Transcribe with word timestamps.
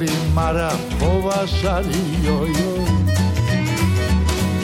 lagrimara 0.00 0.70
povašari 1.00 2.24
joj 2.24 2.48
joj 2.48 2.86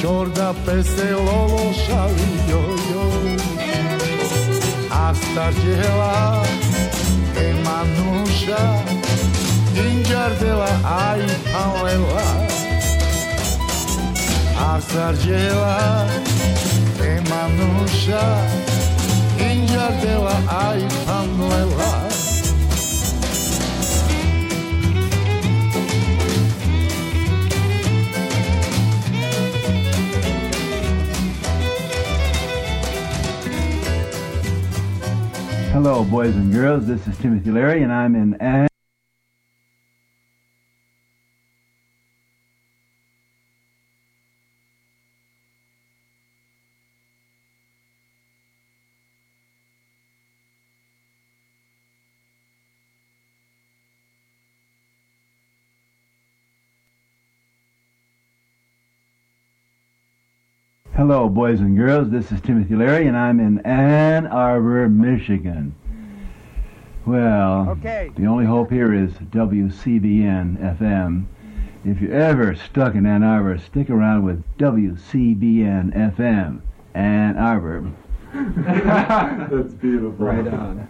Čorda 0.02 0.54
pese 0.66 1.14
lovo 1.14 1.72
šali 1.86 2.30
joj 2.50 2.78
joj 2.92 3.36
Asta 4.90 5.50
djela 5.50 6.44
e 7.40 7.54
manuša 7.64 8.82
Inđar 9.88 10.30
dela 10.40 10.78
aj 10.84 11.20
alela 11.64 12.46
Asta 14.58 15.12
djela 15.12 16.06
e 17.04 17.20
manuša 17.30 18.22
Inđar 19.52 19.92
Hello, 35.76 36.02
boys 36.04 36.34
and 36.34 36.50
girls. 36.54 36.86
This 36.86 37.06
is 37.06 37.18
Timothy 37.18 37.50
Leary, 37.50 37.82
and 37.82 37.92
I'm 37.92 38.14
in 38.14 38.66
Hello, 61.08 61.28
boys 61.28 61.60
and 61.60 61.76
girls. 61.76 62.10
This 62.10 62.32
is 62.32 62.40
Timothy 62.40 62.74
Leary, 62.74 63.06
and 63.06 63.16
I'm 63.16 63.38
in 63.38 63.60
Ann 63.60 64.26
Arbor, 64.26 64.88
Michigan. 64.88 65.72
Well, 67.06 67.68
Okay. 67.78 68.10
the 68.16 68.26
only 68.26 68.44
hope 68.44 68.72
here 68.72 68.92
is 68.92 69.12
WCBN 69.30 70.56
FM. 70.58 71.26
If 71.84 72.00
you're 72.00 72.12
ever 72.12 72.56
stuck 72.56 72.96
in 72.96 73.06
Ann 73.06 73.22
Arbor, 73.22 73.56
stick 73.58 73.88
around 73.88 74.24
with 74.24 74.42
WCBN 74.58 75.92
FM, 75.94 76.62
Ann 76.92 77.38
Arbor. 77.38 77.84
That's 78.34 79.74
beautiful. 79.74 80.26
Right 80.26 80.48
on. 80.48 80.88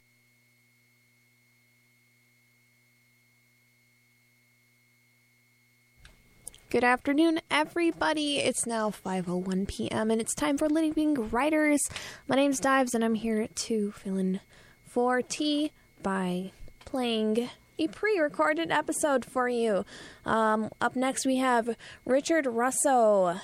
Good 6.69 6.83
afternoon, 6.83 7.39
everybody. 7.48 8.39
It's 8.39 8.67
now 8.67 8.91
5:01 8.91 9.69
p.m. 9.69 10.11
and 10.11 10.20
it's 10.20 10.34
time 10.34 10.59
for 10.59 10.69
Living 10.69 11.31
Writers. 11.31 11.81
My 12.27 12.34
name's 12.34 12.59
Dives, 12.59 12.92
and 12.92 13.05
I'm 13.05 13.14
here 13.14 13.47
to 13.47 13.92
fill 13.92 14.17
in 14.17 14.41
for 14.84 15.22
T 15.22 15.70
by 16.03 16.50
playing 16.84 17.50
a 17.78 17.87
pre-recorded 17.87 18.72
episode 18.72 19.25
for 19.25 19.48
you. 19.48 19.84
Um, 20.25 20.70
up 20.81 20.97
next, 20.97 21.25
we 21.25 21.37
have 21.37 21.77
Richard 22.05 22.47
Russo. 22.47 23.41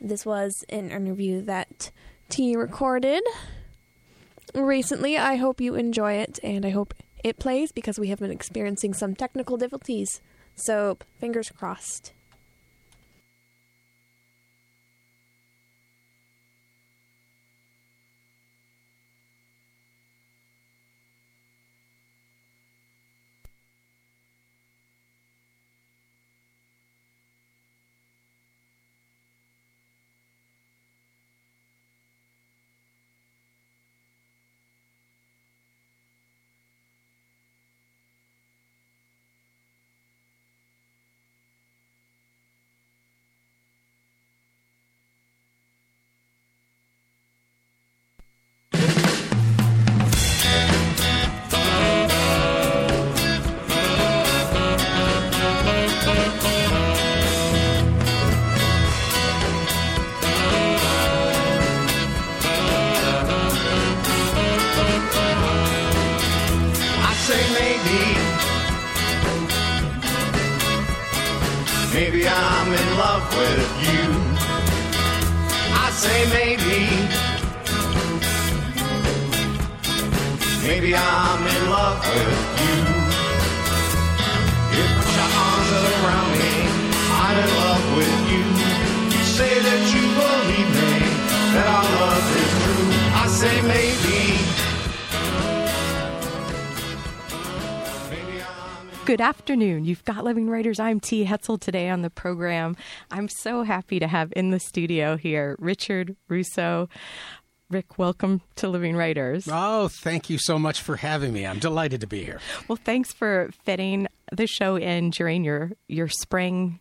This 0.00 0.26
was 0.26 0.64
an 0.68 0.90
interview 0.90 1.40
that 1.42 1.92
T 2.28 2.56
recorded 2.56 3.22
recently. 4.54 5.16
I 5.16 5.36
hope 5.36 5.60
you 5.60 5.76
enjoy 5.76 6.14
it, 6.14 6.40
and 6.42 6.66
I 6.66 6.70
hope 6.70 6.94
it 7.22 7.38
plays 7.38 7.70
because 7.70 7.96
we 7.96 8.08
have 8.08 8.18
been 8.18 8.32
experiencing 8.32 8.92
some 8.92 9.14
technical 9.14 9.56
difficulties. 9.56 10.20
So, 10.56 10.96
fingers 11.20 11.50
crossed. 11.50 12.12
Afternoon. 99.46 99.84
You've 99.84 100.04
got 100.04 100.24
Living 100.24 100.50
Writers. 100.50 100.80
I'm 100.80 100.98
T. 100.98 101.24
Hetzel 101.24 101.60
today 101.60 101.88
on 101.88 102.02
the 102.02 102.10
program. 102.10 102.76
I'm 103.12 103.28
so 103.28 103.62
happy 103.62 104.00
to 104.00 104.08
have 104.08 104.32
in 104.34 104.50
the 104.50 104.58
studio 104.58 105.16
here 105.16 105.54
Richard 105.60 106.16
Russo. 106.26 106.88
Rick, 107.70 107.96
welcome 107.96 108.40
to 108.56 108.68
Living 108.68 108.96
Writers. 108.96 109.48
Oh, 109.48 109.86
thank 109.86 110.28
you 110.28 110.36
so 110.36 110.58
much 110.58 110.82
for 110.82 110.96
having 110.96 111.32
me. 111.32 111.46
I'm 111.46 111.60
delighted 111.60 112.00
to 112.00 112.08
be 112.08 112.24
here. 112.24 112.40
Well, 112.66 112.74
thanks 112.74 113.12
for 113.12 113.50
fitting 113.64 114.08
the 114.32 114.48
show 114.48 114.74
in 114.74 115.10
during 115.10 115.44
your 115.44 115.70
your 115.86 116.08
spring 116.08 116.80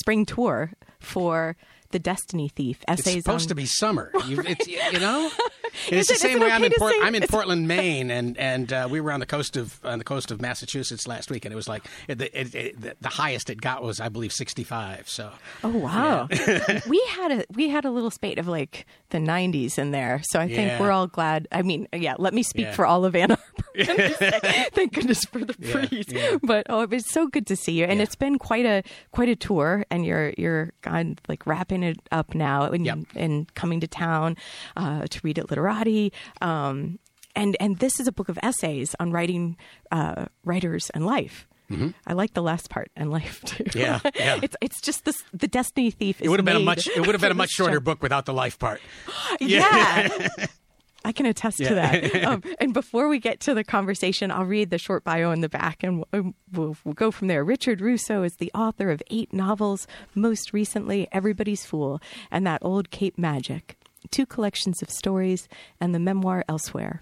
spring 0.00 0.24
tour 0.24 0.70
for 1.00 1.56
the 1.90 1.98
Destiny 1.98 2.48
Thief 2.48 2.82
essays. 2.88 3.16
It's 3.16 3.24
supposed 3.24 3.46
on- 3.46 3.48
to 3.48 3.54
be 3.54 3.66
summer. 3.66 4.12
You, 4.28 4.42
it's, 4.44 4.66
you 4.68 4.98
know, 5.00 5.30
it's 5.88 6.08
the 6.08 6.14
same 6.16 6.36
it 6.38 6.44
way. 6.44 6.50
I'm 6.50 6.62
in 6.64 6.72
Port, 6.76 6.92
I'm 7.02 7.14
in 7.14 7.22
Portland, 7.28 7.66
Maine, 7.68 8.10
and 8.10 8.36
and 8.36 8.70
uh, 8.72 8.88
we 8.90 9.00
were 9.00 9.10
on 9.12 9.20
the 9.20 9.26
coast 9.26 9.56
of 9.56 9.80
on 9.84 9.98
the 9.98 10.04
coast 10.04 10.30
of 10.30 10.40
Massachusetts 10.42 11.06
last 11.06 11.30
week, 11.30 11.44
and 11.46 11.52
it 11.52 11.56
was 11.56 11.68
like 11.68 11.84
it, 12.08 12.20
it, 12.20 12.54
it, 12.54 12.80
the- 12.80 12.96
the 13.00 13.08
highest 13.08 13.48
it 13.48 13.60
got 13.60 13.82
was 13.82 14.00
I 14.00 14.08
believe 14.10 14.32
65. 14.32 15.08
So 15.08 15.30
Oh 15.64 15.68
wow, 15.70 16.28
we 16.88 17.02
had 17.10 17.32
a 17.32 17.44
we 17.54 17.68
had 17.70 17.84
a 17.86 17.90
little 17.90 18.10
spate 18.10 18.38
of 18.38 18.46
like 18.48 18.84
the 19.10 19.18
'90s 19.18 19.78
in 19.78 19.90
there, 19.92 20.20
so 20.24 20.38
I 20.40 20.46
think 20.48 20.68
Yeah. 20.68 20.80
we're 20.80 20.90
all 20.90 21.06
glad. 21.06 21.48
I 21.52 21.62
mean, 21.62 21.88
yeah, 21.92 22.16
let 22.18 22.34
me 22.34 22.42
speak 22.42 22.66
Yeah. 22.66 22.72
for 22.72 22.84
all 22.84 23.04
of 23.06 23.16
Ann 23.16 23.30
Arbor. 23.30 23.42
Thank 24.74 24.92
goodness 24.94 25.24
for 25.24 25.38
the 25.44 25.54
Yeah, 25.58 25.72
freeze. 25.86 26.06
yeah. 26.08 26.36
But 26.42 26.66
oh, 26.68 26.80
it 26.82 26.90
was 26.90 27.06
so 27.06 27.26
good 27.28 27.46
to 27.46 27.56
see 27.56 27.72
you, 27.72 27.84
and 27.84 27.98
Yeah. 27.98 28.02
it's 28.04 28.16
been 28.16 28.38
quite 28.38 28.66
a 28.66 28.82
quite 29.12 29.28
a 29.28 29.36
tour, 29.36 29.84
and 29.90 30.04
you're 30.04 30.32
you're 30.38 30.72
God, 30.82 31.20
like 31.28 31.46
wrapping 31.46 31.82
it 31.82 31.98
up 32.12 32.34
now, 32.34 32.64
and, 32.64 32.84
Yep. 32.86 32.98
and 33.16 33.54
coming 33.54 33.80
to 33.80 33.86
town 33.88 34.36
uh, 34.76 35.06
to 35.08 35.20
read 35.22 35.38
at 35.38 35.50
Literati. 35.50 36.12
Um, 36.40 36.98
and 37.36 37.56
and 37.60 37.78
this 37.78 38.00
is 38.00 38.06
a 38.08 38.12
book 38.12 38.28
of 38.28 38.38
essays 38.42 38.94
on 38.98 39.12
writing 39.12 39.56
uh, 39.92 40.26
writers 40.44 40.90
and 40.90 41.06
life. 41.06 41.46
I 42.06 42.14
like 42.14 42.32
the 42.32 42.40
last 42.40 42.70
part 42.70 42.90
and 42.96 43.10
life 43.10 43.42
too. 43.44 43.62
Mm-hmm. 43.64 43.78
Yeah, 43.78 44.00
yeah. 44.14 44.40
it's 44.42 44.56
it's 44.62 44.80
just 44.80 45.04
this 45.04 45.22
the 45.34 45.46
Destiny 45.46 45.90
Thief. 45.90 46.18
Is 46.22 46.26
it 46.26 46.30
would 46.30 46.38
have 46.40 46.46
been 46.46 46.56
a 46.56 46.60
much 46.60 46.88
it 46.88 47.00
would 47.00 47.14
have 47.14 47.20
been 47.20 47.30
a 47.30 47.34
much 47.44 47.50
shorter 47.50 47.74
show. 47.74 47.80
book 47.80 48.02
without 48.02 48.24
the 48.24 48.32
life 48.32 48.58
part. 48.58 48.80
Yeah. 49.40 50.08
I 51.08 51.12
can 51.12 51.24
attest 51.24 51.56
to 51.58 51.74
that. 51.74 52.14
Um, 52.28 52.42
and 52.60 52.74
before 52.74 53.08
we 53.08 53.18
get 53.18 53.40
to 53.40 53.54
the 53.54 53.64
conversation, 53.64 54.30
I'll 54.30 54.44
read 54.44 54.68
the 54.68 54.76
short 54.76 55.04
bio 55.04 55.30
in 55.30 55.40
the 55.40 55.48
back 55.48 55.82
and 55.82 56.04
we'll, 56.12 56.34
we'll, 56.52 56.76
we'll 56.84 56.94
go 56.94 57.10
from 57.10 57.28
there. 57.28 57.42
Richard 57.42 57.80
Russo 57.80 58.22
is 58.22 58.36
the 58.36 58.50
author 58.54 58.90
of 58.90 59.02
eight 59.10 59.32
novels, 59.32 59.86
most 60.14 60.52
recently, 60.52 61.08
Everybody's 61.10 61.64
Fool 61.64 62.02
and 62.30 62.46
That 62.46 62.62
Old 62.62 62.90
Cape 62.90 63.16
Magic, 63.16 63.78
two 64.10 64.26
collections 64.26 64.82
of 64.82 64.90
stories, 64.90 65.48
and 65.80 65.94
the 65.94 65.98
memoir 65.98 66.44
Elsewhere. 66.48 67.00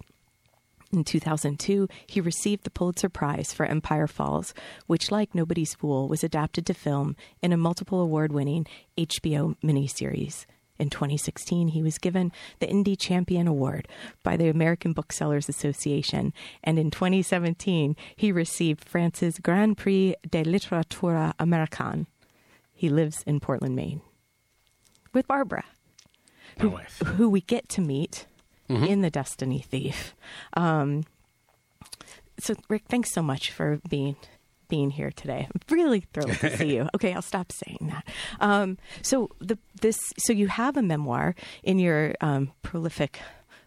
In 0.93 1.03
2002, 1.03 1.89
he 2.07 2.21
received 2.21 2.63
the 2.63 2.71
Pulitzer 2.71 3.09
Prize 3.09 3.53
for 3.53 3.67
Empire 3.67 4.07
Falls, 4.07 4.55
which, 4.87 5.11
like 5.11 5.35
Nobody's 5.35 5.75
Fool, 5.75 6.07
was 6.07 6.23
adapted 6.23 6.67
to 6.67 6.75
film 6.75 7.17
in 7.43 7.53
a 7.53 7.57
multiple 7.57 8.01
award 8.01 8.33
winning 8.33 8.67
HBO 8.97 9.57
miniseries. 9.65 10.47
In 10.79 10.91
2016, 10.91 11.69
he 11.69 11.83
was 11.83 11.99
given 11.99 12.33
the 12.59 12.67
Indie 12.67 12.99
Champion 12.99 13.47
Award 13.47 13.89
by 14.23 14.37
the 14.37 14.49
American 14.49 14.93
Booksellers 14.93 15.49
Association, 15.49 16.33
and 16.63 16.79
in 16.79 16.91
2017, 16.91 17.97
he 18.15 18.33
received 18.33 18.85
France's 18.85 19.39
Grand 19.39 19.77
Prix 19.79 20.15
de 20.29 20.45
Littérature 20.45 21.35
Américaine. 21.37 22.07
He 22.73 22.89
lives 22.89 23.23
in 23.27 23.41
Portland, 23.41 23.75
Maine, 23.75 24.03
with 25.15 25.27
Barbara, 25.27 25.65
wife. 26.61 27.03
who 27.17 27.29
we 27.31 27.41
get 27.41 27.69
to 27.71 27.81
meet 27.81 28.27
in 28.69 29.01
The 29.01 29.11
Destiny 29.11 29.61
Thief. 29.61 30.15
Um, 30.55 31.05
so, 32.39 32.55
Rick, 32.69 32.85
thanks 32.89 33.13
so 33.13 33.23
much 33.23 33.51
for 33.51 33.81
being 33.89 34.17
being 34.69 34.91
here 34.91 35.11
today. 35.11 35.47
I'm 35.53 35.61
really 35.71 36.01
thrilled 36.13 36.33
to 36.39 36.57
see 36.57 36.75
you. 36.75 36.89
Okay, 36.97 37.13
I'll 37.13 37.23
stop 37.23 37.53
saying 37.53 37.91
that. 37.93 38.07
Um, 38.41 38.79
so 39.03 39.29
the 39.39 39.59
this 39.83 39.99
so 40.19 40.33
you 40.33 40.49
have 40.49 40.77
a 40.77 40.83
memoir 40.83 41.35
in 41.63 41.79
your 41.79 42.15
um, 42.21 42.53
prolific 42.63 43.21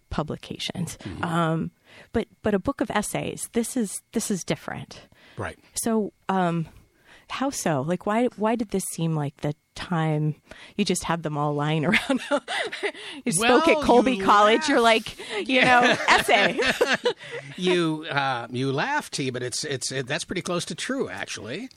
publications, 0.09 0.97
um, 1.21 1.71
but 2.11 2.27
but 2.41 2.53
a 2.53 2.59
book 2.59 2.81
of 2.81 2.89
essays. 2.89 3.49
This 3.53 3.77
is 3.77 4.01
this 4.13 4.31
is 4.31 4.43
different. 4.43 5.01
Right. 5.37 5.57
So, 5.73 6.11
um, 6.27 6.67
how 7.29 7.49
so? 7.49 7.81
Like, 7.81 8.05
why 8.05 8.25
why 8.37 8.55
did 8.55 8.69
this 8.69 8.83
seem 8.93 9.15
like 9.15 9.37
the 9.37 9.53
time 9.75 10.35
you 10.75 10.83
just 10.83 11.03
had 11.03 11.23
them 11.23 11.37
all 11.37 11.53
lying 11.53 11.85
around? 11.85 12.21
you 13.25 13.31
spoke 13.31 13.67
at 13.67 13.81
Colby 13.81 14.17
you 14.17 14.23
College. 14.23 14.67
You're 14.67 14.81
like, 14.81 15.17
you 15.47 15.61
know, 15.61 15.95
essay. 16.07 16.59
you 17.57 18.05
uh, 18.09 18.47
you 18.49 18.71
laugh, 18.71 19.09
T, 19.11 19.29
but 19.29 19.43
it's 19.43 19.63
it's 19.63 19.91
it, 19.91 20.07
that's 20.07 20.25
pretty 20.25 20.41
close 20.41 20.65
to 20.65 20.75
true, 20.75 21.09
actually. 21.09 21.69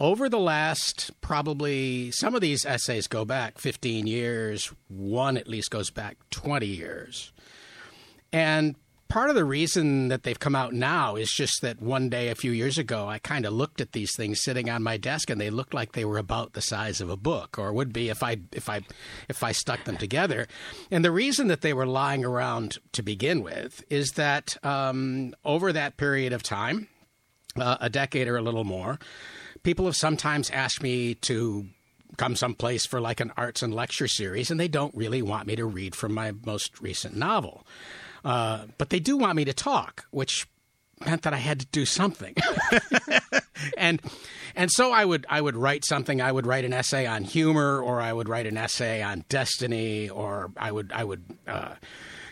Over 0.00 0.28
the 0.28 0.38
last 0.38 1.10
probably 1.20 2.12
some 2.12 2.34
of 2.34 2.40
these 2.40 2.64
essays 2.64 3.08
go 3.08 3.24
back 3.24 3.58
15 3.58 4.06
years. 4.06 4.72
One 4.88 5.36
at 5.36 5.48
least 5.48 5.70
goes 5.70 5.90
back 5.90 6.16
20 6.30 6.66
years, 6.66 7.32
and 8.32 8.76
part 9.08 9.30
of 9.30 9.36
the 9.36 9.44
reason 9.44 10.08
that 10.08 10.22
they've 10.22 10.38
come 10.38 10.54
out 10.54 10.72
now 10.72 11.16
is 11.16 11.30
just 11.30 11.62
that 11.62 11.80
one 11.80 12.08
day 12.08 12.28
a 12.28 12.34
few 12.34 12.50
years 12.50 12.78
ago 12.78 13.08
I 13.08 13.18
kind 13.18 13.46
of 13.46 13.52
looked 13.52 13.80
at 13.80 13.92
these 13.92 14.14
things 14.14 14.42
sitting 14.42 14.68
on 14.68 14.82
my 14.82 14.96
desk 14.96 15.30
and 15.30 15.40
they 15.40 15.50
looked 15.50 15.74
like 15.74 15.92
they 15.92 16.04
were 16.04 16.18
about 16.18 16.52
the 16.52 16.60
size 16.60 17.00
of 17.00 17.08
a 17.08 17.16
book 17.16 17.58
or 17.58 17.72
would 17.72 17.92
be 17.92 18.10
if 18.10 18.22
I 18.22 18.38
if 18.52 18.68
I 18.68 18.82
if 19.28 19.42
I 19.42 19.52
stuck 19.52 19.84
them 19.84 19.96
together. 19.96 20.46
And 20.90 21.04
the 21.04 21.10
reason 21.10 21.48
that 21.48 21.62
they 21.62 21.72
were 21.72 21.86
lying 21.86 22.24
around 22.24 22.78
to 22.92 23.02
begin 23.02 23.42
with 23.42 23.82
is 23.88 24.12
that 24.12 24.62
um, 24.64 25.34
over 25.44 25.72
that 25.72 25.96
period 25.96 26.32
of 26.32 26.42
time, 26.42 26.88
uh, 27.56 27.78
a 27.80 27.88
decade 27.88 28.28
or 28.28 28.36
a 28.36 28.42
little 28.42 28.64
more, 28.64 28.98
people 29.62 29.86
have 29.86 29.96
sometimes 29.96 30.50
asked 30.50 30.82
me 30.82 31.14
to 31.14 31.66
come 32.16 32.36
someplace 32.36 32.86
for 32.86 33.00
like 33.00 33.20
an 33.20 33.32
arts 33.36 33.62
and 33.62 33.74
lecture 33.74 34.08
series, 34.08 34.50
and 34.50 34.58
they 34.58 34.68
don't 34.68 34.94
really 34.94 35.22
want 35.22 35.46
me 35.46 35.56
to 35.56 35.66
read 35.66 35.94
from 35.94 36.14
my 36.14 36.32
most 36.44 36.80
recent 36.80 37.16
novel. 37.16 37.66
Uh, 38.28 38.66
but 38.76 38.90
they 38.90 39.00
do 39.00 39.16
want 39.16 39.36
me 39.36 39.44
to 39.46 39.54
talk, 39.54 40.04
which 40.10 40.46
meant 41.06 41.22
that 41.22 41.32
I 41.32 41.38
had 41.38 41.60
to 41.60 41.66
do 41.72 41.86
something. 41.86 42.34
and 43.78 44.02
and 44.54 44.70
so 44.70 44.92
I 44.92 45.06
would 45.06 45.24
I 45.30 45.40
would 45.40 45.56
write 45.56 45.86
something. 45.86 46.20
I 46.20 46.30
would 46.30 46.46
write 46.46 46.66
an 46.66 46.74
essay 46.74 47.06
on 47.06 47.24
humor, 47.24 47.80
or 47.80 48.02
I 48.02 48.12
would 48.12 48.28
write 48.28 48.46
an 48.46 48.58
essay 48.58 49.02
on 49.02 49.24
destiny, 49.30 50.10
or 50.10 50.52
I 50.58 50.70
would 50.70 50.92
I 50.92 51.04
would 51.04 51.24
uh, 51.46 51.76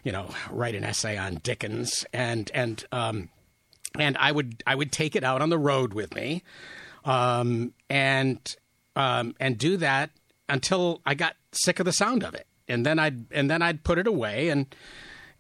you 0.05 0.13
know 0.13 0.29
write 0.51 0.75
an 0.75 0.85
essay 0.85 1.17
on 1.17 1.37
Dickens, 1.37 2.05
and 2.13 2.51
and 2.53 2.85
um, 2.93 3.31
and 3.99 4.19
I 4.19 4.33
would 4.33 4.63
I 4.67 4.75
would 4.75 4.93
take 4.93 5.17
it 5.17 5.25
out 5.25 5.41
on 5.41 5.49
the 5.49 5.59
road 5.59 5.95
with 5.95 6.15
me, 6.15 6.43
um, 7.07 7.73
and 7.89 8.39
um, 8.97 9.35
and 9.41 9.57
do 9.57 9.79
that 9.79 10.11
until 10.47 11.01
I 11.07 11.15
got 11.15 11.37
sick 11.53 11.81
of 11.81 11.87
the 11.87 11.93
sound 11.93 12.23
of 12.23 12.35
it, 12.35 12.47
and 12.69 12.85
then 12.85 12.99
I'd 12.99 13.33
and 13.33 13.51
then 13.51 13.63
I'd 13.63 13.83
put 13.83 13.97
it 13.97 14.07
away 14.07 14.51
and 14.51 14.67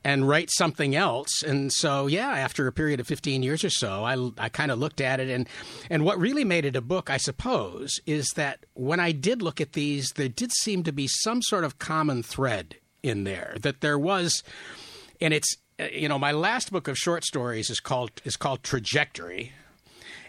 and 0.07 0.29
write 0.29 0.51
something 0.53 0.95
else. 0.95 1.43
And 1.43 1.73
so, 1.73 2.07
yeah, 2.07 2.29
after 2.29 2.69
a 2.69 2.73
period 2.73 3.01
of 3.01 3.09
15 3.09 3.43
years 3.43 3.65
or 3.65 3.71
so, 3.71 4.05
I, 4.05 4.31
I 4.39 4.49
kind 4.49 4.71
of 4.71 4.79
looked 4.79 5.01
at 5.01 5.19
it. 5.19 5.29
And, 5.29 5.49
and 5.91 6.05
what 6.05 6.17
really 6.21 6.45
made 6.45 6.65
it 6.65 6.77
a 6.77 6.81
book, 6.81 7.11
I 7.11 7.17
suppose, 7.17 7.99
is 8.07 8.31
that 8.37 8.67
when 8.75 9.01
I 9.01 9.11
did 9.11 9.43
look 9.43 9.61
at 9.61 9.73
these, 9.73 10.13
there 10.15 10.29
did 10.29 10.53
seem 10.53 10.85
to 10.85 10.93
be 10.93 11.09
some 11.09 11.43
sort 11.43 11.65
of 11.65 11.81
common 11.81 12.23
thread 12.23 12.77
in 13.03 13.25
there. 13.25 13.57
That 13.61 13.81
there 13.81 13.99
was, 13.99 14.45
and 15.21 15.35
it's, 15.35 15.57
uh, 15.81 15.87
you 15.93 16.09
know, 16.09 16.21
my 16.21 16.31
last 16.31 16.71
book 16.71 16.87
of 16.87 16.97
short 16.97 17.25
stories 17.25 17.69
is 17.69 17.81
called 17.81 18.13
is 18.25 18.37
called 18.37 18.63
Trajectory. 18.63 19.55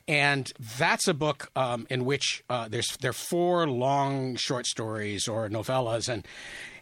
And 0.08 0.52
that's 0.80 1.08
a 1.08 1.14
book 1.14 1.52
um, 1.56 1.86
in 1.90 2.04
which 2.04 2.44
uh, 2.50 2.68
there's 2.68 2.98
there 3.02 3.12
are 3.12 3.14
four 3.14 3.68
long 3.68 4.38
short 4.38 4.66
stories 4.66 5.28
or 5.28 5.50
novellas, 5.50 6.10
and 6.10 6.26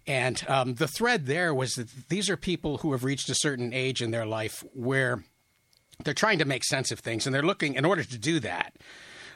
and 0.08 0.44
um, 0.48 0.76
the 0.76 0.88
thread 0.88 1.26
there 1.26 1.54
was 1.54 1.74
that 1.74 2.10
these 2.10 2.30
are 2.30 2.38
people 2.38 2.80
who 2.80 2.92
have 2.92 3.04
reached 3.04 3.30
a 3.30 3.36
certain 3.36 3.74
age 3.74 4.02
in 4.02 4.12
their 4.12 4.26
life 4.26 4.64
where 4.74 5.24
they're 6.04 6.14
trying 6.14 6.40
to 6.40 6.46
make 6.46 6.64
sense 6.64 6.92
of 6.92 7.00
things, 7.00 7.26
and 7.26 7.34
they're 7.34 7.42
looking. 7.42 7.76
In 7.76 7.86
order 7.86 8.04
to 8.04 8.18
do 8.18 8.40
that, 8.42 8.76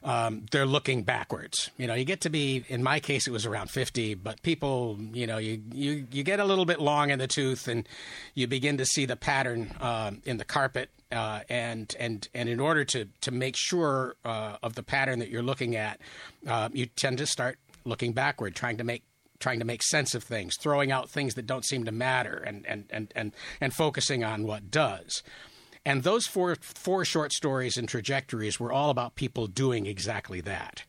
um, 0.03 0.45
they're 0.51 0.65
looking 0.65 1.03
backwards. 1.03 1.71
You 1.77 1.87
know, 1.87 1.93
you 1.93 2.05
get 2.05 2.21
to 2.21 2.29
be. 2.29 2.63
In 2.67 2.83
my 2.83 2.99
case, 2.99 3.27
it 3.27 3.31
was 3.31 3.45
around 3.45 3.69
fifty, 3.69 4.13
but 4.13 4.41
people, 4.41 4.97
you 5.13 5.25
know, 5.25 5.37
you 5.37 5.61
you 5.73 6.05
you 6.11 6.23
get 6.23 6.39
a 6.39 6.45
little 6.45 6.65
bit 6.65 6.79
long 6.79 7.09
in 7.09 7.19
the 7.19 7.27
tooth, 7.27 7.67
and 7.67 7.87
you 8.35 8.47
begin 8.47 8.77
to 8.77 8.85
see 8.85 9.05
the 9.05 9.15
pattern 9.15 9.73
um, 9.79 10.21
in 10.25 10.37
the 10.37 10.45
carpet. 10.45 10.89
Uh, 11.11 11.39
and 11.49 11.95
and 11.99 12.29
and 12.35 12.47
in 12.47 12.59
order 12.59 12.85
to 12.85 13.07
to 13.21 13.31
make 13.31 13.55
sure 13.57 14.15
uh, 14.23 14.57
of 14.61 14.75
the 14.75 14.83
pattern 14.83 15.17
that 15.17 15.29
you're 15.29 15.41
looking 15.41 15.75
at, 15.75 15.99
uh, 16.45 16.69
you 16.71 16.85
tend 16.85 17.17
to 17.17 17.25
start 17.25 17.57
looking 17.83 18.13
backward, 18.13 18.53
trying 18.53 18.77
to 18.77 18.83
make 18.83 19.01
trying 19.39 19.59
to 19.59 19.65
make 19.65 19.83
sense 19.83 20.13
of 20.13 20.23
things, 20.23 20.55
throwing 20.59 20.91
out 20.91 21.09
things 21.09 21.35
that 21.35 21.47
don't 21.47 21.65
seem 21.65 21.85
to 21.85 21.91
matter, 21.91 22.35
and 22.35 22.65
and 22.67 22.85
and 22.89 23.11
and, 23.15 23.31
and 23.61 23.73
focusing 23.73 24.23
on 24.23 24.43
what 24.43 24.71
does. 24.71 25.23
And 25.85 26.03
those 26.03 26.27
four 26.27 26.55
four 26.61 27.05
short 27.05 27.31
stories 27.31 27.77
and 27.77 27.87
trajectories 27.87 28.59
were 28.59 28.71
all 28.71 28.89
about 28.89 29.15
people 29.15 29.47
doing 29.47 29.85
exactly 29.85 30.41
that. 30.41 30.83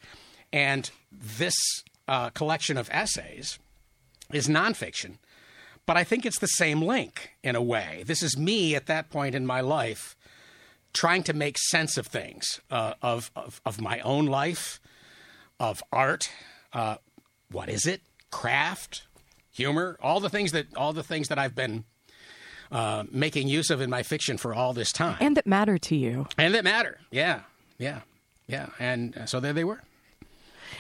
And 0.53 0.91
this 1.13 1.55
uh, 2.09 2.31
collection 2.31 2.77
of 2.77 2.91
essays 2.93 3.59
is 4.33 4.49
nonfiction, 4.49 5.19
but 5.87 5.97
I 5.97 6.05
think 6.05 6.27
it's 6.27 6.41
the 6.41 6.47
same 6.47 6.83
link 6.83 7.31
in 7.43 7.57
a 7.57 7.63
way. 7.63 8.03
This 8.07 8.23
is 8.23 8.37
me 8.37 8.75
at 8.75 8.87
that 8.87 9.11
point 9.11 9.35
in 9.35 9.47
my 9.47 9.61
life 9.61 10.17
trying 10.93 11.23
to 11.23 11.33
make 11.33 11.57
sense 11.57 11.97
of 11.97 12.07
things, 12.07 12.61
uh, 12.71 12.95
of, 13.01 13.31
of 13.37 13.61
of 13.65 13.81
my 13.81 14.01
own 14.01 14.27
life, 14.27 14.81
of 15.61 15.83
art. 15.93 16.31
Uh, 16.73 16.97
what 17.51 17.69
is 17.69 17.87
it? 17.87 18.03
Craft, 18.31 19.03
humor, 19.51 19.99
all 20.03 20.21
the 20.21 20.29
things 20.31 20.53
that 20.53 20.67
all 20.77 20.93
the 20.93 21.03
things 21.03 21.29
that 21.29 21.39
I've 21.39 21.55
been 21.55 21.85
uh, 22.71 23.05
making 23.11 23.49
use 23.49 23.71
of 23.71 23.81
in 23.81 23.91
my 23.91 24.03
fiction 24.03 24.37
for 24.39 24.55
all 24.55 24.73
this 24.73 24.93
time, 24.93 25.17
and 25.21 25.37
that 25.37 25.47
matter 25.47 25.79
to 25.79 25.97
you. 25.97 26.27
and 26.39 26.55
that 26.55 26.65
matter. 26.65 26.99
Yeah, 27.11 27.41
yeah, 27.79 28.01
yeah. 28.47 28.69
And 28.79 29.17
uh, 29.17 29.27
so 29.27 29.41
there 29.41 29.53
they 29.53 29.65
were. 29.65 29.83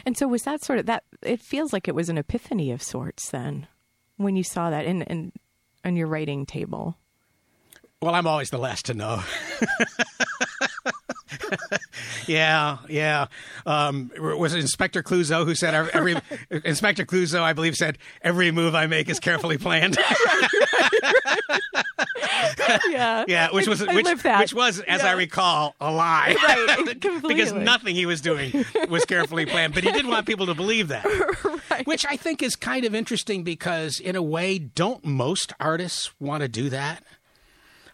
And 0.06 0.16
so 0.16 0.28
was 0.28 0.42
that 0.44 0.62
sort 0.62 0.78
of 0.78 0.86
that? 0.86 1.02
It 1.22 1.40
feels 1.40 1.72
like 1.72 1.88
it 1.88 1.94
was 1.94 2.08
an 2.08 2.16
epiphany 2.18 2.70
of 2.70 2.82
sorts 2.82 3.30
then, 3.30 3.66
when 4.16 4.36
you 4.36 4.44
saw 4.44 4.70
that 4.70 4.84
in 4.86 5.02
in 5.02 5.32
on 5.84 5.96
your 5.96 6.06
writing 6.06 6.46
table. 6.46 6.96
Well, 8.00 8.14
I'm 8.14 8.26
always 8.26 8.48
the 8.50 8.58
last 8.58 8.86
to 8.86 8.94
know. 8.94 9.22
yeah, 12.26 12.78
yeah. 12.88 13.26
Um, 13.66 14.10
was 14.18 14.54
it 14.54 14.60
Inspector 14.60 15.02
Clouseau 15.02 15.44
who 15.44 15.54
said 15.54 15.74
every, 15.74 16.16
Inspector 16.64 17.04
Clouseau, 17.06 17.40
I 17.40 17.52
believe, 17.52 17.74
said 17.76 17.98
every 18.22 18.50
move 18.50 18.74
I 18.74 18.86
make 18.86 19.08
is 19.08 19.20
carefully 19.20 19.58
planned. 19.58 19.98
Yeah, 22.88 23.24
yeah, 23.26 23.48
which 23.52 23.66
was 23.66 23.82
I 23.82 23.94
which, 23.94 24.06
which 24.06 24.54
was, 24.54 24.80
as 24.80 25.02
I 25.02 25.12
recall, 25.12 25.74
a 25.80 25.90
lie. 25.90 26.36
Right, 26.42 27.22
because 27.26 27.52
nothing 27.52 27.94
he 27.94 28.06
was 28.06 28.20
doing 28.20 28.64
was 28.88 29.04
carefully 29.04 29.46
planned. 29.46 29.74
But 29.74 29.84
he 29.84 29.92
did 29.92 30.06
want 30.06 30.26
people 30.26 30.46
to 30.46 30.54
believe 30.54 30.88
that, 30.88 31.04
which 31.84 32.06
I 32.06 32.16
think 32.16 32.42
is 32.42 32.56
kind 32.56 32.84
of 32.84 32.94
interesting 32.94 33.42
because, 33.44 34.00
in 34.00 34.16
a 34.16 34.22
way, 34.22 34.58
don't 34.58 35.04
most 35.04 35.52
artists 35.60 36.12
want 36.20 36.42
to 36.42 36.48
do 36.48 36.70
that? 36.70 37.02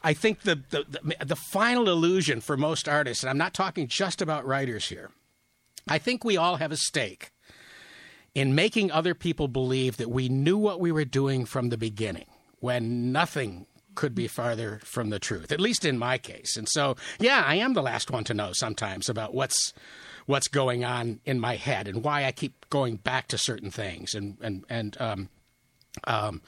I 0.03 0.13
think 0.13 0.43
the, 0.43 0.63
the, 0.71 0.85
the, 0.89 1.25
the 1.25 1.37
final 1.37 1.89
illusion 1.89 2.41
for 2.41 2.57
most 2.57 2.89
artists, 2.89 3.23
and 3.23 3.31
I'm 3.31 3.39
not 3.39 3.55
talking 3.55 3.89
just 3.89 4.23
about 4.23 4.47
writers 4.47 4.89
here, 4.89 5.11
I 5.89 5.99
think 5.99 6.25
we 6.25 6.37
all 6.37 6.57
have 6.57 6.73
a 6.73 6.77
stake 6.77 7.31
in 8.35 8.55
making 8.55 8.91
other 8.91 9.15
people 9.15 9.49
believe 9.49 9.97
that 9.97 10.11
we 10.11 10.29
knew 10.29 10.59
what 10.59 10.79
we 10.79 10.93
were 10.93 11.05
doing 11.05 11.47
from 11.47 11.71
the 11.71 11.79
beginning 11.79 12.27
when 12.61 13.13
nothing 13.13 13.67
could 13.95 14.15
be 14.15 14.29
farther 14.29 14.79
from 14.85 15.09
the 15.09 15.19
truth 15.19 15.51
at 15.51 15.59
least 15.59 15.85
in 15.85 15.99
my 15.99 16.19
case. 16.19 16.57
And 16.57 16.69
so 16.69 16.97
yeah 17.19 17.43
i 17.47 17.55
am 17.57 17.73
the 17.73 17.83
last 17.83 18.11
one 18.11 18.25
to 18.25 18.35
know 18.35 18.53
sometimes 18.53 19.09
about 19.09 19.35
what's 19.35 19.73
what's 20.27 20.49
going 20.49 20.85
on 20.85 21.21
in 21.25 21.41
my 21.41 21.57
head 21.57 21.89
and 21.89 22.05
why 22.05 22.25
i 22.25 22.33
keep 22.33 22.69
going 22.69 22.97
back 22.97 23.29
to 23.29 23.39
certain 23.39 23.71
things 23.71 24.15
and 24.15 24.37
and 24.43 24.65
and 24.69 25.01
um 25.01 25.29
um 26.05 26.43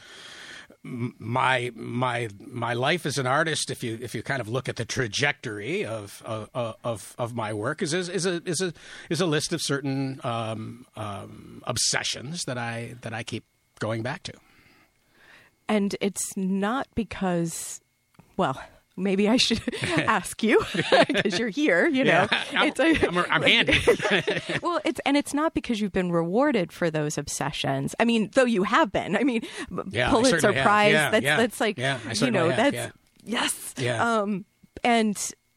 my 0.82 1.70
my 1.74 2.28
my 2.40 2.72
life 2.74 3.04
as 3.04 3.18
an 3.18 3.26
artist, 3.26 3.70
if 3.70 3.82
you 3.82 3.98
if 4.00 4.14
you 4.14 4.22
kind 4.22 4.40
of 4.40 4.48
look 4.48 4.68
at 4.68 4.76
the 4.76 4.84
trajectory 4.84 5.84
of 5.84 6.22
of 6.24 6.48
of, 6.84 7.14
of 7.18 7.34
my 7.34 7.52
work, 7.52 7.82
is 7.82 7.92
is 7.92 8.26
a 8.26 8.42
is 8.44 8.60
a 8.60 8.72
is 9.10 9.20
a 9.20 9.26
list 9.26 9.52
of 9.52 9.60
certain 9.60 10.20
um, 10.24 10.86
um, 10.96 11.62
obsessions 11.66 12.44
that 12.44 12.58
I 12.58 12.94
that 13.02 13.12
I 13.12 13.22
keep 13.22 13.44
going 13.80 14.02
back 14.02 14.22
to. 14.24 14.32
And 15.68 15.94
it's 16.00 16.34
not 16.36 16.88
because, 16.94 17.80
well, 18.36 18.60
maybe 18.98 19.28
I 19.28 19.36
should 19.36 19.60
ask 19.96 20.42
you 20.42 20.62
because 21.06 21.38
you're 21.38 21.48
here. 21.48 21.86
You 21.88 22.04
know, 22.04 22.26
Yeah, 22.30 22.44
I'm- 22.54 22.68
It's 22.68 22.80
a- 22.80 23.06
I'm- 23.06 23.26
I'm 23.30 23.42
handy. 23.42 23.78
well, 24.62 24.80
it's 24.84 25.00
and 25.06 25.16
it's 25.16 25.32
not 25.32 25.54
because 25.54 25.80
you've 25.80 25.92
been 25.92 26.10
rewarded 26.12 26.72
for 26.72 26.90
those 26.90 27.16
obsessions. 27.18 27.94
I 28.00 28.04
mean, 28.04 28.30
though 28.34 28.44
you 28.44 28.64
have 28.64 28.92
been. 28.92 29.16
I 29.16 29.24
mean, 29.24 29.42
Yeah, 29.90 30.08
I 30.08 30.10
Pulitzer 30.10 30.52
have. 30.52 30.64
Prize. 30.64 30.92
Yeah, 30.92 31.10
that's 31.10 31.24
that's 31.24 31.60
like 31.60 31.78
you 31.78 32.30
know 32.30 32.50
have, 32.50 32.72
that's 32.72 32.92
yes. 33.24 33.74
Yeah. 33.78 34.20
Um, 34.20 34.44
and 34.84 35.16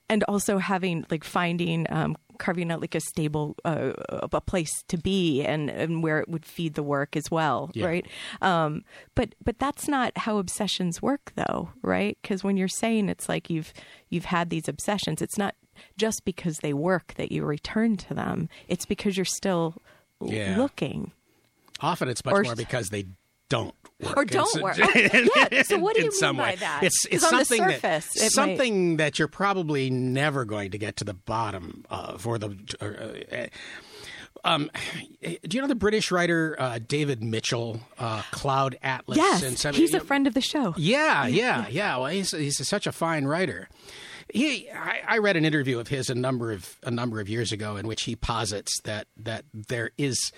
and 0.10 0.24
also 0.26 0.58
having 0.58 1.06
like 1.10 1.24
finding 1.24 1.86
um, 1.90 2.16
carving 2.42 2.72
out 2.72 2.82
like 2.82 2.96
a 2.96 3.00
stable 3.00 3.56
uh, 3.64 3.94
a 4.10 4.42
place 4.42 4.72
to 4.88 4.98
be 4.98 5.44
and 5.46 5.70
and 5.70 6.02
where 6.04 6.20
it 6.20 6.28
would 6.28 6.44
feed 6.46 6.74
the 6.74 6.84
work 6.84 7.16
as 7.16 7.30
well, 7.32 7.70
Yeah. 7.74 7.86
right? 7.86 8.08
Um, 8.42 8.84
but 9.16 9.36
but 9.44 9.60
that's 9.60 9.88
not 9.88 10.12
how 10.18 10.38
obsessions 10.40 11.02
work, 11.02 11.32
though, 11.36 11.70
right? 11.84 12.18
Because 12.22 12.44
when 12.44 12.58
you're 12.58 12.68
saying 12.68 13.08
it's 13.10 13.30
like 13.30 13.50
you've 13.50 13.72
you've 14.10 14.26
had 14.26 14.50
these 14.50 14.68
obsessions, 14.68 15.22
it's 15.22 15.38
not 15.38 15.56
just 15.98 16.24
because 16.26 16.58
they 16.58 16.74
work 16.74 17.14
that 17.16 17.32
you 17.32 17.44
return 17.46 17.96
to 17.98 18.14
them. 18.14 18.50
It's 18.68 18.86
because 18.86 19.16
you're 19.18 19.26
still 19.26 19.76
Yeah. 20.24 20.58
looking. 20.58 21.12
Often 21.80 22.10
it's 22.10 22.26
much 22.26 22.34
Or- 22.36 22.44
more 22.44 22.56
because 22.56 22.90
they 22.90 23.06
don't 23.50 23.76
work. 24.04 24.18
Or 24.18 24.26
don't 24.26 24.56
In- 24.56 24.62
work. 24.62 24.78
Oh, 24.84 25.48
yeah, 25.52 25.64
so 25.64 25.80
what 25.80 25.96
do 25.96 26.04
you 26.04 26.12
mean 26.22 26.36
by 26.38 26.52
way. 26.52 26.56
that? 26.58 26.84
It's 26.84 27.06
it's 27.10 27.24
on 27.24 27.38
the 27.40 27.46
something 27.46 27.70
surface, 27.70 28.08
that 28.14 28.18
it 28.18 28.24
might- 28.24 28.32
something 28.32 28.98
that 28.98 29.20
you're 29.20 29.28
probably 29.28 29.90
never 29.90 30.46
going 30.46 30.72
to 30.72 30.78
get 30.78 30.96
to 30.98 31.04
the 31.04 31.14
bottom 31.14 31.86
of, 31.90 32.26
or 32.28 32.38
the. 32.38 32.58
Or, 32.82 33.16
uh, 33.38 33.48
um, 34.44 34.72
do 35.22 35.56
you 35.56 35.62
know 35.62 35.68
the 35.68 35.76
British 35.76 36.10
writer 36.12 36.56
uh, 36.60 36.80
David 36.86 37.22
Mitchell, 37.24 37.80
uh, 38.00 38.24
Cloud 38.32 38.76
Atlas? 38.82 39.18
Yes, 39.18 39.66
and 39.66 39.76
he's 39.76 39.94
a 39.94 39.98
know- 40.00 40.04
friend 40.04 40.26
of 40.26 40.34
the 40.34 40.42
show. 40.42 40.74
Yeah, 40.78 41.28
yeah, 41.28 41.68
yeah. 41.70 41.98
Well, 41.98 42.08
he's 42.08 42.32
he's 42.32 42.68
such 42.68 42.88
a 42.88 42.92
fine 42.92 43.26
writer. 43.26 43.70
He, 44.34 44.70
I, 44.72 45.02
I 45.08 45.18
read 45.18 45.36
an 45.36 45.44
interview 45.44 45.78
of 45.80 45.90
his 45.90 46.10
a 46.10 46.16
number 46.16 46.52
of 46.54 46.78
a 46.84 46.90
number 46.90 47.20
of 47.20 47.28
years 47.30 47.52
ago 47.52 47.76
in 47.76 47.86
which 47.86 48.04
he 48.04 48.16
posits 48.16 48.80
that 48.86 49.08
that 49.18 49.44
there 49.54 49.92
is, 49.98 50.32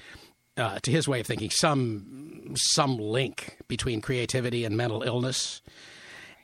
uh, 0.57 0.79
to 0.79 0.91
his 0.91 1.07
way 1.07 1.19
of 1.19 1.27
thinking, 1.27 1.50
some 1.50 2.53
some 2.55 2.98
link 2.98 3.57
between 3.67 4.01
creativity 4.01 4.65
and 4.65 4.77
mental 4.77 5.03
illness, 5.03 5.62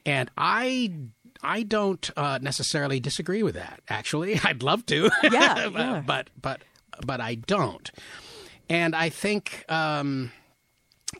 and 0.06 0.30
I. 0.38 0.94
I 1.42 1.64
don't 1.64 2.10
uh, 2.18 2.40
necessarily 2.42 3.00
disagree 3.00 3.44
with 3.44 3.56
that. 3.56 3.80
Actually, 3.88 4.38
I'd 4.44 4.62
love 4.62 4.86
to. 4.88 5.10
Yeah, 5.24 5.70
but, 5.74 5.80
yeah. 5.80 6.04
but 6.06 6.30
but 6.42 6.62
but 7.06 7.22
I 7.22 7.36
don't. 7.36 7.90
And 8.70 8.94
I 8.94 9.08
think 9.08 9.64
um, 9.70 10.34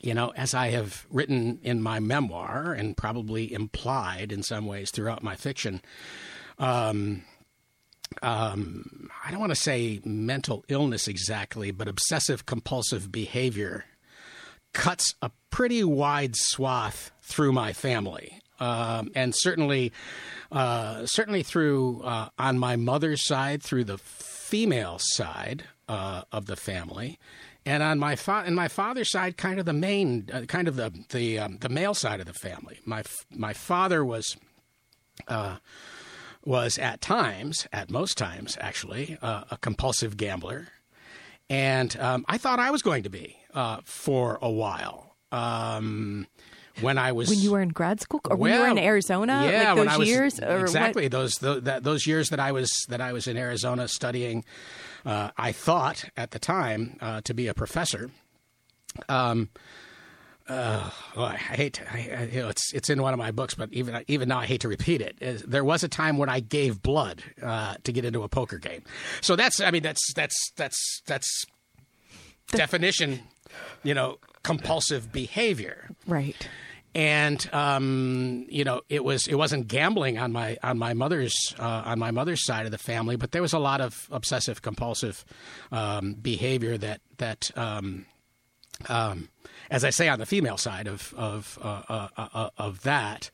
you 0.02 0.14
know, 0.14 0.34
as 0.36 0.54
I 0.54 0.70
have 0.70 1.06
written 1.10 1.60
in 1.64 1.82
my 1.82 2.00
memoir 2.00 2.74
and 2.74 2.96
probably 2.96 3.52
implied 3.52 4.32
in 4.32 4.44
some 4.44 4.66
ways 4.66 4.92
throughout 4.92 5.24
my 5.24 5.36
fiction, 5.36 5.82
um, 6.58 7.24
um, 8.22 9.10
I 9.26 9.32
don't 9.32 9.40
want 9.40 9.52
to 9.52 9.56
say 9.56 10.02
mental 10.04 10.66
illness 10.68 11.08
exactly, 11.08 11.72
but 11.72 11.88
obsessive 11.88 12.46
compulsive 12.46 13.12
behavior 13.12 13.86
cuts 14.74 15.16
a 15.22 15.32
pretty 15.50 15.84
wide 15.84 16.36
swath 16.36 17.12
through 17.22 17.52
my 17.52 17.74
family. 17.74 18.42
Um, 18.60 19.12
and 19.16 19.34
certainly, 19.36 19.94
uh, 20.52 21.06
certainly 21.06 21.44
through 21.44 22.02
uh, 22.02 22.30
on 22.38 22.60
my 22.60 22.76
mother's 22.76 23.26
side, 23.26 23.64
through 23.64 23.86
the 23.86 23.98
female 23.98 24.98
side 25.00 25.64
uh, 25.88 26.24
of 26.32 26.46
the 26.46 26.58
family, 26.58 27.18
and 27.66 27.82
on 27.82 28.00
my 28.00 28.16
fa- 28.18 28.44
and 28.46 28.56
my 28.56 28.68
father's 28.68 29.12
side, 29.12 29.38
kind 29.38 29.60
of 29.60 29.66
the 29.66 29.74
main, 29.74 30.28
uh, 30.34 30.42
kind 30.42 30.68
of 30.68 30.76
the 30.76 30.92
the 31.10 31.40
um, 31.40 31.58
the 31.62 31.70
male 31.70 31.94
side 31.94 32.20
of 32.20 32.26
the 32.26 32.34
family. 32.34 32.80
My 32.86 33.00
f- 33.00 33.26
my 33.32 33.54
father 33.54 34.04
was 34.04 34.36
was 36.46 36.78
at 36.78 37.02
times, 37.02 37.68
at 37.72 37.90
most 37.90 38.18
times 38.18 38.58
actually, 38.62 39.18
uh, 39.22 39.44
a 39.52 39.58
compulsive 39.58 40.18
gambler, 40.18 40.68
and 41.50 41.96
um, 42.00 42.26
I 42.28 42.38
thought 42.38 42.60
I 42.60 42.72
was 42.72 42.82
going 42.82 43.04
to 43.04 43.10
be 43.10 43.38
uh, 43.54 43.80
for 43.84 44.38
a 44.42 44.50
while. 44.50 45.16
Um, 45.32 46.28
when 46.82 46.98
I 46.98 47.12
was 47.12 47.30
When 47.30 47.40
you 47.40 47.52
were 47.52 47.62
in 47.62 47.70
grad 47.70 48.00
school, 48.00 48.22
or 48.30 48.38
when 48.38 48.54
you 48.54 48.60
were 48.60 48.68
in 48.68 48.78
Arizona, 48.78 49.48
yeah, 49.50 49.74
like 49.74 49.90
those 49.90 49.98
was, 49.98 50.08
years, 50.08 50.40
or 50.40 50.62
exactly 50.62 51.04
what? 51.04 51.12
those 51.12 51.34
tho- 51.36 51.60
that, 51.60 51.84
those 51.84 52.08
years 52.08 52.30
that 52.30 52.40
I 52.40 52.52
was 52.52 52.72
that 52.90 53.02
I 53.02 53.14
was 53.14 53.28
in 53.28 53.38
Arizona 53.38 53.88
studying. 53.88 54.46
Uh, 55.06 55.32
I 55.38 55.52
thought 55.52 56.06
at 56.18 56.32
the 56.32 56.40
time 56.40 56.98
uh, 57.02 57.22
to 57.22 57.34
be 57.34 57.48
a 57.48 57.54
professor. 57.54 58.12
Um, 59.08 59.50
uh, 60.50 60.90
well, 61.16 61.26
I 61.28 61.36
hate 61.38 61.74
to, 61.76 61.94
I, 61.94 62.30
you 62.32 62.42
know, 62.42 62.50
it's 62.50 62.74
it's 62.74 62.90
in 62.90 63.02
one 63.02 63.14
of 63.14 63.20
my 63.20 63.32
books, 63.32 63.54
but 63.54 63.72
even 63.72 64.04
even 64.08 64.30
now 64.30 64.40
I 64.40 64.46
hate 64.46 64.62
to 64.62 64.68
repeat 64.68 65.02
it. 65.02 65.16
Is- 65.22 65.44
There 65.44 65.64
was 65.64 65.84
a 65.84 65.88
time 65.88 66.18
when 66.18 66.28
I 66.30 66.40
gave 66.40 66.82
blood 66.82 67.22
uh, 67.42 67.76
to 67.84 67.92
get 67.92 68.04
into 68.06 68.24
a 68.24 68.28
poker 68.30 68.58
game. 68.58 68.84
So 69.22 69.36
that's 69.36 69.60
I 69.62 69.72
mean 69.72 69.84
that's 69.84 70.14
that's 70.16 70.36
that's 70.58 71.02
that's 71.06 71.46
definition, 72.48 73.22
you 73.84 73.94
know, 73.94 74.18
compulsive 74.44 75.12
behavior 75.12 75.90
Right. 76.08 76.48
and 76.96 77.48
um, 77.54 78.46
you 78.50 78.64
know 78.64 78.82
it 78.90 79.04
was 79.04 79.28
it 79.28 79.36
wasn't 79.36 79.68
gambling 79.68 80.18
on 80.18 80.32
my 80.32 80.58
on 80.64 80.78
my 80.80 80.94
mother's 80.94 81.36
uh, 81.60 81.84
on 81.86 82.00
my 82.00 82.12
mother's 82.12 82.44
side 82.46 82.66
of 82.66 82.72
the 82.72 82.78
family, 82.78 83.16
but 83.18 83.32
there 83.32 83.42
was 83.42 83.54
a 83.54 83.60
lot 83.60 83.82
of 83.82 84.08
obsessive 84.12 84.62
compulsive 84.62 85.24
um, 85.72 86.14
behavior 86.16 86.78
that 86.78 87.02
that 87.18 87.52
um, 87.56 88.06
um, 88.88 89.30
as 89.70 89.84
I 89.84 89.90
say 89.90 90.08
on 90.08 90.20
the 90.20 90.26
female 90.26 90.58
side 90.58 90.88
of 90.88 91.14
of 91.18 91.60
uh, 91.62 91.84
uh, 91.90 92.08
uh, 92.18 92.50
of 92.58 92.82
that, 92.82 93.30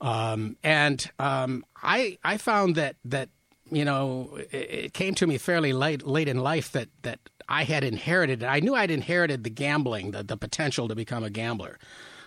um, 0.00 0.56
and 0.62 1.10
um, 1.18 1.64
I 1.82 2.18
I 2.24 2.36
found 2.36 2.76
that 2.76 2.96
that 3.04 3.28
you 3.70 3.84
know 3.84 4.38
it, 4.50 4.54
it 4.54 4.92
came 4.94 5.14
to 5.14 5.26
me 5.26 5.38
fairly 5.38 5.72
late 5.72 6.06
late 6.06 6.28
in 6.28 6.38
life 6.38 6.72
that 6.72 6.88
that 7.02 7.20
I 7.48 7.64
had 7.64 7.84
inherited. 7.84 8.44
I 8.44 8.60
knew 8.60 8.74
I'd 8.74 8.90
inherited 8.90 9.44
the 9.44 9.50
gambling, 9.50 10.12
the 10.12 10.22
the 10.22 10.36
potential 10.36 10.88
to 10.88 10.94
become 10.94 11.24
a 11.24 11.30
gambler. 11.30 11.78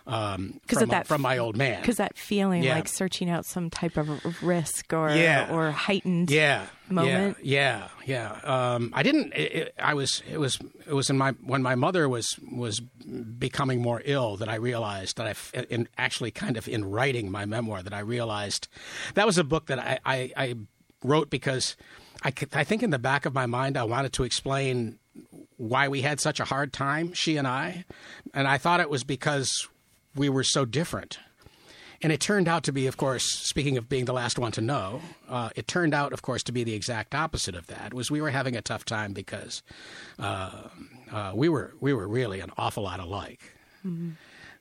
Um, 0.08 0.60
from, 0.68 0.84
of 0.84 0.90
that 0.90 1.08
from 1.08 1.22
my 1.22 1.40
old 1.40 1.58
man. 1.58 1.82
Because 1.82 1.98
that 1.98 2.16
feeling 2.18 2.62
Yeah. 2.64 2.76
like 2.76 2.88
searching 2.88 3.30
out 3.30 3.46
some 3.46 3.70
type 3.72 3.98
of 3.98 4.44
risk 4.44 4.94
or 4.94 5.10
Yeah. 5.10 5.52
or 5.52 5.72
heightened 5.72 6.30
yeah 6.30 6.68
moment. 6.90 7.38
Yeah, 7.42 7.88
yeah. 8.06 8.38
yeah. 8.44 8.74
Um, 8.76 8.92
I 8.94 9.02
didn't. 9.02 9.34
It, 9.34 9.52
it, 9.56 9.76
I 9.80 9.96
was. 9.96 10.22
It 10.32 10.38
was. 10.40 10.60
It 10.86 10.94
was 10.94 11.10
in 11.10 11.18
my 11.18 11.32
when 11.44 11.64
my 11.64 11.74
mother 11.74 12.08
was 12.08 12.28
was 12.52 12.80
becoming 12.80 13.82
more 13.82 14.02
ill 14.06 14.38
that 14.38 14.48
I 14.50 14.56
realized 14.56 15.18
that 15.18 15.36
I 15.56 15.62
in 15.70 15.88
actually 15.98 16.30
kind 16.32 16.58
of 16.58 16.68
in 16.68 16.86
writing 16.86 17.32
my 17.32 17.46
memoir, 17.46 17.82
that 17.82 17.94
I 17.94 18.00
realized 18.00 18.68
that 19.16 19.26
was 19.26 19.40
a 19.40 19.44
book 19.44 19.66
that 19.68 19.80
I 19.80 20.00
I, 20.06 20.32
I 20.38 20.56
wrote 21.04 21.32
because 21.32 21.76
I, 22.24 22.32
I 22.54 22.64
think 22.64 22.84
in 22.84 22.92
the 22.92 23.00
back 23.00 23.26
of 23.26 23.34
my 23.34 23.48
mind 23.48 23.76
I 23.78 23.84
wanted 23.84 24.14
to 24.14 24.24
explain 24.24 25.00
why 25.58 25.88
we 25.88 26.02
had 26.02 26.20
such 26.20 26.40
a 26.40 26.46
hard 26.46 26.74
time, 26.74 27.14
she 27.14 27.38
and 27.38 27.48
I, 27.48 27.86
and 28.34 28.48
I 28.48 28.58
thought 28.58 28.80
it 28.82 28.90
was 28.90 29.04
because 29.04 29.68
we 30.16 30.30
were 30.30 30.44
so 30.44 30.66
different. 30.66 31.20
And 32.02 32.12
it 32.12 32.20
turned 32.20 32.48
out 32.48 32.64
to 32.64 32.72
be, 32.74 32.88
of 32.88 32.98
course, 32.98 33.24
speaking 33.24 33.78
of 33.78 33.88
being 33.90 34.06
the 34.06 34.14
last 34.14 34.38
one 34.38 34.52
to 34.54 34.62
know, 34.62 35.02
uh, 35.30 35.50
it 35.56 35.66
turned 35.68 35.94
out, 35.94 36.12
of 36.14 36.22
course, 36.22 36.44
to 36.44 36.52
be 36.52 36.64
the 36.64 36.74
exact 36.74 37.16
opposite 37.16 37.56
of 37.56 37.68
that. 37.68 37.94
Was 37.94 38.12
we 38.12 38.22
were 38.22 38.30
having 38.32 38.56
a 38.56 38.62
tough 38.62 38.84
time 38.86 39.14
because 39.14 39.64
uh, 40.20 40.52
uh, 41.12 41.32
we 41.34 41.48
were 41.50 41.74
we 41.80 41.94
were 41.94 42.08
really 42.08 42.42
an 42.42 42.52
awful 42.58 42.84
lot 42.84 43.00
alike. 43.00 43.40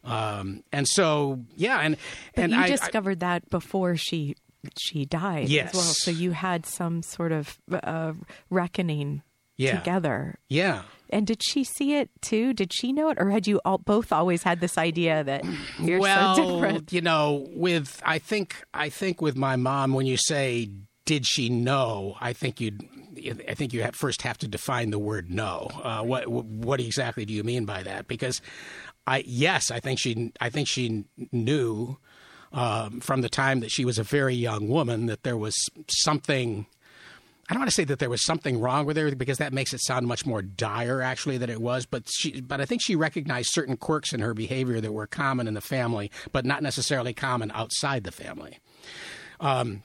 Um, 0.05 0.63
and 0.73 0.87
so, 0.87 1.41
yeah, 1.57 1.81
and 1.81 1.97
But 2.35 2.45
and 2.45 2.53
you 2.53 2.59
I, 2.59 2.65
I- 2.65 2.69
discovered 2.69 3.21
that 3.21 3.49
before 3.51 3.97
she 3.97 4.37
she 4.79 5.05
died 5.05 5.49
Yes. 5.49 5.71
as 5.71 5.75
well. 5.75 5.85
So 5.95 6.11
you 6.11 6.31
had 6.33 6.65
some 6.67 7.03
sort 7.03 7.33
of 7.33 7.59
uh, 7.71 8.13
reckoning 8.49 9.23
Yeah. 9.57 9.79
together. 9.79 10.37
yeah. 10.49 10.83
And 11.11 11.29
did 11.29 11.43
she 11.45 11.63
see 11.63 11.95
it 11.95 12.11
too? 12.23 12.53
Did 12.55 12.73
she 12.73 12.93
know 12.93 13.09
it, 13.11 13.19
or 13.21 13.31
had 13.31 13.47
you 13.47 13.61
all 13.65 13.79
both 13.79 14.11
always 14.11 14.43
had 14.43 14.61
this 14.61 14.77
idea 14.77 15.23
that 15.23 15.45
you're 15.79 16.01
well, 16.01 16.35
so 16.35 16.55
different? 16.55 16.93
you 16.93 17.03
know, 17.03 17.47
with 17.51 18.03
I 18.05 18.19
think 18.19 18.65
I 18.73 18.89
think 18.89 19.21
with 19.23 19.37
my 19.37 19.55
mom, 19.55 19.93
when 19.93 20.07
you 20.07 20.17
say 20.17 20.71
did 21.05 21.27
she 21.27 21.51
know, 21.51 22.17
I 22.21 22.33
think 22.33 22.61
you'd 22.61 22.89
I 23.49 23.55
think 23.55 23.73
you 23.73 23.83
have 23.83 23.95
first 23.95 24.23
have 24.23 24.39
to 24.39 24.49
define 24.49 24.91
the 24.91 24.99
word 24.99 25.31
know. 25.31 25.69
Uh, 25.83 26.03
what 26.03 26.27
what 26.27 26.81
exactly 26.81 27.25
do 27.25 27.33
you 27.33 27.45
mean 27.45 27.65
by 27.65 27.83
that? 27.85 28.09
Because 28.09 28.41
I 29.07 29.23
yes, 29.27 29.71
I 29.71 29.81
think 29.81 30.01
she 30.01 30.33
I 30.41 30.51
think 30.51 30.67
she 30.67 31.05
knew 31.31 31.99
um, 32.53 33.01
from 33.01 33.21
the 33.21 33.29
time 33.29 33.61
that 33.61 33.71
she 33.71 33.85
was 33.85 33.99
a 33.99 34.03
very 34.05 34.35
young 34.35 34.69
woman 34.69 35.07
that 35.07 35.23
there 35.23 35.37
was 35.37 35.55
something 35.89 36.67
I 37.49 37.53
don't 37.53 37.61
want 37.61 37.71
to 37.71 37.75
say 37.75 37.85
that 37.85 37.99
there 37.99 38.11
was 38.11 38.25
something 38.25 38.59
wrong 38.59 38.87
with 38.87 38.97
her 38.97 39.15
because 39.15 39.39
that 39.39 39.53
makes 39.53 39.75
it 39.75 39.81
sound 39.83 40.07
much 40.07 40.25
more 40.25 40.41
dire 40.41 41.03
actually 41.03 41.37
than 41.37 41.51
it 41.51 41.61
was. 41.61 41.85
But 41.85 42.05
she, 42.09 42.41
but 42.41 42.61
I 42.61 42.65
think 42.65 42.81
she 42.83 42.97
recognized 42.97 43.51
certain 43.53 43.77
quirks 43.77 44.13
in 44.13 44.21
her 44.21 44.33
behavior 44.33 44.81
that 44.81 44.93
were 44.93 45.07
common 45.07 45.47
in 45.47 45.55
the 45.55 45.61
family, 45.61 46.11
but 46.33 46.45
not 46.45 46.63
necessarily 46.63 47.13
common 47.13 47.51
outside 47.53 48.05
the 48.05 48.13
family. 48.13 48.59
Um, 49.41 49.83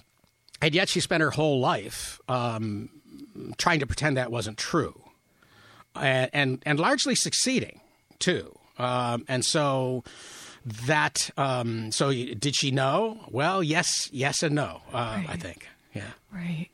and 0.61 0.73
yet 0.73 0.89
she 0.89 0.99
spent 0.99 1.21
her 1.21 1.31
whole 1.31 1.59
life 1.59 2.19
um, 2.27 2.89
trying 3.57 3.79
to 3.79 3.87
pretend 3.87 4.17
that 4.17 4.31
wasn't 4.31 4.57
true, 4.57 5.03
and 5.95 6.29
and, 6.33 6.63
and 6.65 6.79
largely 6.79 7.15
succeeding 7.15 7.81
too. 8.19 8.57
Um, 8.77 9.25
and 9.27 9.43
so 9.43 10.03
that 10.85 11.29
um, 11.37 11.91
so 11.91 12.11
did 12.11 12.55
she 12.55 12.71
know? 12.71 13.19
Well, 13.29 13.63
yes, 13.63 14.09
yes, 14.11 14.43
and 14.43 14.55
no. 14.55 14.81
Uh, 14.93 15.23
I 15.27 15.35
think, 15.37 15.67
yeah. 15.93 16.11
Right. 16.31 16.69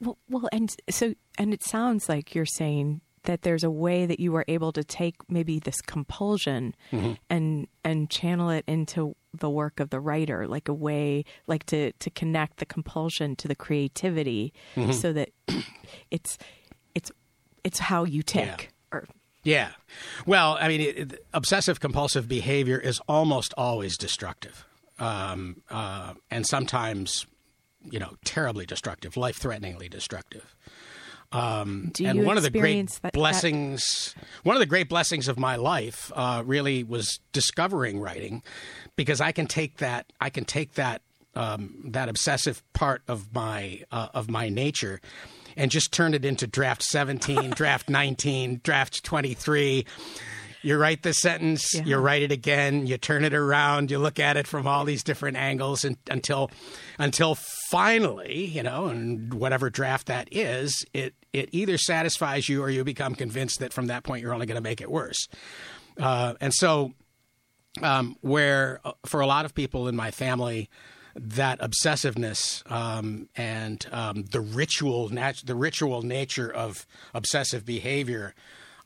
Well, 0.00 0.18
well, 0.28 0.48
and 0.52 0.74
so, 0.90 1.14
and 1.38 1.52
it 1.54 1.62
sounds 1.62 2.08
like 2.08 2.34
you're 2.34 2.46
saying 2.46 3.00
that 3.24 3.42
there's 3.42 3.64
a 3.64 3.70
way 3.70 4.06
that 4.06 4.20
you 4.20 4.32
were 4.32 4.44
able 4.48 4.72
to 4.72 4.82
take 4.82 5.16
maybe 5.28 5.58
this 5.58 5.80
compulsion 5.82 6.74
and 7.28 7.66
and 7.84 8.08
channel 8.08 8.48
it 8.50 8.64
into 8.66 9.14
the 9.34 9.50
work 9.50 9.80
of 9.80 9.90
the 9.90 10.00
writer, 10.00 10.46
like 10.48 10.68
a 10.68 10.74
way, 10.74 11.24
like 11.46 11.64
to 11.66 11.92
to 11.92 12.10
connect 12.10 12.56
the 12.58 12.66
compulsion 12.66 13.36
to 13.36 13.48
the 13.48 13.54
creativity, 13.56 14.52
so 14.92 15.12
that 15.12 15.30
it's 16.10 16.38
it's 16.94 17.10
it's 17.64 17.78
how 17.80 18.04
you 18.04 18.22
tick. 18.22 18.70
Or 18.92 19.06
Yeah. 19.44 19.70
Well, 20.26 20.56
I 20.60 20.68
mean, 20.68 20.80
it, 20.80 20.98
it- 20.98 21.24
obsessive 21.34 21.80
compulsive 21.80 22.28
behavior 22.28 22.78
is 22.78 23.00
almost 23.08 23.52
always 23.58 23.98
destructive, 23.98 24.64
um, 24.98 25.62
uh, 25.70 26.14
and 26.30 26.46
sometimes, 26.46 27.26
you 27.90 27.98
know, 27.98 28.14
terribly 28.24 28.66
destructive, 28.66 29.16
life 29.16 29.36
threateningly 29.36 29.88
destructive. 29.88 30.54
Um, 31.30 31.92
and 32.02 32.24
one 32.24 32.38
of 32.38 32.42
the 32.42 32.50
great 32.50 32.88
that- 32.88 33.02
that- 33.02 33.12
blessings, 33.12 34.14
one 34.44 34.56
of 34.56 34.60
the 34.60 34.66
great 34.66 34.88
blessings 34.88 35.28
of 35.28 35.38
my 35.38 35.56
life, 35.56 36.10
uh, 36.14 36.42
really 36.46 36.82
was 36.82 37.20
discovering 37.32 38.00
writing, 38.00 38.42
because 38.96 39.20
I 39.20 39.32
can 39.32 39.46
take 39.46 39.76
that, 39.76 40.06
I 40.22 40.30
can 40.30 40.46
take 40.46 40.74
that, 40.74 41.02
um, 41.34 41.82
that 41.84 42.08
obsessive 42.08 42.62
part 42.72 43.02
of 43.08 43.34
my 43.34 43.82
uh, 43.92 44.08
of 44.14 44.30
my 44.30 44.48
nature, 44.48 45.00
and 45.54 45.70
just 45.70 45.92
turn 45.92 46.14
it 46.14 46.24
into 46.24 46.46
draft 46.46 46.82
seventeen, 46.82 47.50
draft 47.56 47.90
nineteen, 47.90 48.60
draft 48.64 49.04
twenty 49.04 49.34
three. 49.34 49.84
You 50.62 50.76
write 50.78 51.02
the 51.02 51.12
sentence, 51.12 51.72
Yeah. 51.74 51.84
you 51.84 51.96
write 51.98 52.22
it 52.22 52.32
again, 52.32 52.86
you 52.86 52.98
turn 52.98 53.22
it 53.24 53.32
around, 53.34 53.90
you 53.92 53.98
look 53.98 54.18
at 54.18 54.36
it 54.36 54.46
from 54.48 54.66
all 54.66 54.84
these 54.84 55.04
different 55.04 55.36
angles, 55.36 55.84
and, 55.84 55.96
until 56.10 56.50
until 56.98 57.36
finally, 57.70 58.46
you 58.46 58.62
know, 58.62 58.86
and 58.86 59.34
whatever 59.34 59.70
draft 59.70 60.06
that 60.06 60.28
is, 60.30 60.84
it 60.92 61.14
it 61.32 61.48
either 61.52 61.78
satisfies 61.78 62.48
you 62.48 62.62
or 62.62 62.70
you 62.70 62.84
become 62.84 63.14
convinced 63.14 63.60
that 63.60 63.72
from 63.72 63.86
that 63.86 64.04
point 64.04 64.22
you're 64.22 64.34
only 64.34 64.46
going 64.46 64.56
to 64.56 64.62
make 64.62 64.80
it 64.80 64.90
worse. 64.90 65.28
Uh, 65.98 66.34
and 66.40 66.54
so, 66.54 66.92
um, 67.82 68.16
where 68.20 68.80
uh, 68.84 68.92
for 69.06 69.20
a 69.20 69.26
lot 69.26 69.44
of 69.44 69.54
people 69.54 69.88
in 69.88 69.96
my 69.96 70.10
family, 70.10 70.68
that 71.14 71.60
obsessiveness 71.60 72.62
um, 72.70 73.28
and 73.36 73.86
um, 73.92 74.24
the 74.30 74.40
ritual 74.40 75.08
nat- 75.08 75.42
the 75.44 75.54
ritual 75.54 76.02
nature 76.02 76.52
of 76.52 76.86
obsessive 77.14 77.64
behavior 77.64 78.34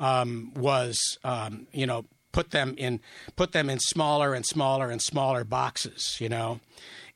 um, 0.01 0.53
was 0.55 0.99
um, 1.25 1.67
you 1.73 1.87
know 1.87 2.05
put 2.33 2.51
them 2.51 2.75
in 2.79 3.01
put 3.37 3.53
them 3.53 3.69
in 3.69 3.79
smaller 3.79 4.33
and 4.35 4.47
smaller 4.47 4.91
and 4.91 5.03
smaller 5.03 5.45
boxes 5.45 6.17
you 6.19 6.29
know 6.29 6.61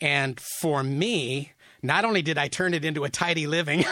and 0.01 0.39
for 0.61 0.83
me 0.83 1.53
not 1.87 2.05
only 2.05 2.23
did 2.23 2.39
I 2.39 2.49
turn 2.49 2.75
it 2.75 2.85
into 2.85 3.05
a 3.05 3.09
tidy 3.09 3.47
living 3.47 3.85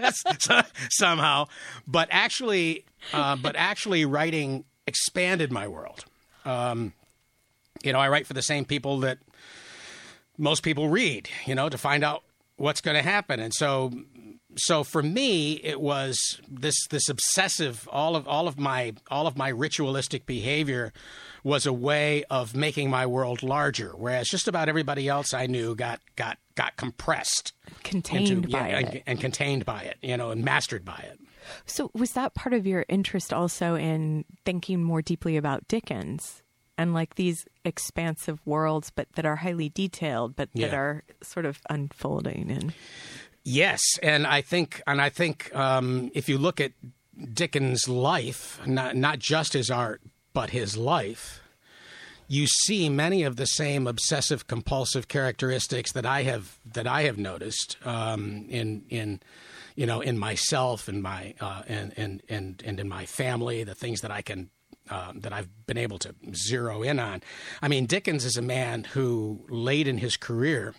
somehow, 0.90 1.46
but 1.86 2.08
actually, 2.10 2.84
uh, 3.12 3.36
but 3.36 3.56
actually, 3.56 4.04
writing 4.04 4.64
expanded 4.86 5.52
my 5.52 5.68
world. 5.68 6.04
Um, 6.44 6.92
you 7.82 7.92
know, 7.92 7.98
I 7.98 8.08
write 8.08 8.26
for 8.26 8.34
the 8.34 8.42
same 8.42 8.64
people 8.64 9.00
that 9.00 9.18
most 10.38 10.62
people 10.62 10.88
read. 10.88 11.28
You 11.46 11.54
know, 11.54 11.68
to 11.68 11.78
find 11.78 12.04
out 12.04 12.22
what's 12.56 12.80
going 12.80 12.96
to 12.96 13.02
happen, 13.02 13.40
and 13.40 13.52
so, 13.54 13.92
so 14.56 14.84
for 14.84 15.02
me, 15.02 15.54
it 15.54 15.80
was 15.80 16.40
this 16.48 16.74
this 16.88 17.08
obsessive 17.08 17.88
all 17.90 18.16
of 18.16 18.26
all 18.26 18.48
of 18.48 18.58
my 18.58 18.94
all 19.10 19.26
of 19.26 19.36
my 19.36 19.48
ritualistic 19.48 20.26
behavior 20.26 20.92
was 21.46 21.64
a 21.64 21.72
way 21.72 22.24
of 22.28 22.56
making 22.56 22.90
my 22.90 23.06
world 23.06 23.40
larger, 23.44 23.92
whereas 23.96 24.26
just 24.28 24.48
about 24.48 24.68
everybody 24.68 25.06
else 25.06 25.32
I 25.32 25.46
knew 25.46 25.76
got 25.76 26.00
got 26.16 26.38
got 26.56 26.76
compressed 26.76 27.52
contained 27.84 28.28
into- 28.30 28.48
by 28.48 28.68
yeah, 28.70 28.78
it. 28.80 28.84
and, 28.88 29.02
and 29.06 29.20
contained 29.20 29.64
by 29.64 29.82
it, 29.82 29.96
you 30.02 30.16
know, 30.16 30.30
and 30.32 30.44
mastered 30.44 30.84
by 30.84 30.98
it. 31.10 31.20
So, 31.64 31.92
was 31.94 32.10
that 32.12 32.34
part 32.34 32.52
of 32.52 32.66
your 32.66 32.84
interest 32.88 33.32
also 33.32 33.76
in 33.76 34.24
thinking 34.44 34.82
more 34.82 35.02
deeply 35.02 35.36
about 35.36 35.68
Dickens 35.68 36.42
and 36.76 36.92
like 36.92 37.14
these 37.14 37.46
expansive 37.64 38.40
worlds, 38.44 38.90
but 38.90 39.06
that 39.14 39.24
are 39.24 39.36
highly 39.36 39.68
detailed, 39.68 40.34
but 40.34 40.48
that 40.54 40.60
Yeah. 40.72 40.74
are 40.76 41.04
sort 41.22 41.46
of 41.46 41.60
unfolding? 41.70 42.50
And 42.50 42.72
Yes, 43.44 43.80
and 44.02 44.26
I 44.26 44.40
think, 44.40 44.82
and 44.88 45.00
I 45.00 45.08
think, 45.10 45.54
um, 45.54 46.10
if 46.12 46.28
you 46.28 46.38
look 46.38 46.60
at 46.60 46.72
Dickens' 47.32 47.88
life, 47.88 48.60
not 48.66 48.96
not 48.96 49.20
just 49.20 49.52
his 49.52 49.70
art, 49.70 50.02
but 50.36 50.50
his 50.50 50.76
life, 50.76 51.40
you 52.28 52.46
see 52.46 52.90
many 52.90 53.22
of 53.22 53.36
the 53.36 53.46
same 53.46 53.86
obsessive 53.86 54.46
compulsive 54.46 55.08
characteristics 55.08 55.92
that 55.92 56.04
I 56.04 56.24
have 56.24 56.58
that 56.74 56.86
I 56.86 57.04
have 57.04 57.16
noticed 57.16 57.78
um, 57.86 58.44
in 58.50 58.84
in 58.90 59.20
you 59.76 59.86
know 59.86 60.02
in 60.02 60.18
myself 60.18 60.88
and 60.88 61.02
my 61.02 61.32
uh, 61.40 61.62
and, 61.66 61.94
and 61.96 62.22
and 62.28 62.62
and 62.66 62.78
in 62.78 62.86
my 62.86 63.06
family, 63.06 63.64
the 63.64 63.74
things 63.74 64.02
that 64.02 64.10
I 64.10 64.20
can. 64.20 64.50
Um, 64.88 65.18
that 65.22 65.32
I've 65.32 65.48
been 65.66 65.78
able 65.78 65.98
to 65.98 66.14
zero 66.32 66.84
in 66.84 67.00
on. 67.00 67.20
I 67.60 67.66
mean, 67.66 67.86
Dickens 67.86 68.24
is 68.24 68.36
a 68.36 68.42
man 68.42 68.84
who, 68.84 69.44
late 69.48 69.88
in 69.88 69.98
his 69.98 70.16
career, 70.16 70.76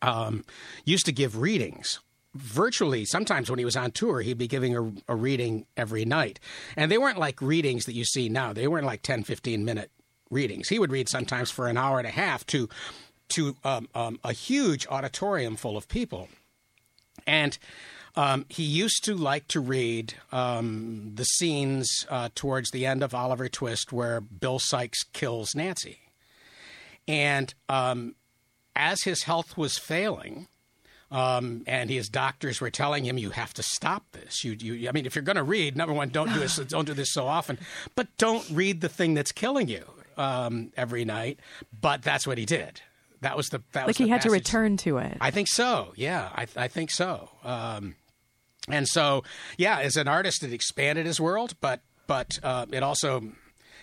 um, 0.00 0.46
used 0.86 1.04
to 1.04 1.12
give 1.12 1.36
readings 1.36 2.00
virtually 2.34 3.04
sometimes 3.04 3.50
when 3.50 3.58
he 3.58 3.64
was 3.64 3.76
on 3.76 3.90
tour 3.90 4.20
he'd 4.20 4.38
be 4.38 4.48
giving 4.48 4.76
a, 4.76 5.12
a 5.12 5.16
reading 5.16 5.66
every 5.76 6.04
night. 6.04 6.40
And 6.76 6.90
they 6.90 6.98
weren't 6.98 7.18
like 7.18 7.40
readings 7.42 7.84
that 7.84 7.94
you 7.94 8.04
see 8.04 8.28
now. 8.28 8.52
They 8.52 8.68
weren't 8.68 8.86
like 8.86 9.02
10 9.02 9.24
15 9.24 9.64
minute 9.64 9.90
readings. 10.30 10.68
He 10.68 10.78
would 10.78 10.90
read 10.90 11.08
sometimes 11.08 11.50
for 11.50 11.68
an 11.68 11.76
hour 11.76 11.98
and 11.98 12.06
a 12.06 12.12
half 12.12 12.46
to 12.46 12.68
to 13.30 13.56
um, 13.64 13.88
um, 13.94 14.18
a 14.24 14.32
huge 14.32 14.86
auditorium 14.88 15.56
full 15.56 15.76
of 15.76 15.88
people. 15.88 16.28
And 17.26 17.56
um, 18.14 18.44
he 18.48 18.62
used 18.62 19.04
to 19.04 19.14
like 19.14 19.48
to 19.48 19.60
read 19.60 20.14
um, 20.32 21.12
the 21.14 21.24
scenes 21.24 21.88
uh, 22.10 22.28
towards 22.34 22.70
the 22.70 22.84
end 22.84 23.02
of 23.02 23.14
Oliver 23.14 23.48
Twist 23.48 23.92
where 23.92 24.20
Bill 24.20 24.58
Sikes 24.58 25.02
kills 25.12 25.54
Nancy. 25.54 26.00
And 27.08 27.52
um, 27.68 28.14
as 28.76 29.02
his 29.02 29.22
health 29.24 29.56
was 29.56 29.78
failing, 29.78 30.46
um, 31.12 31.62
and 31.66 31.90
his 31.90 32.08
doctors 32.08 32.60
were 32.60 32.70
telling 32.70 33.04
him, 33.04 33.18
"You 33.18 33.30
have 33.30 33.54
to 33.54 33.62
stop 33.62 34.04
this. 34.12 34.42
You, 34.42 34.52
you. 34.52 34.88
I 34.88 34.92
mean, 34.92 35.06
if 35.06 35.14
you're 35.14 35.22
going 35.22 35.36
to 35.36 35.42
read, 35.44 35.76
number 35.76 35.92
one, 35.92 36.08
don't 36.08 36.32
do 36.32 36.40
this. 36.40 36.56
Don't 36.68 36.86
do 36.86 36.94
this 36.94 37.12
so 37.12 37.26
often, 37.26 37.58
but 37.94 38.08
don't 38.16 38.48
read 38.50 38.80
the 38.80 38.88
thing 38.88 39.14
that's 39.14 39.30
killing 39.32 39.68
you 39.68 39.84
um, 40.16 40.72
every 40.76 41.04
night." 41.04 41.38
But 41.80 42.02
that's 42.02 42.26
what 42.26 42.38
he 42.38 42.46
did. 42.46 42.80
That 43.20 43.36
was 43.36 43.48
the 43.48 43.62
that 43.72 43.86
was 43.86 43.94
like 43.94 43.98
he 43.98 44.04
the 44.04 44.10
had 44.10 44.22
to 44.22 44.30
return 44.30 44.76
to 44.78 44.98
it. 44.98 45.18
I 45.20 45.30
think 45.30 45.48
so. 45.48 45.92
Yeah, 45.94 46.30
I, 46.34 46.46
I 46.56 46.68
think 46.68 46.90
so. 46.90 47.28
Um, 47.44 47.94
and 48.68 48.86
so, 48.88 49.24
yeah, 49.56 49.78
as 49.80 49.96
an 49.96 50.08
artist, 50.08 50.42
it 50.42 50.52
expanded 50.52 51.06
his 51.06 51.20
world, 51.20 51.54
but 51.60 51.80
but 52.06 52.38
uh, 52.42 52.66
it 52.70 52.82
also, 52.82 53.22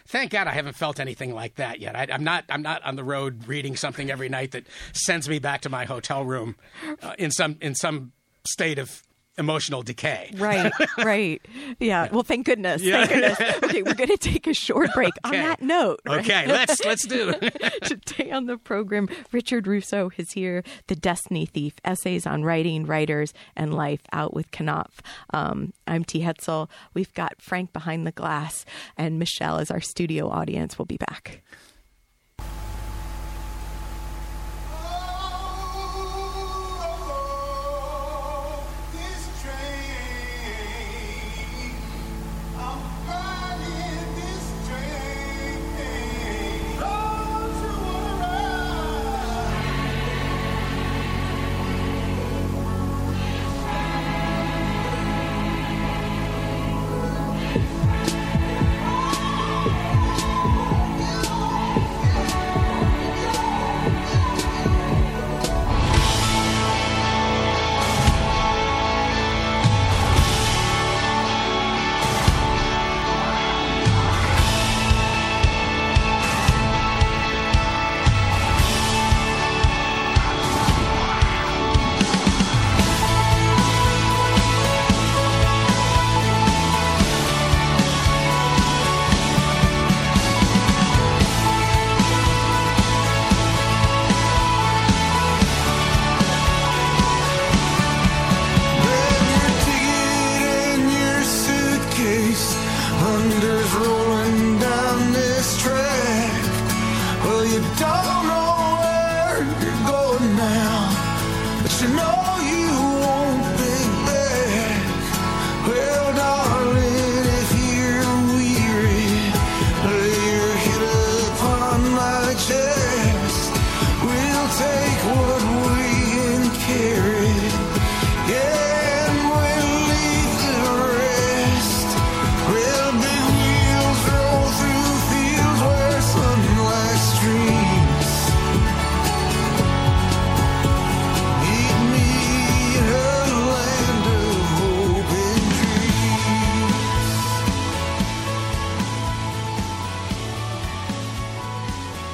thank 0.09 0.31
God, 0.31 0.47
I 0.47 0.51
haven't 0.51 0.75
felt 0.75 0.99
anything 0.99 1.33
like 1.33 1.55
that 1.55 1.79
yet. 1.79 1.95
I, 1.95 2.07
I'm 2.11 2.23
not 2.23 2.45
I'm 2.49 2.61
not 2.61 2.83
on 2.83 2.95
the 2.95 3.03
road 3.03 3.47
reading 3.47 3.75
something 3.75 4.11
every 4.11 4.29
night 4.29 4.51
that 4.51 4.65
sends 4.91 5.29
me 5.29 5.39
back 5.39 5.61
to 5.61 5.69
my 5.69 5.85
hotel 5.85 6.25
room 6.25 6.55
uh, 7.01 7.13
in 7.17 7.31
some 7.31 7.57
in 7.61 7.75
some 7.75 8.11
state 8.47 8.79
of 8.79 9.03
emotional 9.39 9.81
decay. 9.81 10.31
Right, 10.35 10.71
right. 10.99 11.41
Yeah. 11.79 12.09
Well, 12.11 12.23
thank 12.23 12.45
goodness. 12.45 12.81
Yeah. 12.81 13.05
Thank 13.05 13.37
goodness. 13.37 13.55
Okay, 13.69 13.83
we're 13.83 13.93
going 13.93 14.09
to 14.09 14.17
take 14.17 14.47
a 14.47 14.53
short 14.53 14.91
break. 14.93 15.13
On 15.23 15.31
that 15.31 15.61
note, 15.61 15.99
right? 16.05 16.19
Okay, 16.21 16.47
let's 16.47 16.83
let's 16.85 17.05
do. 17.05 17.33
It. 17.41 17.83
Today 17.83 18.31
on 18.31 18.45
the 18.47 18.57
program, 18.57 19.07
Richard 19.31 19.67
Russo 19.67 20.09
is 20.17 20.31
here. 20.31 20.63
The 20.87 20.95
Destiny 20.95 21.45
Thief: 21.45 21.73
Essays 21.85 22.25
on 22.25 22.43
Writing, 22.43 22.85
Writers, 22.85 23.33
and 23.55 23.73
Life, 23.73 24.01
out 24.11 24.33
with 24.33 24.47
Knopf. 24.51 25.01
Um, 25.33 25.73
I'm 25.87 26.03
T. 26.03 26.21
Hetzel. 26.21 26.69
We've 26.93 27.13
got 27.13 27.41
Frank 27.41 27.73
behind 27.73 28.07
the 28.07 28.11
glass, 28.11 28.65
and 28.97 29.19
Michelle 29.19 29.59
is 29.59 29.69
our 29.71 29.81
studio 29.81 30.29
audience. 30.29 30.77
We'll 30.79 30.85
be 30.85 30.97
back. 30.97 31.41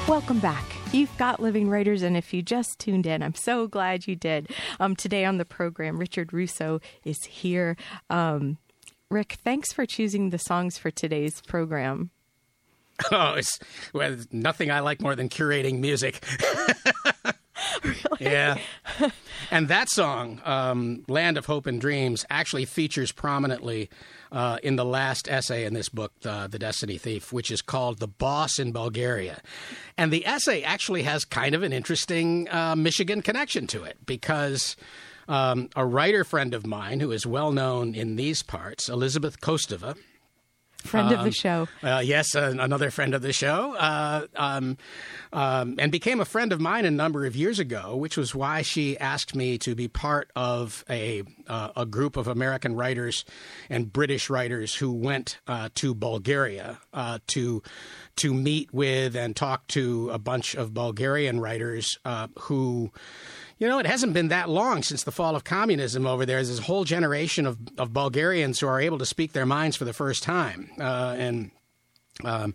Welcome 0.08 0.38
back. 0.38 0.64
You've 0.92 1.14
got 1.18 1.40
Living 1.40 1.68
Writers, 1.68 2.02
and 2.02 2.16
if 2.16 2.32
you 2.32 2.40
just 2.40 2.78
tuned 2.78 3.06
in, 3.06 3.24
I'm 3.24 3.34
so 3.34 3.66
glad 3.66 4.06
you 4.06 4.14
did. 4.14 4.48
Um, 4.78 4.94
today 4.94 5.24
on 5.24 5.38
the 5.38 5.44
program, 5.44 5.98
Richard 5.98 6.32
Russo 6.32 6.80
is 7.04 7.24
here. 7.24 7.76
Um, 8.08 8.58
Rick, 9.10 9.38
thanks 9.42 9.72
for 9.72 9.84
choosing 9.84 10.30
the 10.30 10.38
songs 10.38 10.78
for 10.78 10.92
today's 10.92 11.40
program. 11.42 12.10
Oh, 13.12 13.34
it's 13.34 13.58
well, 13.92 14.16
nothing 14.32 14.70
I 14.70 14.80
like 14.80 15.02
more 15.02 15.14
than 15.14 15.28
curating 15.28 15.80
music. 15.80 16.24
Yeah. 18.20 18.58
And 19.50 19.68
that 19.68 19.88
song, 19.90 20.40
um, 20.44 21.04
Land 21.06 21.36
of 21.36 21.46
Hope 21.46 21.66
and 21.66 21.80
Dreams, 21.80 22.24
actually 22.30 22.64
features 22.64 23.12
prominently 23.12 23.90
uh, 24.32 24.58
in 24.62 24.76
the 24.76 24.84
last 24.84 25.28
essay 25.28 25.64
in 25.64 25.74
this 25.74 25.88
book, 25.88 26.12
uh, 26.24 26.46
The 26.46 26.58
Destiny 26.58 26.98
Thief, 26.98 27.32
which 27.32 27.50
is 27.50 27.62
called 27.62 27.98
The 27.98 28.08
Boss 28.08 28.58
in 28.58 28.72
Bulgaria. 28.72 29.40
And 29.96 30.12
the 30.12 30.26
essay 30.26 30.62
actually 30.62 31.02
has 31.02 31.24
kind 31.24 31.54
of 31.54 31.62
an 31.62 31.72
interesting 31.72 32.48
uh, 32.50 32.74
Michigan 32.76 33.22
connection 33.22 33.66
to 33.68 33.84
it 33.84 33.98
because. 34.06 34.76
Um, 35.28 35.70
a 35.74 35.84
writer 35.84 36.22
friend 36.22 36.54
of 36.54 36.68
mine 36.68 37.00
who 37.00 37.10
is 37.10 37.26
well 37.26 37.50
known 37.50 37.96
in 37.96 38.14
these 38.14 38.44
parts, 38.44 38.88
Elizabeth 38.88 39.40
Kostova, 39.40 39.96
Friend 40.84 41.12
of 41.12 41.24
the 41.24 41.32
show. 41.32 41.68
uh, 41.82 42.02
yes, 42.04 42.34
uh, 42.36 42.54
another 42.58 42.90
friend 42.90 43.14
of 43.14 43.22
the 43.22 43.32
show, 43.32 43.74
uh, 43.74 44.26
um, 44.36 44.76
um, 45.32 45.74
and 45.78 45.90
became 45.90 46.20
a 46.20 46.24
friend 46.24 46.52
of 46.52 46.60
mine 46.60 46.84
a 46.84 46.90
number 46.90 47.26
of 47.26 47.34
years 47.34 47.58
ago, 47.58 47.96
which 47.96 48.16
was 48.16 48.34
why 48.34 48.62
she 48.62 48.96
asked 48.98 49.34
me 49.34 49.58
to 49.58 49.74
be 49.74 49.88
part 49.88 50.30
of 50.36 50.84
a 50.88 51.24
uh, 51.48 51.70
a 51.76 51.86
group 51.86 52.16
of 52.16 52.28
American 52.28 52.76
writers 52.76 53.24
and 53.68 53.92
British 53.92 54.30
writers 54.30 54.74
who 54.74 54.92
went 54.92 55.38
uh, 55.46 55.68
to 55.74 55.94
Bulgaria 55.94 56.78
uh, 56.92 57.18
to 57.28 57.62
to 58.16 58.32
meet 58.32 58.72
with 58.72 59.16
and 59.16 59.34
talk 59.34 59.66
to 59.68 60.10
a 60.10 60.18
bunch 60.18 60.54
of 60.54 60.72
Bulgarian 60.72 61.40
writers 61.40 61.98
uh, 62.04 62.28
who. 62.38 62.92
You 63.58 63.68
know, 63.68 63.78
it 63.78 63.86
hasn't 63.86 64.12
been 64.12 64.28
that 64.28 64.50
long 64.50 64.82
since 64.82 65.04
the 65.04 65.12
fall 65.12 65.34
of 65.34 65.44
communism 65.44 66.06
over 66.06 66.26
there. 66.26 66.36
There's 66.36 66.48
this 66.48 66.66
whole 66.66 66.84
generation 66.84 67.46
of, 67.46 67.58
of 67.78 67.92
Bulgarians 67.92 68.60
who 68.60 68.66
are 68.66 68.80
able 68.80 68.98
to 68.98 69.06
speak 69.06 69.32
their 69.32 69.46
minds 69.46 69.76
for 69.76 69.86
the 69.86 69.94
first 69.94 70.22
time. 70.22 70.70
Uh, 70.78 71.14
and 71.16 71.50
um, 72.24 72.54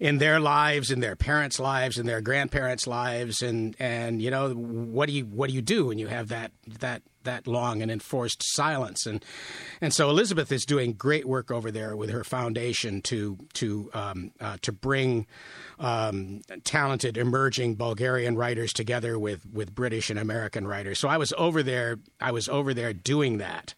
in 0.00 0.18
their 0.18 0.40
lives, 0.40 0.90
in 0.90 1.00
their 1.00 1.16
parents' 1.16 1.60
lives, 1.60 1.98
in 1.98 2.06
their 2.06 2.20
grandparents' 2.20 2.86
lives, 2.86 3.42
and 3.42 3.76
and 3.78 4.20
you 4.20 4.30
know 4.30 4.50
what 4.52 5.06
do 5.06 5.12
you 5.12 5.24
what 5.24 5.48
do 5.48 5.54
you 5.54 5.62
do 5.62 5.86
when 5.86 5.98
you 5.98 6.08
have 6.08 6.28
that 6.28 6.52
that 6.80 7.02
that 7.22 7.46
long 7.46 7.82
and 7.82 7.90
enforced 7.90 8.40
silence 8.54 9.04
and 9.04 9.24
and 9.80 9.92
so 9.92 10.08
Elizabeth 10.08 10.52
is 10.52 10.64
doing 10.64 10.92
great 10.92 11.26
work 11.26 11.50
over 11.50 11.70
there 11.70 11.96
with 11.96 12.08
her 12.10 12.24
foundation 12.24 13.02
to 13.02 13.36
to 13.52 13.90
um, 13.92 14.30
uh, 14.40 14.56
to 14.62 14.72
bring 14.72 15.26
um, 15.78 16.40
talented 16.64 17.16
emerging 17.18 17.74
Bulgarian 17.74 18.36
writers 18.36 18.72
together 18.72 19.18
with 19.18 19.44
with 19.52 19.74
British 19.74 20.08
and 20.08 20.18
American 20.18 20.66
writers. 20.66 20.98
So 20.98 21.08
I 21.08 21.18
was 21.18 21.32
over 21.36 21.62
there. 21.62 21.98
I 22.20 22.32
was 22.32 22.48
over 22.48 22.72
there 22.72 22.92
doing 22.92 23.38
that, 23.38 23.74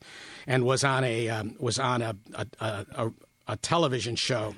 and 0.46 0.64
was 0.64 0.84
on 0.84 1.04
a 1.04 1.28
um, 1.28 1.56
was 1.58 1.78
on 1.78 2.02
a 2.02 2.16
a, 2.34 2.46
a, 2.60 2.86
a 2.94 3.12
a 3.48 3.56
television 3.56 4.14
show 4.14 4.54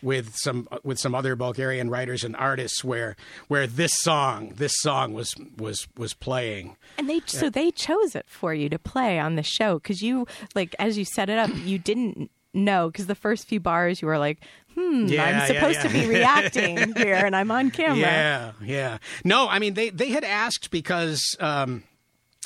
with 0.00 0.34
some 0.36 0.68
with 0.84 0.98
some 0.98 1.14
other 1.14 1.34
Bulgarian 1.34 1.90
writers 1.90 2.22
and 2.22 2.36
artists 2.36 2.84
where 2.84 3.16
where 3.48 3.66
this 3.66 3.92
song 3.96 4.52
this 4.56 4.72
song 4.78 5.12
was 5.12 5.34
was 5.56 5.88
was 5.96 6.14
playing. 6.14 6.76
And 6.96 7.08
they 7.10 7.20
so 7.26 7.50
they 7.50 7.70
chose 7.70 8.14
it 8.14 8.26
for 8.28 8.54
you 8.54 8.68
to 8.68 8.78
play 8.78 9.18
on 9.18 9.34
the 9.34 9.42
show 9.42 9.78
because 9.78 10.02
you 10.02 10.26
like 10.54 10.74
as 10.78 10.96
you 10.96 11.04
set 11.04 11.28
it 11.28 11.38
up, 11.38 11.50
you 11.54 11.78
didn't 11.78 12.30
know 12.54 12.90
because 12.90 13.06
the 13.06 13.14
first 13.14 13.46
few 13.48 13.60
bars 13.60 14.00
you 14.00 14.08
were 14.08 14.18
like, 14.18 14.38
hmm, 14.74 15.06
Yeah, 15.06 15.24
I'm 15.24 15.34
yeah, 15.34 15.46
supposed 15.46 15.80
to 15.82 15.88
be 15.88 16.06
reacting 16.16 16.94
here, 16.94 17.16
and 17.16 17.34
I'm 17.34 17.50
on 17.50 17.70
camera. 17.70 17.98
Yeah, 17.98 18.52
yeah. 18.62 18.98
No, 19.24 19.48
I 19.48 19.58
mean 19.58 19.74
they 19.74 19.90
they 19.90 20.10
had 20.10 20.24
asked 20.24 20.70
because 20.70 21.36
um, 21.40 21.82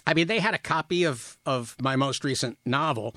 I 0.06 0.14
mean 0.14 0.26
they 0.26 0.40
had 0.40 0.54
a 0.54 0.58
copy 0.58 1.04
of 1.04 1.38
of 1.44 1.76
my 1.80 1.96
most 1.96 2.24
recent 2.24 2.58
novel. 2.64 3.14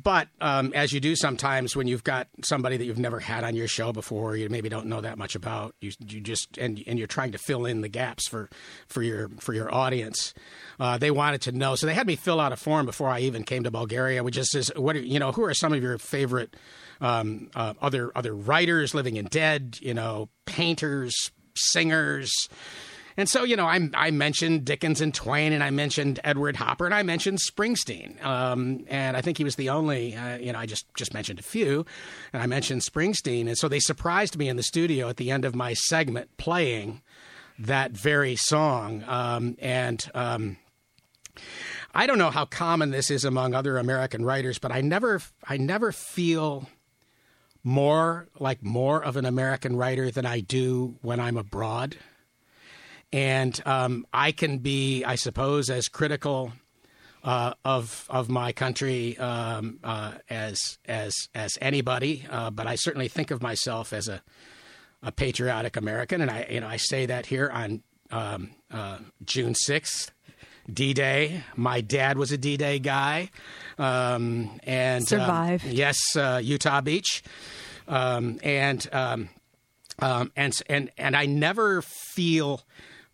But 0.00 0.28
um, 0.42 0.72
as 0.74 0.92
you 0.92 1.00
do 1.00 1.16
sometimes 1.16 1.74
when 1.74 1.86
you've 1.86 2.04
got 2.04 2.28
somebody 2.44 2.76
that 2.76 2.84
you've 2.84 2.98
never 2.98 3.18
had 3.18 3.44
on 3.44 3.56
your 3.56 3.66
show 3.66 3.92
before, 3.92 4.36
you 4.36 4.46
maybe 4.50 4.68
don't 4.68 4.86
know 4.86 5.00
that 5.00 5.16
much 5.16 5.34
about. 5.34 5.74
You, 5.80 5.90
you 6.06 6.20
just 6.20 6.58
and 6.58 6.82
and 6.86 6.98
you're 6.98 7.08
trying 7.08 7.32
to 7.32 7.38
fill 7.38 7.64
in 7.64 7.80
the 7.80 7.88
gaps 7.88 8.28
for 8.28 8.50
for 8.88 9.02
your 9.02 9.30
for 9.40 9.54
your 9.54 9.74
audience. 9.74 10.34
Uh, 10.78 10.98
they 10.98 11.10
wanted 11.10 11.40
to 11.42 11.52
know, 11.52 11.76
so 11.76 11.86
they 11.86 11.94
had 11.94 12.06
me 12.06 12.14
fill 12.14 12.40
out 12.40 12.52
a 12.52 12.56
form 12.56 12.84
before 12.84 13.08
I 13.08 13.20
even 13.20 13.42
came 13.42 13.64
to 13.64 13.70
Bulgaria, 13.70 14.22
which 14.22 14.34
just 14.34 14.50
says, 14.50 14.70
"What 14.76 14.96
are, 14.96 15.00
you 15.00 15.18
know? 15.18 15.32
Who 15.32 15.44
are 15.44 15.54
some 15.54 15.72
of 15.72 15.82
your 15.82 15.96
favorite 15.96 16.54
um, 17.00 17.50
uh, 17.54 17.72
other 17.80 18.12
other 18.14 18.34
writers, 18.34 18.94
living 18.94 19.16
and 19.16 19.30
dead? 19.30 19.78
You 19.80 19.94
know, 19.94 20.28
painters, 20.44 21.30
singers." 21.54 22.48
And 23.16 23.28
so, 23.28 23.44
you 23.44 23.56
know, 23.56 23.66
I, 23.66 23.88
I 23.94 24.10
mentioned 24.10 24.64
Dickens 24.66 25.00
and 25.00 25.14
Twain, 25.14 25.52
and 25.52 25.64
I 25.64 25.70
mentioned 25.70 26.20
Edward 26.22 26.56
Hopper, 26.56 26.84
and 26.84 26.94
I 26.94 27.02
mentioned 27.02 27.38
Springsteen. 27.38 28.22
Um, 28.24 28.84
and 28.88 29.16
I 29.16 29.22
think 29.22 29.38
he 29.38 29.44
was 29.44 29.56
the 29.56 29.70
only, 29.70 30.14
uh, 30.14 30.36
you 30.36 30.52
know, 30.52 30.58
I 30.58 30.66
just, 30.66 30.86
just 30.94 31.14
mentioned 31.14 31.38
a 31.38 31.42
few, 31.42 31.86
and 32.32 32.42
I 32.42 32.46
mentioned 32.46 32.82
Springsteen. 32.82 33.46
And 33.46 33.56
so 33.56 33.68
they 33.68 33.80
surprised 33.80 34.36
me 34.36 34.48
in 34.48 34.56
the 34.56 34.62
studio 34.62 35.08
at 35.08 35.16
the 35.16 35.30
end 35.30 35.46
of 35.46 35.54
my 35.54 35.72
segment 35.72 36.36
playing 36.36 37.00
that 37.58 37.92
very 37.92 38.36
song. 38.36 39.02
Um, 39.06 39.56
and 39.60 40.10
um, 40.14 40.58
I 41.94 42.06
don't 42.06 42.18
know 42.18 42.30
how 42.30 42.44
common 42.44 42.90
this 42.90 43.10
is 43.10 43.24
among 43.24 43.54
other 43.54 43.78
American 43.78 44.26
writers, 44.26 44.58
but 44.58 44.72
I 44.72 44.82
never, 44.82 45.22
I 45.42 45.56
never 45.56 45.90
feel 45.90 46.68
more 47.64 48.28
like 48.38 48.62
more 48.62 49.02
of 49.02 49.16
an 49.16 49.24
American 49.24 49.74
writer 49.74 50.10
than 50.10 50.26
I 50.26 50.40
do 50.40 50.96
when 51.00 51.18
I'm 51.18 51.38
abroad 51.38 51.96
and 53.16 53.62
um, 53.64 54.06
I 54.12 54.30
can 54.32 54.58
be, 54.58 55.02
I 55.02 55.14
suppose, 55.14 55.70
as 55.70 55.88
critical 55.88 56.52
uh, 57.24 57.54
of 57.64 58.04
of 58.10 58.28
my 58.28 58.52
country 58.52 59.16
um, 59.16 59.78
uh, 59.82 60.12
as 60.28 60.76
as 60.84 61.14
as 61.34 61.56
anybody. 61.62 62.26
Uh, 62.30 62.50
but 62.50 62.66
I 62.66 62.74
certainly 62.74 63.08
think 63.08 63.30
of 63.30 63.40
myself 63.40 63.94
as 63.94 64.06
a 64.08 64.22
a 65.02 65.12
patriotic 65.12 65.78
American, 65.78 66.20
and 66.20 66.30
I 66.30 66.46
you 66.50 66.60
know 66.60 66.66
I 66.66 66.76
say 66.76 67.06
that 67.06 67.24
here 67.24 67.48
on 67.50 67.82
um, 68.10 68.50
uh, 68.70 68.98
June 69.24 69.54
sixth. 69.54 70.12
D 70.68 70.94
Day. 70.94 71.44
My 71.54 71.80
dad 71.80 72.18
was 72.18 72.32
a 72.32 72.36
D 72.36 72.56
Day 72.56 72.80
guy, 72.80 73.30
um, 73.78 74.58
and 74.64 75.02
um, 75.02 75.06
Survived. 75.06 75.64
yes, 75.64 75.96
uh, 76.16 76.40
Utah 76.42 76.80
Beach, 76.80 77.22
um, 77.86 78.40
and 78.42 78.84
um, 78.92 79.28
um, 80.00 80.32
and 80.34 80.52
and 80.68 80.90
and 80.98 81.14
I 81.14 81.26
never 81.26 81.82
feel 81.82 82.62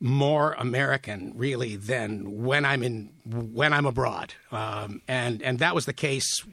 more 0.03 0.55
American 0.55 1.33
really 1.37 1.77
than 1.77 2.43
when 2.43 2.65
I'm 2.65 2.83
in 2.83 3.11
when 3.25 3.73
I'm 3.73 3.87
abroad, 3.87 4.35
um, 4.51 5.01
and 5.07 5.41
and 5.43 5.61
that 5.61 5.77
was 5.77 5.87
the 5.87 5.93
case 5.93 6.45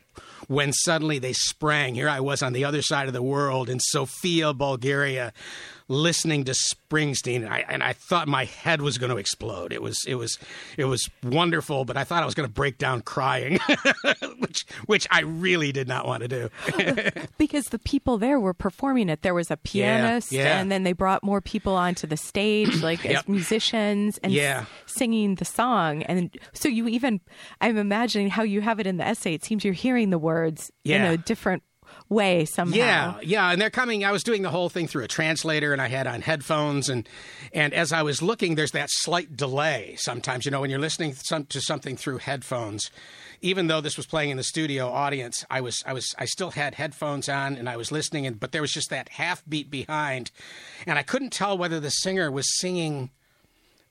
when 0.48 0.72
suddenly 0.72 1.18
they 1.18 1.34
sprang. 1.34 1.96
Here 1.96 2.08
I 2.08 2.20
was 2.20 2.44
on 2.44 2.54
the 2.54 2.64
other 2.64 2.84
side 2.84 3.08
of 3.08 3.14
the 3.14 3.24
world 3.24 3.68
in 3.68 3.80
Sofia, 3.80 4.54
Bulgaria, 4.54 5.34
listening 5.90 6.46
to 6.46 6.52
Springsteen, 6.54 7.38
and 7.38 7.50
I, 7.50 7.66
and 7.68 7.84
I 7.84 7.94
thought 7.94 8.28
my 8.28 8.46
head 8.46 8.82
was 8.82 8.98
going 8.98 9.10
to 9.10 9.18
explode. 9.18 9.74
It 9.74 9.82
was 9.82 9.98
it 10.08 10.16
was 10.16 10.38
it 10.78 10.86
was 10.86 11.10
wonderful, 11.24 11.84
but 11.84 11.98
I 11.98 12.04
thought 12.06 12.24
I 12.24 12.26
was 12.26 12.36
going 12.36 12.48
to 12.48 12.54
break 12.54 12.78
down 12.78 13.02
crying, 13.02 13.60
which 14.38 14.66
which 14.86 15.08
I 15.12 15.22
really 15.22 15.72
did 15.72 15.88
not 15.88 16.08
want 16.08 16.24
to 16.24 16.28
do. 16.28 16.50
because 17.38 17.66
the 17.68 17.80
people 17.80 18.18
there 18.18 18.40
were 18.40 18.54
performing 18.54 19.10
it. 19.10 19.24
There 19.24 19.34
was 19.34 19.52
a 19.52 19.58
pianist, 19.58 20.32
yeah. 20.32 20.60
and 20.60 20.72
then 20.72 20.84
they 20.84 20.94
brought 20.94 21.24
more 21.24 21.42
people 21.42 21.76
onto 21.76 22.08
the 22.08 22.18
stage, 22.18 22.82
like 22.84 23.06
as 23.06 23.28
musicians, 23.28 24.18
and 24.20 24.32
Yeah. 24.32 24.66
singing 24.86 25.36
the 25.36 25.46
song. 25.46 26.04
And 26.04 26.36
so 26.54 26.70
you 26.70 26.88
even, 26.88 27.20
I'm 27.62 27.78
imagining 27.78 28.30
how 28.30 28.44
you 28.44 28.62
have 28.62 28.80
it 28.80 28.86
in 28.88 28.98
the 28.98 29.08
essay. 29.08 29.34
It 29.34 29.44
seems 29.44 29.64
you're 29.66 29.74
hearing 29.74 30.12
the 30.12 30.20
words 30.20 30.72
in 30.86 31.02
a 31.02 31.18
different 31.18 31.64
way 32.10 32.46
somehow. 32.46 32.76
Yeah, 32.76 33.20
yeah, 33.22 33.52
and 33.52 33.62
they're 33.62 33.70
coming. 33.70 34.04
I 34.04 34.12
was 34.12 34.24
doing 34.24 34.42
the 34.42 34.50
whole 34.50 34.70
thing 34.70 34.88
through 34.88 35.04
a 35.04 35.08
translator, 35.08 35.72
and 35.72 35.82
I 35.82 35.88
had 35.88 36.08
on 36.08 36.22
headphones, 36.22 36.90
and 36.90 37.08
and 37.54 37.74
as 37.74 37.94
I 37.94 38.02
was 38.02 38.22
looking, 38.22 38.56
there's 38.56 38.72
that 38.72 38.90
slight 38.92 39.38
delay 39.38 39.96
sometimes. 39.98 40.46
You 40.46 40.52
know, 40.52 40.62
when 40.62 40.70
you're 40.70 40.80
listening 40.80 41.14
some, 41.14 41.46
to 41.46 41.62
something 41.62 41.96
through 41.96 42.18
headphones, 42.18 42.90
even 43.42 43.68
though 43.68 43.82
this 43.82 43.96
was 43.96 44.06
playing 44.06 44.32
in 44.32 44.38
the 44.38 44.44
studio 44.44 44.90
audience, 44.90 45.46
I 45.50 45.62
was 45.62 45.84
I 45.86 45.94
was 45.94 46.14
I 46.18 46.26
still 46.26 46.52
had 46.52 46.76
headphones 46.76 47.30
on, 47.30 47.56
and 47.56 47.70
I 47.70 47.78
was 47.78 47.92
listening, 47.92 48.26
and 48.26 48.40
but 48.40 48.52
there 48.52 48.62
was 48.62 48.72
just 48.72 48.90
that 48.90 49.10
half 49.10 49.44
beat 49.48 49.70
behind, 49.70 50.32
and 50.86 50.98
I 50.98 51.04
couldn't 51.04 51.32
tell 51.32 51.58
whether 51.58 51.80
the 51.80 51.92
singer 51.92 52.32
was 52.32 52.60
singing 52.60 53.12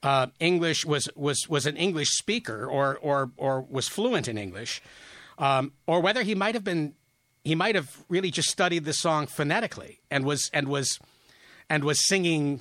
uh, 0.03 0.27
English 0.39 0.85
was 0.85 1.09
was 1.15 1.49
was 1.49 1.67
an 1.67 1.77
English 1.77 2.11
speaker 2.11 2.67
or 2.67 2.99
or 2.99 3.31
or 3.37 3.61
was 3.63 3.89
fluent 3.89 4.29
in 4.29 4.39
English, 4.39 4.83
um, 5.39 5.73
or 5.87 6.01
whether 6.01 6.23
he 6.23 6.35
might 6.35 6.55
have 6.55 6.65
been 6.65 6.95
he 7.45 7.55
might 7.55 7.75
have 7.75 8.05
really 8.09 8.31
just 8.31 8.49
studied 8.51 8.85
the 8.85 8.93
song 8.93 9.27
phonetically 9.27 10.01
and 10.11 10.25
was 10.25 10.51
and 10.53 10.69
was 10.69 10.99
and 11.71 11.85
was 11.85 12.07
singing 12.07 12.61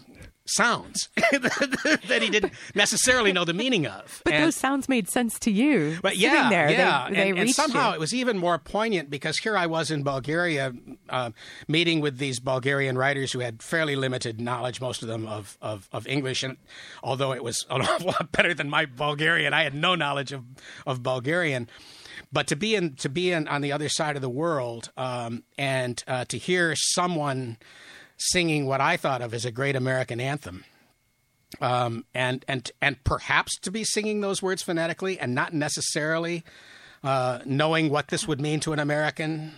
sounds 0.50 1.10
that 1.16 2.20
he 2.22 2.30
didn't 2.30 2.54
necessarily 2.74 3.34
know 3.34 3.44
the 3.44 3.54
meaning 3.54 3.86
of. 3.86 4.22
But 4.26 4.34
And- 4.34 4.44
those 4.46 4.56
sounds 4.56 4.88
made 4.88 5.10
sense 5.10 5.38
to 5.40 5.52
you. 5.52 6.00
but 6.02 6.16
yeah, 6.16 6.50
there. 6.50 6.70
yeah, 6.72 7.08
They, 7.10 7.16
they 7.16 7.30
and, 7.32 7.40
and 7.40 7.50
somehow 7.50 7.90
you. 7.90 7.96
it 7.96 8.00
was 8.00 8.14
even 8.14 8.38
more 8.38 8.58
poignant 8.58 9.10
because 9.10 9.38
here 9.40 9.58
I 9.58 9.66
was 9.66 9.92
in 9.92 10.04
Bulgaria, 10.04 10.72
uh, 11.10 11.32
meeting 11.68 12.00
with 12.00 12.18
these 12.18 12.40
Bulgarian 12.40 12.98
writers 12.98 13.34
who 13.34 13.40
had 13.40 13.62
fairly 13.62 13.98
limited 13.98 14.40
knowledge, 14.40 14.80
most 14.80 15.02
of 15.02 15.10
them 15.10 15.28
of, 15.28 15.58
of, 15.62 15.90
of 15.92 16.08
English, 16.08 16.44
and 16.44 16.56
although 17.04 17.34
it 17.34 17.44
was 17.44 17.66
an 17.70 17.82
awful 17.82 18.08
lot 18.16 18.32
better 18.32 18.54
than 18.54 18.70
my 18.70 18.86
Bulgarian, 18.86 19.54
I 19.54 19.64
had 19.64 19.74
no 19.74 19.96
knowledge 19.96 20.32
of, 20.32 20.46
of 20.86 21.04
Bulgarian. 21.04 21.68
But 22.32 22.48
to 22.48 22.56
be 22.56 22.76
in 22.76 22.96
to 22.96 23.10
be 23.10 23.32
in 23.32 23.48
on 23.48 23.62
the 23.62 23.72
other 23.72 23.90
side 23.90 24.16
of 24.16 24.22
the 24.22 24.30
world 24.30 24.92
um, 24.98 25.44
and 25.58 26.04
uh, 26.08 26.26
to 26.26 26.38
hear 26.38 26.74
someone 26.76 27.58
singing 28.18 28.66
what 28.66 28.82
I 28.82 28.98
thought 28.98 29.22
of 29.22 29.34
as 29.34 29.46
a 29.46 29.52
great 29.52 29.76
American 29.76 30.20
anthem 30.20 30.64
um, 31.62 32.06
and 32.14 32.44
and 32.48 32.72
and 32.82 33.04
perhaps 33.04 33.58
to 33.60 33.72
be 33.72 33.84
singing 33.84 34.22
those 34.22 34.42
words 34.42 34.62
phonetically 34.62 35.20
and 35.20 35.34
not 35.34 35.54
necessarily 35.54 36.44
uh, 37.04 37.40
knowing 37.46 37.90
what 37.90 38.10
this 38.10 38.28
would 38.28 38.42
mean 38.42 38.60
to 38.62 38.74
an 38.74 38.80
American. 38.80 39.52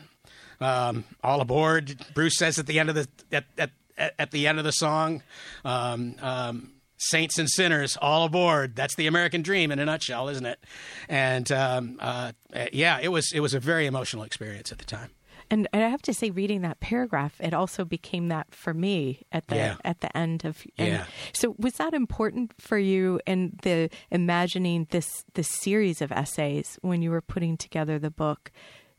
Um, 0.62 1.06
all 1.24 1.41
aboard! 1.41 2.06
Bruce 2.13 2.38
says 2.38 2.60
at 2.60 2.67
the 2.67 2.80
end 2.80 2.89
of 2.89 2.95
the 2.95 3.08
at 3.32 3.45
at, 3.58 4.13
at 4.17 4.32
the 4.32 4.48
end 4.48 4.60
of 4.60 4.65
the 4.65 4.72
song, 4.72 5.24
um, 5.63 6.15
um, 6.22 6.72
"Saints 6.99 7.39
and 7.39 7.49
sinners, 7.49 7.97
all 8.01 8.25
aboard." 8.25 8.75
That's 8.75 8.95
the 8.95 9.07
American 9.07 9.41
dream 9.41 9.71
in 9.71 9.79
a 9.79 9.85
nutshell, 9.85 10.29
isn't 10.29 10.45
it? 10.45 10.63
And 11.07 11.51
um, 11.51 11.97
uh, 11.99 12.31
yeah, 12.71 12.99
it 13.01 13.09
was 13.09 13.31
it 13.33 13.39
was 13.39 13.53
a 13.53 13.59
very 13.59 13.85
emotional 13.88 14.23
experience 14.23 14.71
at 14.71 14.77
the 14.77 14.85
time. 14.85 15.09
And 15.51 15.67
I 15.73 15.77
have 15.79 16.03
to 16.03 16.13
say, 16.13 16.29
reading 16.29 16.62
that 16.62 16.79
paragraph, 16.79 17.33
it 17.39 17.55
also 17.55 17.83
became 17.83 18.27
that 18.27 18.53
for 18.53 18.71
me 18.71 19.23
at 19.31 19.47
the 19.47 19.55
Yeah. 19.55 19.77
at 19.83 20.01
the 20.01 20.15
end 20.15 20.45
of. 20.45 20.63
And 20.77 20.88
Yeah. 20.89 21.05
So 21.33 21.55
was 21.57 21.73
that 21.75 21.95
important 21.95 22.53
for 22.62 22.77
you 22.77 23.19
in 23.25 23.57
the 23.63 23.89
imagining 24.12 24.85
this 24.91 25.25
this 25.33 25.49
series 25.49 26.03
of 26.03 26.12
essays 26.12 26.77
when 26.83 27.01
you 27.01 27.09
were 27.09 27.21
putting 27.21 27.57
together 27.57 27.97
the 27.97 28.12
book? 28.12 28.51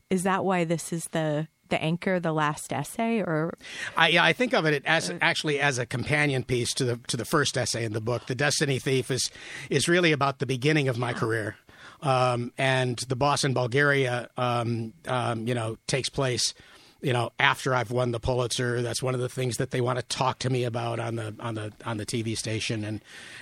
Is 0.09 0.23
that 0.23 0.43
why 0.43 0.65
this 0.65 0.91
is 0.91 1.05
the 1.13 1.47
the 1.71 1.81
anchor, 1.81 2.19
the 2.19 2.31
last 2.31 2.71
essay, 2.71 3.19
or 3.19 3.57
I, 3.97 4.09
yeah, 4.09 4.23
I 4.23 4.33
think 4.33 4.53
of 4.53 4.65
it 4.65 4.83
as 4.85 5.11
actually 5.21 5.59
as 5.59 5.79
a 5.79 5.85
companion 5.87 6.43
piece 6.43 6.73
to 6.75 6.85
the 6.85 6.97
to 7.07 7.17
the 7.17 7.25
first 7.25 7.57
essay 7.57 7.83
in 7.83 7.93
the 7.93 8.01
book. 8.01 8.27
The 8.27 8.35
Destiny 8.35 8.77
Thief 8.77 9.09
is 9.09 9.31
is 9.71 9.87
really 9.87 10.11
about 10.11 10.37
the 10.37 10.45
beginning 10.45 10.87
of 10.87 10.99
my 10.99 11.13
career, 11.13 11.55
um, 12.03 12.51
and 12.57 12.99
the 13.07 13.15
boss 13.15 13.43
in 13.43 13.53
Bulgaria, 13.53 14.29
um, 14.37 14.93
um, 15.07 15.47
you 15.47 15.55
know, 15.55 15.77
takes 15.87 16.09
place. 16.09 16.53
You 17.01 17.13
know, 17.13 17.31
after 17.39 17.73
I've 17.73 17.89
won 17.89 18.11
the 18.11 18.19
Pulitzer, 18.19 18.83
that's 18.83 19.01
one 19.01 19.15
of 19.15 19.21
the 19.21 19.29
things 19.29 19.57
that 19.57 19.71
they 19.71 19.81
want 19.81 19.97
to 19.97 20.05
talk 20.05 20.37
to 20.39 20.51
me 20.51 20.65
about 20.65 20.99
on 20.99 21.15
the 21.15 21.33
on 21.39 21.55
the 21.55 21.73
on 21.83 21.97
the 21.97 22.05
TV 22.05 22.37
station, 22.37 22.83
and 22.83 23.01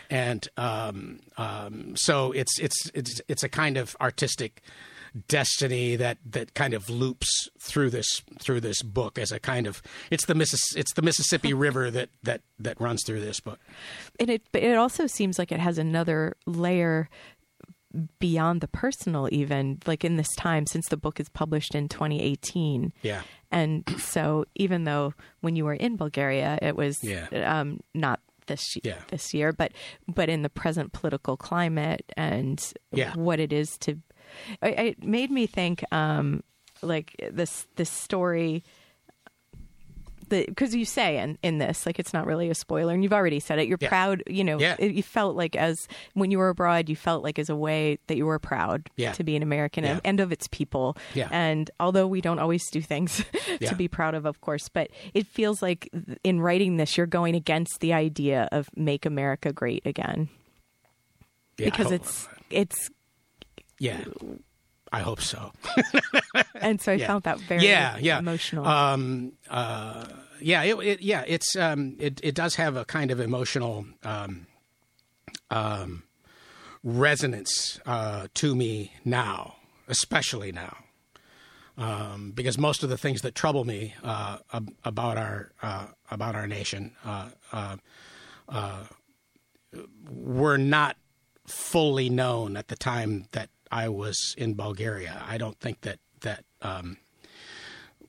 and 0.10 0.48
um, 0.56 1.20
um, 1.38 1.94
so 1.98 2.32
it's 2.32 2.58
it's 2.60 2.90
it's 2.94 3.20
it's 3.28 3.44
a 3.44 3.50
kind 3.50 3.76
of 3.76 3.98
artistic 4.00 4.62
destiny 5.28 5.96
that 5.96 6.18
that 6.26 6.54
kind 6.54 6.74
of 6.74 6.90
loops 6.90 7.50
through 7.60 7.90
this 7.90 8.22
through 8.40 8.60
this 8.62 8.82
book 8.82 9.18
as 9.18 9.32
a 9.32 9.40
kind 9.40 9.68
of 9.68 9.82
it's 10.12 10.26
the 10.26 10.36
Missis- 10.36 10.76
it's 10.76 10.94
the 10.94 11.02
Mississippi 11.02 11.54
River 11.66 11.90
that 11.92 12.10
that 12.24 12.42
that 12.60 12.80
runs 12.80 13.04
through 13.06 13.22
this 13.22 13.40
book. 13.40 13.60
and 14.20 14.30
it 14.30 14.44
but 14.52 14.64
it 14.64 14.76
also 14.78 15.08
seems 15.08 15.40
like 15.40 15.52
it 15.52 15.60
has 15.60 15.78
another 15.78 16.36
layer 16.46 17.10
beyond 18.20 18.62
the 18.62 18.68
personal 18.68 19.28
even 19.32 19.80
like 19.88 20.06
in 20.06 20.16
this 20.16 20.30
time 20.36 20.68
since 20.68 20.88
the 20.90 20.98
book 20.98 21.20
is 21.20 21.28
published 21.30 21.74
in 21.74 21.90
2018 21.90 22.94
Yeah. 23.02 23.22
and 23.52 23.84
so 23.98 24.46
even 24.54 24.84
though 24.84 25.16
when 25.42 25.56
you 25.56 25.66
were 25.66 25.74
in 25.74 25.96
bulgaria 25.96 26.60
it 26.62 26.76
was 26.76 27.04
Yeah. 27.04 27.28
um, 27.32 27.80
not 27.96 28.20
this 28.46 28.62
Yeah. 28.84 29.00
this 29.08 29.34
year 29.34 29.52
but 29.54 29.72
but 30.08 30.30
in 30.30 30.44
the 30.44 30.50
present 30.50 30.92
political 30.94 31.36
climate 31.36 32.06
and 32.16 32.62
Yeah. 32.92 33.16
what 33.16 33.40
it 33.40 33.52
is 33.52 33.76
to 33.80 33.98
it 34.62 35.04
made 35.04 35.32
me 35.32 35.46
think 35.48 35.84
um 35.94 36.44
like 36.82 37.16
this 37.32 37.68
this 37.76 37.90
story 37.90 38.64
because 40.30 40.76
you 40.76 40.86
say 40.86 41.18
in, 41.18 41.40
in 41.42 41.58
this 41.58 41.88
like 41.88 41.98
it's 41.98 42.14
not 42.14 42.28
really 42.28 42.52
a 42.52 42.54
spoiler 42.56 42.94
and 42.94 43.02
you've 43.02 43.14
already 43.14 43.40
said 43.40 43.58
it 43.58 43.68
you're 43.68 43.80
Yeah. 43.82 43.90
proud 43.90 44.22
you 44.28 44.44
know 44.44 44.60
Yeah. 44.60 44.76
it, 44.78 44.92
you 44.92 45.02
felt 45.02 45.36
like 45.36 45.56
as 45.56 45.88
when 46.14 46.30
you 46.30 46.38
were 46.38 46.50
abroad 46.50 46.88
you 46.88 46.96
felt 46.96 47.24
like 47.24 47.40
as 47.40 47.50
a 47.50 47.56
way 47.56 47.98
that 48.06 48.16
you 48.16 48.28
were 48.28 48.38
proud 48.38 48.92
Yeah. 48.96 49.12
to 49.14 49.24
be 49.24 49.36
an 49.36 49.42
american 49.42 49.84
and, 49.86 50.00
and 50.06 50.20
of 50.20 50.32
its 50.32 50.48
people 50.50 50.96
Yeah. 51.16 51.30
and 51.32 51.72
although 51.80 52.06
we 52.06 52.22
don't 52.22 52.38
always 52.38 52.70
do 52.70 52.80
things 52.80 53.24
to 53.66 53.74
be 53.76 53.88
proud 53.88 54.14
of 54.14 54.26
of 54.28 54.40
course 54.40 54.70
but 54.70 54.90
it 55.16 55.26
feels 55.26 55.64
like 55.64 55.90
in 56.24 56.40
writing 56.42 56.78
this 56.78 56.96
you're 56.96 57.08
going 57.08 57.34
against 57.36 57.80
the 57.80 57.94
idea 57.94 58.48
of 58.52 58.70
make 58.76 59.08
america 59.08 59.52
great 59.52 59.84
again 59.88 60.30
because 61.58 61.92
it's 61.92 62.28
it's 62.52 62.90
yeah. 63.80 64.04
I 64.92 65.02
hope 65.02 65.22
so. 65.22 65.52
and 66.56 66.82
so 66.82 66.92
i 66.94 66.96
Yeah. 66.96 67.08
found 67.08 67.24
that 67.24 67.38
very 67.40 67.64
yeah, 67.68 67.98
yeah. 68.00 68.18
emotional 68.20 68.66
Um, 68.66 69.34
uh, 69.50 70.06
yeah, 70.42 70.64
it, 70.64 70.76
it, 70.80 71.02
yeah. 71.02 71.24
It's 71.28 71.56
um, 71.56 71.96
it, 72.00 72.20
it 72.24 72.34
does 72.34 72.56
have 72.56 72.76
a 72.76 72.86
kind 72.86 73.12
of 73.12 73.20
emotional 73.20 73.86
um, 74.04 74.48
um, 75.52 76.04
resonance 76.84 77.80
uh, 77.86 78.28
to 78.36 78.56
me 78.56 78.94
now, 79.06 79.56
especially 79.88 80.52
now, 80.52 80.78
um, 81.78 82.32
because 82.32 82.58
most 82.58 82.84
of 82.84 82.90
the 82.90 82.98
things 82.98 83.22
that 83.22 83.36
trouble 83.36 83.66
me 83.66 83.94
uh, 84.04 84.38
ab- 84.54 84.74
about 84.84 85.18
our 85.18 85.52
uh, 85.62 85.88
about 86.10 86.36
our 86.36 86.48
nation 86.48 86.96
uh, 87.06 87.30
uh, 87.52 87.78
uh, 88.48 88.84
were 90.10 90.58
not 90.58 90.98
fully 91.46 92.10
known 92.10 92.56
at 92.58 92.68
the 92.70 92.76
time 92.76 93.26
that 93.34 93.50
I 93.72 93.90
was 93.90 94.36
in 94.38 94.54
Bulgaria. 94.54 95.24
I 95.28 95.38
don't 95.38 95.60
think 95.60 95.82
that 95.82 96.00
that 96.22 96.44
um, 96.62 96.98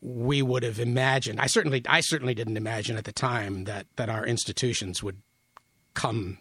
we 0.00 0.42
would 0.42 0.62
have 0.62 0.80
imagined. 0.80 1.40
I 1.40 1.46
certainly, 1.46 1.82
I 1.88 2.00
certainly 2.00 2.34
didn't 2.34 2.56
imagine 2.56 2.96
at 2.96 3.04
the 3.04 3.12
time 3.12 3.64
that 3.64 3.86
that 3.96 4.08
our 4.08 4.26
institutions 4.26 5.02
would 5.02 5.18
come 5.94 6.38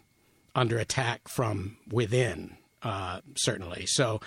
under 0.55 0.77
attack 0.77 1.27
from 1.27 1.77
within. 1.89 2.55
Uh, 2.81 3.19
certainly. 3.35 3.85
So, 3.87 4.21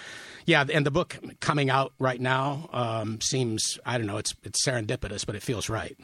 yeah, 0.45 0.63
and 0.71 0.85
the 0.85 0.91
book 0.91 1.19
coming 1.41 1.71
out 1.71 1.95
right 1.99 2.21
now 2.21 2.69
um, 2.75 3.19
seems 3.23 3.79
I 3.87 3.97
don't 3.97 4.07
know. 4.07 4.19
It's 4.19 4.35
it's 4.43 4.67
serendipitous, 4.67 5.25
but 5.25 5.35
it 5.35 5.43
feels 5.43 5.71
right. 5.71 5.97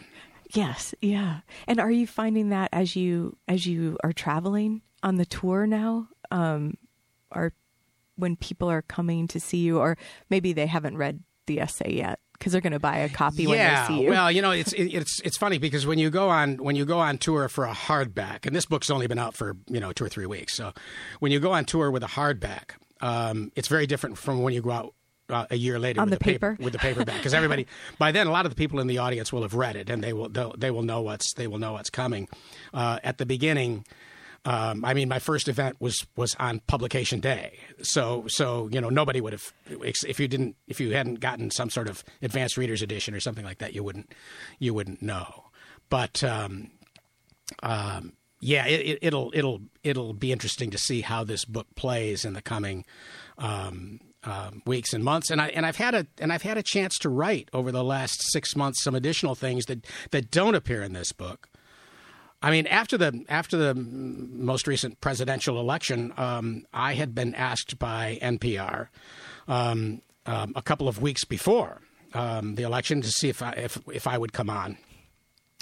Yes, 0.55 0.95
yeah. 1.03 1.41
And 1.67 1.79
are 1.79 1.91
you 1.91 2.07
finding 2.07 2.49
that 2.49 2.71
as 2.73 2.97
you 2.97 3.37
as 3.49 3.67
you 3.67 3.99
are 4.03 4.15
traveling 4.15 4.81
on 5.03 5.17
the 5.17 5.27
tour 5.27 5.67
now, 5.67 6.09
um, 6.31 6.79
or 7.31 7.53
when 8.19 8.37
people 8.37 8.71
are 8.71 8.83
coming 8.83 9.29
to 9.29 9.41
see 9.41 9.59
you, 9.59 9.79
or 9.79 9.97
maybe 10.29 10.53
they 10.53 10.67
haven't 10.67 10.97
read 10.97 11.23
the 11.47 11.61
essay 11.61 11.95
yet 11.95 12.21
because 12.35 12.53
they're 12.53 12.61
going 12.61 12.73
to 12.73 12.79
buy 12.79 12.99
a 12.99 13.09
copy 13.09 13.45
yeah, 13.45 13.49
when 13.49 13.59
they 13.59 13.87
see 13.87 14.05
you? 14.05 14.11
well, 14.11 14.31
you 14.31 14.41
know, 14.43 14.53
it's 14.53 14.73
it, 14.73 14.87
it's 14.95 15.21
it's 15.21 15.37
funny 15.37 15.59
because 15.59 15.87
when 15.87 15.99
you 15.99 16.11
go 16.11 16.29
on 16.29 16.57
when 16.57 16.77
you 16.77 16.85
go 16.85 16.99
on 16.99 17.19
tour 17.19 17.49
for 17.49 17.65
a 17.65 17.73
hardback, 17.73 18.47
and 18.47 18.55
this 18.55 18.67
book's 18.67 18.91
only 18.91 19.07
been 19.07 19.19
out 19.19 19.35
for 19.35 19.57
you 19.67 19.81
know 19.81 19.93
two 19.93 20.05
or 20.05 20.09
three 20.09 20.27
weeks, 20.27 20.55
so 20.55 20.73
when 21.21 21.33
you 21.33 21.41
go 21.41 21.53
on 21.53 21.65
tour 21.65 21.91
with 21.91 22.03
a 22.03 22.09
hardback, 22.09 22.73
um, 23.01 23.51
it's 23.57 23.69
very 23.69 23.87
different 23.87 24.19
from 24.19 24.43
when 24.43 24.55
you 24.55 24.63
go 24.63 24.71
out. 24.71 24.95
Uh, 25.31 25.45
a 25.51 25.57
year 25.57 25.79
later, 25.79 26.01
On 26.01 26.09
with 26.09 26.19
the 26.19 26.25
paper, 26.25 26.53
paper? 26.53 26.65
with 26.65 26.73
the 26.73 26.79
paperback, 26.79 27.19
because 27.19 27.35
everybody 27.35 27.67
by 27.99 28.13
then 28.13 28.27
a 28.27 28.31
lot 28.31 28.47
of 28.47 28.51
the 28.51 28.57
people 28.57 28.81
in 28.81 28.87
the 28.87 28.97
audience 28.97 29.31
will 29.31 29.43
have 29.43 29.53
read 29.53 29.77
it 29.77 29.91
and 29.91 30.03
they 30.03 30.15
will 30.15 30.31
they 30.31 30.71
will 30.71 30.83
know 30.83 31.03
what's 31.03 31.35
they 31.35 31.47
will 31.47 31.59
know 31.59 31.73
what's 31.75 31.91
coming. 31.91 32.27
Uh, 32.73 32.99
at 33.05 33.19
the 33.19 33.27
beginning, 33.27 33.85
um, 34.45 34.85
I 34.85 34.95
mean, 34.95 35.09
my 35.09 35.19
first 35.19 35.49
event 35.49 35.77
was 35.81 36.07
was 36.17 36.35
on 36.39 36.61
publication 36.61 37.21
day, 37.21 37.59
so 37.83 38.25
so 38.29 38.69
you 38.73 38.81
know 38.81 38.89
nobody 38.89 39.21
would 39.21 39.33
have 39.33 39.53
if 39.67 40.21
you 40.21 40.29
didn't 40.29 40.57
if 40.67 40.81
you 40.81 40.93
hadn't 40.95 41.21
gotten 41.21 41.51
some 41.51 41.71
sort 41.71 41.89
of 41.89 42.05
advanced 42.23 42.57
readers 42.57 42.81
edition 42.81 43.15
or 43.15 43.21
something 43.21 43.45
like 43.45 43.59
that, 43.59 43.75
you 43.75 43.83
wouldn't 43.83 44.13
you 44.59 44.73
wouldn't 44.73 45.03
know. 45.03 45.45
But 45.91 46.23
um, 46.23 46.71
um, 47.63 48.13
yeah, 48.41 48.67
it, 48.67 48.87
it, 48.87 48.99
it'll 49.03 49.33
it'll 49.35 49.61
it'll 49.83 50.13
be 50.15 50.33
interesting 50.33 50.71
to 50.71 50.79
see 50.79 51.01
how 51.01 51.25
this 51.25 51.45
book 51.45 51.67
plays 51.75 52.25
in 52.25 52.35
the 52.35 52.43
coming 52.43 52.85
um, 53.39 54.01
um, 54.25 54.63
weeks 54.65 54.93
and 54.93 55.03
months, 55.03 55.31
and 55.31 55.41
I 55.41 55.49
and 55.49 55.67
I've 55.67 55.77
had 55.77 55.95
a 55.95 56.07
and 56.19 56.33
I've 56.33 56.43
had 56.43 56.57
a 56.57 56.63
chance 56.63 56.97
to 56.99 57.09
write 57.09 57.49
over 57.53 57.73
the 57.73 57.85
last 57.85 58.23
six 58.31 58.55
months 58.55 58.83
some 58.83 58.95
additional 58.95 59.35
things 59.35 59.67
that 59.67 59.85
that 60.13 60.31
don't 60.31 60.55
appear 60.55 60.83
in 60.83 60.93
this 60.93 61.13
book. 61.13 61.49
I 62.41 62.51
mean, 62.51 62.67
after 62.67 62.97
the 62.97 63.25
after 63.29 63.57
the 63.57 63.75
most 63.75 64.67
recent 64.67 65.01
presidential 65.01 65.59
election, 65.59 66.13
um, 66.17 66.67
I 66.73 66.95
had 66.95 67.15
been 67.15 67.35
asked 67.35 67.79
by 67.79 68.19
NPR 68.23 68.89
um, 69.49 70.03
um, 70.27 70.53
a 70.55 70.63
couple 70.63 70.89
of 70.89 71.03
weeks 71.03 71.25
before 71.25 71.81
um, 72.15 72.55
the 72.55 72.63
election 72.63 73.03
to 73.03 73.09
see 73.09 73.29
if 73.29 73.43
I, 73.43 73.51
if 73.53 73.79
if 73.93 74.07
I 74.07 74.17
would 74.19 74.33
come 74.33 74.51
on 74.51 74.79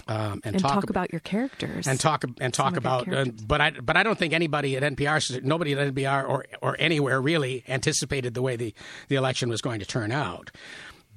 um, 0.09 0.41
and, 0.45 0.55
and 0.55 0.59
talk, 0.59 0.85
ab- 0.85 0.91
about 0.91 1.13
your 1.13 1.21
characters 1.21 1.87
and 1.87 1.99
talk 1.99 2.25
and 2.41 2.53
talk 2.53 2.77
about. 2.77 3.13
Uh, 3.13 3.27
but 3.47 3.61
I 3.61 3.71
but 3.71 3.97
I 3.97 4.03
don't 4.03 4.19
think 4.19 4.33
anybody 4.33 4.77
at 4.77 4.83
NPR, 4.83 5.43
nobody 5.43 5.73
at 5.73 5.95
NPR 5.95 6.29
or 6.29 6.47
or 6.61 6.77
anywhere 6.79 7.21
really 7.21 7.65
anticipated 7.69 8.35
the 8.35 8.43
way 8.43 8.57
the 8.57 8.75
the 9.09 9.17
election 9.17 9.49
was 9.49 9.61
going 9.63 9.81
to 9.81 9.87
turn 9.87 10.13
out. 10.13 10.51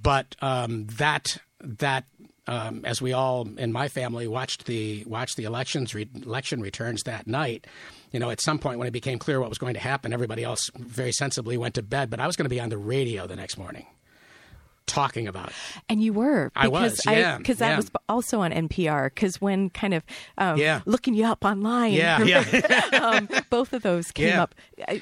But 0.01 0.35
um, 0.41 0.87
that 0.97 1.37
that. 1.59 2.05
Um, 2.51 2.81
as 2.83 2.99
we 3.01 3.13
all 3.13 3.47
in 3.57 3.71
my 3.71 3.89
family 3.89 4.27
watched 4.27 4.65
the 4.65 5.03
watched 5.05 5.37
the 5.37 5.43
elections 5.43 5.93
re- 5.93 6.09
election 6.23 6.61
returns 6.61 7.03
that 7.03 7.27
night, 7.27 7.67
you 8.11 8.19
know, 8.19 8.31
at 8.31 8.41
some 8.41 8.57
point 8.57 8.79
when 8.79 8.87
it 8.87 8.91
became 8.91 9.19
clear 9.19 9.39
what 9.39 9.49
was 9.49 9.59
going 9.59 9.75
to 9.75 9.79
happen, 9.79 10.13
everybody 10.13 10.43
else 10.43 10.71
very 10.75 11.11
sensibly 11.11 11.57
went 11.57 11.75
to 11.75 11.83
bed. 11.83 12.09
But 12.09 12.19
I 12.19 12.25
was 12.25 12.35
going 12.35 12.45
to 12.45 12.49
be 12.49 12.59
on 12.59 12.69
the 12.69 12.77
radio 12.77 13.27
the 13.27 13.35
next 13.35 13.57
morning, 13.57 13.85
talking 14.87 15.27
about 15.27 15.49
it. 15.49 15.55
And 15.89 16.01
you 16.01 16.11
were. 16.13 16.51
I 16.55 16.67
was, 16.69 16.97
because 16.97 17.05
yeah, 17.05 17.37
Because 17.37 17.57
that 17.59 17.69
yeah. 17.69 17.75
was 17.77 17.91
also 18.07 18.41
on 18.41 18.51
NPR. 18.51 19.05
Because 19.13 19.39
when 19.39 19.69
kind 19.69 19.93
of 19.93 20.03
um, 20.37 20.57
Yeah. 20.57 20.81
looking 20.85 21.13
you 21.13 21.25
up 21.25 21.45
online, 21.45 21.93
Yeah, 21.93 22.23
yeah. 22.23 22.89
um, 23.01 23.29
both 23.51 23.73
of 23.73 23.83
those 23.83 24.11
came 24.11 24.29
Yeah. 24.29 24.43
up. 24.43 24.55
I, 24.87 25.01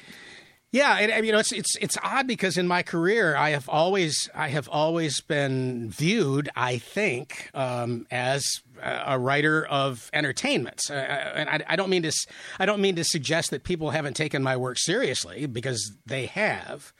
Yeah, 0.70 0.98
and, 0.98 1.24
you 1.24 1.32
know 1.32 1.38
it's 1.38 1.52
it's 1.52 1.76
it's 1.76 1.96
odd 2.02 2.26
because 2.26 2.58
in 2.58 2.68
my 2.68 2.82
career 2.82 3.34
I 3.34 3.50
have 3.50 3.70
always 3.70 4.28
I 4.34 4.48
have 4.48 4.68
always 4.68 5.20
been 5.22 5.88
viewed 5.90 6.50
I 6.54 6.76
think 6.76 7.50
um, 7.54 8.06
as 8.10 8.44
a 8.82 9.18
writer 9.18 9.66
of 9.66 10.10
entertainments, 10.12 10.90
uh, 10.90 10.94
and 10.94 11.48
I, 11.48 11.64
I 11.68 11.76
don't 11.76 11.88
mean 11.88 12.02
to 12.02 12.12
I 12.58 12.66
don't 12.66 12.82
mean 12.82 12.96
to 12.96 13.04
suggest 13.04 13.50
that 13.50 13.64
people 13.64 13.90
haven't 13.90 14.14
taken 14.14 14.42
my 14.42 14.58
work 14.58 14.76
seriously 14.78 15.46
because 15.46 15.96
they 16.04 16.26
have, 16.26 16.92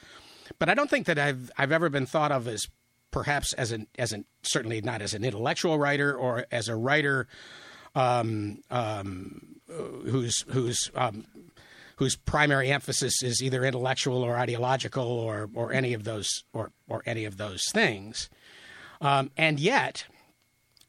but 0.59 0.71
I 0.71 0.75
don't 0.75 0.89
think 0.89 1.07
that 1.07 1.19
I've 1.19 1.51
I've 1.59 1.73
ever 1.73 1.91
been 1.91 2.07
thought 2.07 2.33
of 2.33 2.49
as 2.49 2.67
perhaps 3.11 3.53
as 3.53 3.71
an 3.71 3.87
as 3.99 4.15
an 4.15 4.25
certainly 4.43 4.81
not 4.81 5.03
as 5.03 5.13
an 5.13 5.25
intellectual 5.25 5.79
writer 5.79 6.15
or 6.15 6.47
as 6.51 6.69
a 6.69 6.75
writer 6.75 7.29
um, 7.95 8.63
um, 8.71 9.57
who's 9.69 10.45
who's 10.49 10.91
um, 10.95 11.25
whose 11.99 12.15
primary 12.15 12.71
emphasis 12.71 13.23
is 13.25 13.43
either 13.43 13.65
intellectual 13.65 14.23
or 14.23 14.37
ideological 14.37 15.05
or 15.05 15.51
or 15.53 15.73
any 15.73 15.93
of 15.95 16.05
those 16.05 16.29
or 16.53 16.71
or 16.89 17.03
any 17.07 17.25
of 17.25 17.37
those 17.37 17.63
things. 17.73 18.31
Um, 19.01 19.31
and 19.37 19.59
yet, 19.59 20.07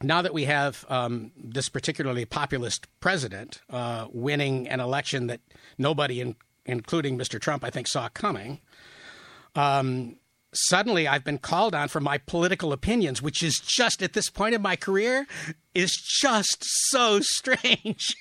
now 0.04 0.22
that 0.22 0.34
we 0.34 0.46
have 0.46 0.86
um, 0.88 1.32
this 1.36 1.68
particularly 1.68 2.26
populist 2.26 2.88
president 3.00 3.62
uh, 3.72 4.08
winning 4.12 4.68
an 4.68 4.80
election 4.80 5.28
that 5.28 5.42
nobody, 5.78 6.22
in, 6.22 6.36
including 6.66 7.18
Mr. 7.18 7.40
Trump, 7.40 7.64
I 7.64 7.72
think 7.72 7.88
saw 7.88 8.08
coming, 8.10 8.60
um, 9.56 10.16
suddenly 10.54 11.08
I've 11.08 11.24
been 11.24 11.38
called 11.38 11.76
on 11.76 11.88
for 11.88 12.00
my 12.00 12.18
political 12.18 12.74
opinions, 12.74 13.22
which 13.22 13.44
is 13.44 13.60
just 13.60 14.02
at 14.02 14.14
this 14.14 14.30
point 14.30 14.56
in 14.56 14.62
my 14.62 14.76
career 14.76 15.28
is 15.76 15.92
just 16.22 16.58
so 16.90 17.20
strange. 17.22 18.16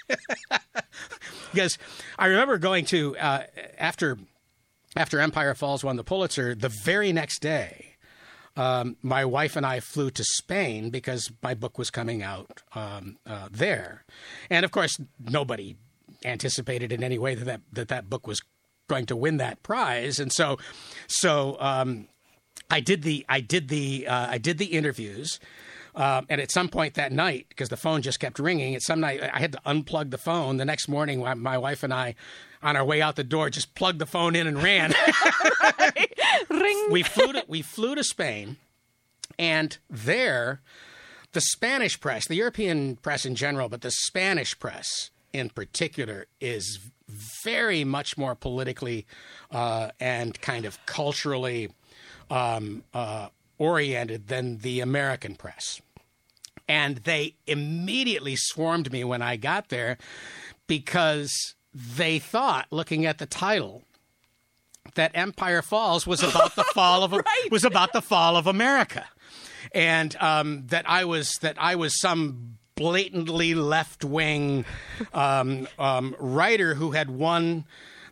because 1.52 1.78
I 2.18 2.26
remember 2.26 2.58
going 2.58 2.84
to 2.86 3.16
uh, 3.18 3.42
after 3.78 4.18
after 4.96 5.20
Empire 5.20 5.54
Falls 5.54 5.84
won 5.84 5.96
the 5.96 6.04
Pulitzer, 6.04 6.54
the 6.54 6.72
very 6.84 7.12
next 7.12 7.40
day, 7.40 7.96
um, 8.56 8.96
my 9.02 9.24
wife 9.24 9.54
and 9.54 9.64
I 9.64 9.80
flew 9.80 10.10
to 10.10 10.24
Spain 10.24 10.90
because 10.90 11.30
my 11.42 11.54
book 11.54 11.78
was 11.78 11.90
coming 11.90 12.22
out 12.22 12.62
um, 12.74 13.18
uh, 13.26 13.48
there, 13.50 14.04
and 14.50 14.64
of 14.64 14.72
course 14.72 14.98
nobody 15.18 15.76
anticipated 16.24 16.90
in 16.90 17.04
any 17.04 17.18
way 17.18 17.34
that 17.34 17.44
that, 17.44 17.60
that 17.72 17.88
that 17.88 18.10
book 18.10 18.26
was 18.26 18.40
going 18.88 19.06
to 19.06 19.16
win 19.16 19.36
that 19.36 19.62
prize, 19.62 20.18
and 20.18 20.32
so 20.32 20.58
so 21.06 21.56
um, 21.60 22.08
I 22.70 22.80
did 22.80 23.02
the 23.02 23.24
I 23.28 23.40
did 23.40 23.68
the 23.68 24.06
uh, 24.06 24.28
I 24.30 24.38
did 24.38 24.58
the 24.58 24.66
interviews. 24.66 25.40
Um, 25.94 26.26
and 26.28 26.40
at 26.40 26.52
some 26.52 26.68
point 26.68 26.94
that 26.94 27.10
night, 27.10 27.46
because 27.48 27.70
the 27.70 27.76
phone 27.76 28.02
just 28.02 28.20
kept 28.20 28.38
ringing, 28.38 28.76
at 28.76 28.82
some 28.82 29.00
night 29.00 29.20
I 29.20 29.40
had 29.40 29.52
to 29.52 29.60
unplug 29.66 30.10
the 30.10 30.18
phone. 30.18 30.56
The 30.56 30.64
next 30.64 30.86
morning, 30.86 31.20
my- 31.20 31.34
my 31.34 31.58
wife 31.58 31.82
and 31.82 31.92
I, 31.92 32.14
on 32.62 32.76
our 32.76 32.84
way 32.84 33.02
out 33.02 33.16
the 33.16 33.24
door, 33.24 33.50
just 33.50 33.74
plugged 33.74 33.98
the 33.98 34.06
phone 34.06 34.36
in 34.36 34.46
and 34.46 34.62
ran. 34.62 34.92
ring. 36.50 36.86
we 36.90 37.02
flew 37.02 37.32
to 37.32 37.44
we 37.48 37.62
flew 37.62 37.96
to 37.96 38.04
Spain, 38.04 38.58
and 39.40 39.76
there, 39.90 40.60
the 41.32 41.40
Spanish 41.40 41.98
press, 41.98 42.28
the 42.28 42.36
European 42.36 42.96
press 42.96 43.26
in 43.26 43.34
general, 43.34 43.68
but 43.68 43.80
the 43.80 43.90
Spanish 43.90 44.56
press 44.58 45.10
in 45.32 45.50
particular, 45.50 46.26
is 46.40 46.78
very 47.42 47.84
much 47.84 48.16
more 48.16 48.34
politically 48.34 49.06
uh, 49.50 49.90
and 50.00 50.40
kind 50.40 50.64
of 50.64 50.78
culturally 50.86 51.68
um, 52.30 52.84
uh, 52.94 53.28
oriented 53.58 54.28
than 54.28 54.58
the 54.58 54.80
American 54.80 55.34
press. 55.34 55.80
And 56.68 56.98
they 56.98 57.34
immediately 57.46 58.36
swarmed 58.36 58.92
me 58.92 59.02
when 59.04 59.22
I 59.22 59.36
got 59.36 59.68
there 59.68 59.96
because 60.66 61.54
they 61.74 62.18
thought, 62.18 62.66
looking 62.70 63.06
at 63.06 63.18
the 63.18 63.26
title, 63.26 63.82
that 64.94 65.12
Empire 65.14 65.62
Falls 65.62 66.06
was 66.06 66.22
about 66.22 66.54
the 66.56 66.64
fall 66.64 67.02
of 67.02 67.12
was 67.50 67.64
about 67.64 67.92
the 67.92 68.02
fall 68.02 68.36
of 68.36 68.46
America, 68.46 69.06
and 69.72 70.14
um, 70.16 70.64
that 70.68 70.88
I 70.88 71.04
was 71.04 71.32
that 71.40 71.56
I 71.58 71.76
was 71.76 72.00
some 72.00 72.58
blatantly 72.74 73.54
left 73.54 74.04
wing 74.04 74.64
um, 75.12 75.66
um, 75.78 76.14
writer 76.18 76.74
who 76.74 76.92
had 76.92 77.10
won. 77.10 77.64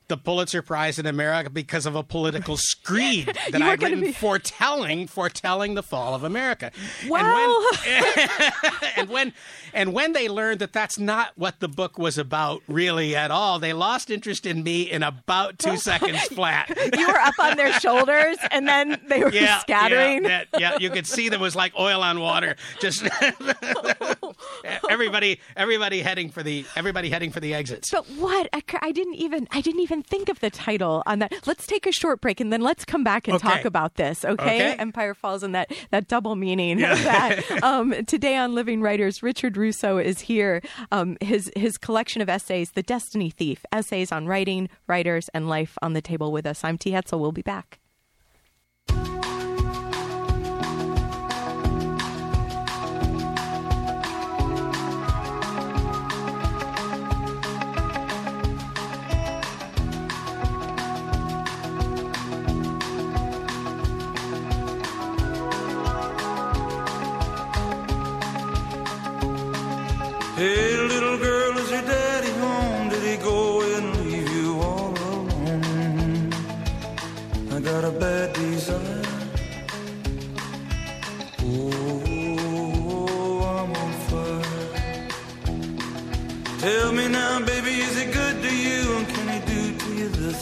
The 0.08 0.16
Pulitzer 0.16 0.62
Prize 0.62 0.98
in 1.00 1.06
America 1.06 1.50
because 1.50 1.84
of 1.86 1.96
a 1.96 2.02
political 2.02 2.56
screed 2.60 3.26
that 3.50 3.60
I'd 3.62 3.82
written 3.82 4.00
be- 4.00 4.12
foretelling 4.12 5.06
foretelling 5.08 5.74
the 5.74 5.82
fall 5.82 6.14
of 6.14 6.22
America. 6.24 6.70
Well- 7.08 7.66
And 7.86 8.06
when, 8.14 8.92
and 8.96 9.08
when 9.08 9.32
and 9.74 9.92
when 9.92 10.12
they 10.12 10.28
learned 10.28 10.60
that 10.60 10.72
that's 10.72 10.98
not 10.98 11.32
what 11.36 11.60
the 11.60 11.68
book 11.68 11.98
was 11.98 12.18
about 12.18 12.62
really 12.68 13.14
at 13.16 13.30
all, 13.30 13.58
they 13.58 13.72
lost 13.72 14.10
interest 14.10 14.46
in 14.46 14.62
me 14.62 14.82
in 14.82 15.02
about 15.02 15.58
two 15.58 15.76
seconds 15.76 16.22
flat. 16.24 16.68
you 16.96 17.06
were 17.06 17.18
up 17.18 17.38
on 17.38 17.56
their 17.56 17.72
shoulders, 17.80 18.36
and 18.50 18.66
then 18.68 19.00
they 19.08 19.22
were 19.22 19.30
Yeah, 19.32 19.58
scattering. 19.58 20.22
Yeah, 20.24 20.44
that- 20.52 20.60
yeah, 20.60 20.76
you 20.78 20.90
could 20.90 21.06
see 21.06 21.28
them 21.28 21.40
was 21.40 21.54
like 21.56 21.72
oil 21.78 22.00
on 22.02 22.20
water. 22.20 22.56
Just 22.80 23.06
everybody, 24.88 25.40
everybody 25.56 26.00
heading 26.00 26.30
for 26.30 26.42
the 26.42 26.64
everybody 26.76 27.10
heading 27.10 27.30
for 27.30 27.40
the 27.40 27.54
exits. 27.54 27.90
But 27.90 28.04
what? 28.12 28.48
I, 28.52 28.62
I 28.80 28.92
didn't 28.92 29.14
even 29.14 29.48
I 29.50 29.60
didn't 29.60 29.80
even 29.80 29.95
think 30.02 30.28
of 30.28 30.40
the 30.40 30.50
title 30.50 31.02
on 31.06 31.18
that. 31.20 31.32
Let's 31.46 31.66
take 31.66 31.86
a 31.86 31.92
short 31.92 32.20
break 32.20 32.40
and 32.40 32.52
then 32.52 32.60
let's 32.60 32.84
come 32.84 33.04
back 33.04 33.28
and 33.28 33.36
Okay. 33.36 33.48
talk 33.48 33.64
about 33.64 33.94
this. 33.94 34.24
Okay? 34.24 34.32
Okay. 34.32 34.72
Empire 34.76 35.14
Falls 35.14 35.42
and 35.42 35.54
that 35.54 35.70
that 35.90 36.08
double 36.08 36.36
meaning 36.36 36.82
of 36.82 37.02
that. 37.04 37.42
Um, 37.62 38.04
today 38.06 38.36
on 38.36 38.54
Living 38.54 38.80
Writers, 38.82 39.22
Richard 39.22 39.56
Russo 39.56 39.98
is 39.98 40.20
here. 40.20 40.62
Um, 40.92 41.16
his 41.20 41.50
his 41.56 41.78
collection 41.78 42.22
of 42.22 42.28
essays, 42.28 42.70
The 42.72 42.82
Destiny 42.82 43.30
Thief, 43.30 43.64
essays 43.72 44.12
on 44.12 44.26
writing, 44.26 44.68
writers, 44.86 45.28
and 45.34 45.48
life 45.48 45.76
on 45.82 45.92
the 45.94 46.02
table 46.02 46.32
with 46.32 46.46
us. 46.46 46.62
I'm 46.64 46.78
T. 46.78 46.90
Hetzel. 46.92 47.18
We'll 47.20 47.32
be 47.32 47.42
back. 47.42 47.78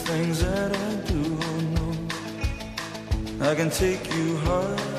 Things 0.05 0.39
that 0.41 0.71
I 0.71 0.95
do? 1.07 1.37
Oh, 1.41 1.59
no. 3.39 3.49
I 3.49 3.55
can 3.55 3.71
take 3.71 4.05
you. 4.13 4.39
Oh. 4.43 4.95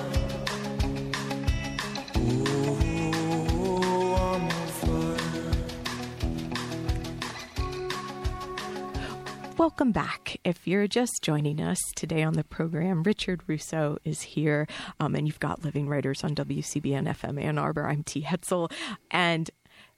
Welcome 9.57 9.91
back. 9.91 10.37
If 10.45 10.67
you're 10.67 10.87
just 10.87 11.23
joining 11.23 11.61
us 11.61 11.79
today 11.95 12.23
on 12.23 12.35
the 12.35 12.45
program, 12.45 13.03
Richard 13.03 13.43
Russo 13.47 13.99
is 14.05 14.21
here, 14.23 14.67
um, 15.01 15.15
and 15.15 15.27
you've 15.27 15.41
got 15.41 15.65
Living 15.65 15.89
Writers 15.89 16.23
on 16.25 16.35
WCBN 16.35 17.09
FM 17.09 17.43
Ann 17.43 17.59
Arbor. 17.59 17.87
I'm 17.87 18.03
T. 18.03 18.23
Hetzel, 18.23 18.71
and 19.11 19.51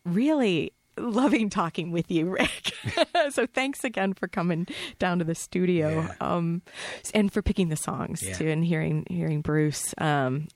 really 0.04 0.72
loving 1.00 1.50
talking 1.50 1.90
with 1.90 2.10
you, 2.10 2.30
Rick. 2.30 2.72
so 3.30 3.46
thanks 3.46 3.84
again 3.84 4.12
for 4.14 4.28
coming 4.28 4.66
down 4.98 5.18
to 5.18 5.24
the 5.24 5.34
studio, 5.34 6.02
Yeah. 6.02 6.14
um, 6.20 6.62
and 7.14 7.32
for 7.32 7.42
picking 7.42 7.68
the 7.68 7.76
songs 7.76 8.22
Yeah. 8.22 8.34
too, 8.34 8.48
and 8.48 8.64
hearing 8.64 9.06
hearing 9.10 9.40
Bruce. 9.42 9.94
Um, 9.98 10.48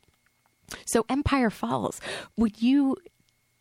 so 0.86 1.04
Empire 1.08 1.50
Falls, 1.50 2.00
would 2.36 2.60
you? 2.62 2.96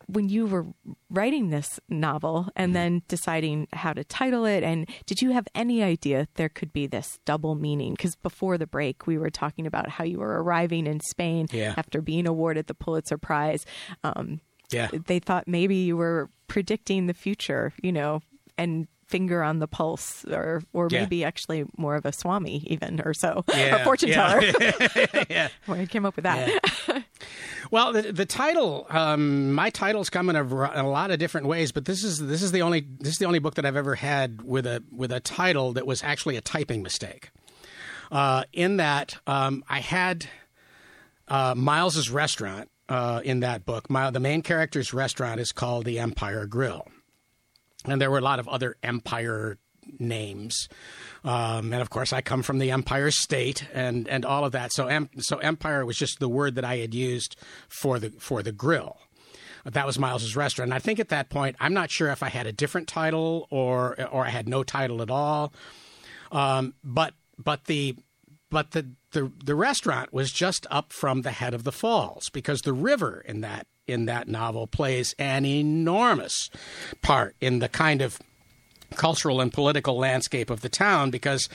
When 0.06 0.28
you 0.28 0.46
were 0.46 0.66
writing 1.10 1.50
this 1.50 1.78
novel 1.88 2.48
and 2.56 2.70
Mm-hmm. 2.70 2.74
then 2.74 3.02
deciding 3.08 3.68
how 3.72 3.92
to 3.94 4.02
title 4.04 4.44
it, 4.44 4.62
and 4.64 4.86
did 5.06 5.22
you 5.22 5.30
have 5.30 5.46
any 5.54 5.82
idea 5.82 6.26
there 6.34 6.48
could 6.50 6.72
be 6.72 6.86
this 6.88 7.18
double 7.24 7.54
meaning? 7.54 7.92
Because 7.92 8.16
before 8.16 8.58
the 8.58 8.66
break, 8.66 9.06
we 9.06 9.16
were 9.16 9.30
talking 9.30 9.64
about 9.66 9.88
how 9.88 10.04
you 10.04 10.18
were 10.18 10.42
arriving 10.42 10.86
in 10.86 11.00
Spain 11.00 11.46
Yeah. 11.52 11.74
after 11.78 12.02
being 12.02 12.26
awarded 12.26 12.66
the 12.66 12.74
Pulitzer 12.74 13.16
Prize. 13.16 13.64
Um, 14.02 14.40
Yeah. 14.72 14.88
they 15.06 15.18
thought 15.18 15.46
maybe 15.48 15.76
you 15.76 15.96
were 15.96 16.28
predicting 16.48 17.06
the 17.06 17.14
future, 17.14 17.72
you 17.82 17.92
know, 17.92 18.20
and 18.58 18.86
finger 19.08 19.42
on 19.42 19.58
the 19.58 19.68
pulse, 19.68 20.24
or 20.26 20.62
or 20.72 20.88
Yeah. 20.90 21.00
maybe 21.00 21.22
actually 21.24 21.64
more 21.76 21.96
of 21.96 22.06
a 22.06 22.12
swami 22.12 22.62
even 22.66 23.00
or 23.04 23.12
so, 23.14 23.44
Yeah, 23.54 23.76
a 23.76 23.84
fortune 23.84 24.08
yeah. 24.08 24.40
teller. 24.40 25.24
yeah. 25.30 25.48
Where 25.66 25.80
I 25.80 25.86
came 25.86 26.06
up 26.06 26.16
with 26.16 26.22
that. 26.24 27.04
Well, 27.70 27.92
the, 27.92 28.12
the 28.12 28.26
title, 28.26 28.86
um, 28.90 29.52
my 29.52 29.70
titles 29.70 30.10
come 30.10 30.28
in 30.28 30.36
a, 30.36 30.42
in 30.42 30.84
a 30.84 30.88
lot 30.90 31.10
of 31.10 31.18
different 31.18 31.46
ways, 31.46 31.72
but 31.72 31.84
this 31.86 32.04
is 32.04 32.18
this 32.26 32.42
is 32.42 32.52
the 32.52 32.62
only 32.62 32.86
this 33.00 33.12
is 33.14 33.18
the 33.18 33.24
only 33.26 33.38
book 33.38 33.54
that 33.54 33.64
I've 33.66 33.76
ever 33.76 33.94
had 33.94 34.42
with 34.42 34.66
a 34.66 34.82
with 34.90 35.12
a 35.12 35.20
title 35.20 35.72
that 35.74 35.86
was 35.86 36.02
actually 36.02 36.36
a 36.36 36.40
typing 36.42 36.82
mistake. 36.82 37.30
Uh, 38.10 38.44
in 38.52 38.76
that, 38.76 39.16
um, 39.26 39.64
I 39.70 39.80
had 39.80 40.26
uh, 41.28 41.54
Miles's 41.54 42.10
restaurant 42.10 42.68
uh, 42.88 43.20
in 43.24 43.40
that 43.40 43.64
book. 43.64 43.88
My, 43.90 44.10
the 44.10 44.20
main 44.20 44.42
character's 44.42 44.92
restaurant 44.92 45.40
is 45.40 45.52
called 45.52 45.84
the 45.84 45.98
Empire 45.98 46.46
Grill, 46.46 46.86
and 47.84 48.00
there 48.00 48.10
were 48.10 48.18
a 48.18 48.22
lot 48.22 48.38
of 48.38 48.48
other 48.48 48.76
Empire 48.82 49.58
names. 49.98 50.68
Um, 51.24 51.72
and 51.72 51.82
of 51.82 51.90
course, 51.90 52.12
I 52.12 52.20
come 52.20 52.42
from 52.42 52.58
the 52.58 52.70
Empire 52.70 53.10
State 53.10 53.66
and, 53.72 54.08
and 54.08 54.24
all 54.24 54.44
of 54.44 54.52
that. 54.52 54.72
So, 54.72 54.86
em, 54.86 55.10
so 55.18 55.38
Empire 55.38 55.84
was 55.84 55.96
just 55.96 56.20
the 56.20 56.28
word 56.28 56.54
that 56.56 56.64
I 56.64 56.78
had 56.78 56.94
used 56.94 57.36
for 57.68 57.98
the 57.98 58.10
for 58.10 58.42
the 58.42 58.52
grill. 58.52 58.98
That 59.64 59.86
was 59.86 59.98
Miles's 59.98 60.34
restaurant. 60.34 60.70
And 60.70 60.74
I 60.74 60.80
think 60.80 60.98
at 60.98 61.10
that 61.10 61.30
point, 61.30 61.56
I'm 61.60 61.72
not 61.72 61.90
sure 61.90 62.08
if 62.08 62.22
I 62.22 62.28
had 62.28 62.46
a 62.46 62.52
different 62.52 62.88
title 62.88 63.46
or 63.50 63.96
or 64.10 64.26
I 64.26 64.30
had 64.30 64.48
no 64.48 64.62
title 64.64 65.02
at 65.02 65.10
all. 65.10 65.52
Um, 66.32 66.74
but 66.82 67.14
but 67.38 67.66
the 67.66 67.96
but 68.52 68.72
the, 68.72 68.86
the 69.12 69.32
the 69.42 69.54
restaurant 69.54 70.12
was 70.12 70.30
just 70.30 70.66
up 70.70 70.92
from 70.92 71.22
the 71.22 71.32
head 71.32 71.54
of 71.54 71.64
the 71.64 71.72
falls 71.72 72.28
because 72.28 72.60
the 72.60 72.74
river 72.74 73.24
in 73.26 73.40
that 73.40 73.66
in 73.88 74.04
that 74.04 74.28
novel 74.28 74.66
plays 74.66 75.14
an 75.18 75.44
enormous 75.44 76.50
part 77.00 77.34
in 77.40 77.58
the 77.58 77.68
kind 77.68 78.02
of 78.02 78.20
cultural 78.94 79.40
and 79.40 79.52
political 79.52 79.96
landscape 79.96 80.50
of 80.50 80.60
the 80.60 80.68
town 80.68 81.10
because 81.10 81.48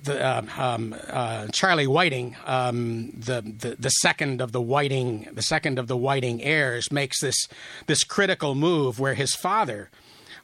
the 0.00 0.26
um, 0.26 0.48
um, 0.56 0.96
uh, 1.08 1.48
Charlie 1.48 1.86
Whiting, 1.86 2.36
um, 2.46 3.10
the, 3.10 3.40
the 3.42 3.76
the 3.78 3.90
second 3.90 4.40
of 4.40 4.52
the 4.52 4.60
Whiting, 4.60 5.28
the 5.32 5.42
second 5.42 5.78
of 5.78 5.88
the 5.88 5.96
Whiting 5.96 6.42
heirs, 6.42 6.90
makes 6.90 7.20
this 7.20 7.48
this 7.86 8.04
critical 8.04 8.54
move 8.54 8.98
where 8.98 9.14
his 9.14 9.34
father, 9.34 9.90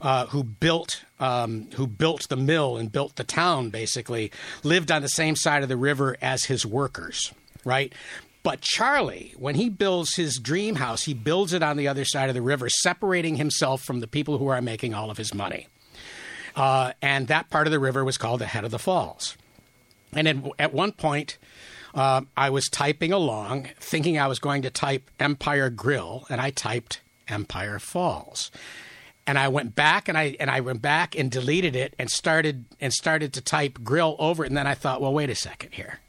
uh, 0.00 0.26
who 0.26 0.42
built 0.42 1.04
um, 1.20 1.68
who 1.74 1.86
built 1.86 2.28
the 2.28 2.36
mill 2.36 2.76
and 2.76 2.92
built 2.92 3.16
the 3.16 3.24
town, 3.24 3.70
basically 3.70 4.30
lived 4.62 4.90
on 4.90 5.02
the 5.02 5.08
same 5.08 5.36
side 5.36 5.62
of 5.62 5.68
the 5.68 5.76
river 5.76 6.16
as 6.22 6.44
his 6.44 6.64
workers, 6.64 7.32
right? 7.64 7.92
But 8.42 8.60
Charlie, 8.60 9.34
when 9.36 9.56
he 9.56 9.68
builds 9.68 10.14
his 10.14 10.38
dream 10.38 10.76
house, 10.76 11.02
he 11.02 11.14
builds 11.14 11.52
it 11.52 11.62
on 11.62 11.76
the 11.76 11.88
other 11.88 12.04
side 12.04 12.28
of 12.28 12.34
the 12.34 12.42
river, 12.42 12.68
separating 12.68 13.36
himself 13.36 13.82
from 13.82 14.00
the 14.00 14.06
people 14.06 14.38
who 14.38 14.48
are 14.48 14.62
making 14.62 14.94
all 14.94 15.10
of 15.10 15.18
his 15.18 15.34
money. 15.34 15.68
Uh, 16.56 16.92
and 17.02 17.28
that 17.28 17.50
part 17.50 17.66
of 17.66 17.72
the 17.72 17.78
river 17.78 18.04
was 18.04 18.16
called 18.16 18.40
the 18.40 18.46
head 18.46 18.64
of 18.64 18.70
the 18.70 18.78
falls. 18.78 19.36
And 20.12 20.26
at, 20.26 20.36
at 20.58 20.72
one 20.72 20.92
point, 20.92 21.36
uh, 21.94 22.22
I 22.36 22.50
was 22.50 22.68
typing 22.68 23.12
along, 23.12 23.68
thinking 23.78 24.18
I 24.18 24.28
was 24.28 24.38
going 24.38 24.62
to 24.62 24.70
type 24.70 25.10
Empire 25.18 25.70
Grill, 25.70 26.24
and 26.30 26.40
I 26.40 26.50
typed 26.50 27.00
Empire 27.28 27.78
Falls. 27.78 28.50
And 29.28 29.38
I 29.38 29.48
went 29.48 29.74
back 29.74 30.08
and 30.08 30.16
I 30.16 30.36
and 30.40 30.50
I 30.50 30.60
went 30.60 30.80
back 30.80 31.14
and 31.14 31.30
deleted 31.30 31.76
it 31.76 31.94
and 31.98 32.10
started 32.10 32.64
and 32.80 32.94
started 32.94 33.34
to 33.34 33.42
type 33.42 33.78
grill 33.84 34.16
over 34.18 34.42
it. 34.42 34.48
And 34.48 34.56
then 34.56 34.66
I 34.66 34.72
thought, 34.72 35.02
well, 35.02 35.12
wait 35.12 35.28
a 35.28 35.34
second 35.34 35.74
here. 35.74 36.00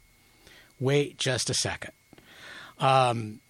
Wait 0.80 1.18
just 1.18 1.50
a 1.50 1.54
second. 1.54 1.92
Um, 2.78 3.40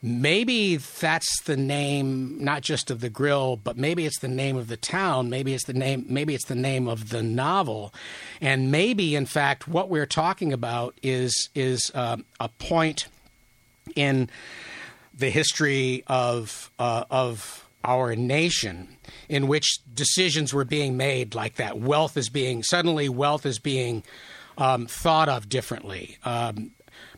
maybe 0.00 0.76
that's 0.76 1.42
the 1.42 1.56
name 1.56 2.42
not 2.42 2.62
just 2.62 2.88
of 2.88 3.00
the 3.00 3.10
grill 3.10 3.56
but 3.56 3.76
maybe 3.76 4.06
it's 4.06 4.20
the 4.20 4.28
name 4.28 4.56
of 4.56 4.68
the 4.68 4.76
town 4.76 5.28
maybe 5.28 5.52
it's 5.52 5.64
the 5.64 5.72
name 5.72 6.06
maybe 6.08 6.36
it's 6.36 6.44
the 6.44 6.54
name 6.54 6.86
of 6.86 7.08
the 7.08 7.20
novel 7.20 7.92
and 8.40 8.70
maybe 8.70 9.16
in 9.16 9.26
fact 9.26 9.66
what 9.66 9.88
we're 9.88 10.06
talking 10.06 10.52
about 10.52 10.94
is 11.02 11.48
is 11.56 11.90
um, 11.96 12.24
a 12.38 12.48
point 12.48 13.08
in 13.96 14.30
the 15.12 15.30
history 15.30 16.04
of 16.06 16.70
uh, 16.78 17.02
of 17.10 17.67
our 17.88 18.14
nation 18.14 18.88
in 19.28 19.48
which 19.48 19.78
decisions 19.94 20.52
were 20.52 20.64
being 20.64 20.96
made 20.96 21.34
like 21.34 21.56
that 21.56 21.78
wealth 21.78 22.16
is 22.16 22.28
being 22.28 22.62
suddenly 22.62 23.08
wealth 23.08 23.46
is 23.46 23.58
being 23.58 24.02
um, 24.58 24.86
thought 24.86 25.28
of 25.28 25.48
differently 25.48 26.18
um, 26.24 26.70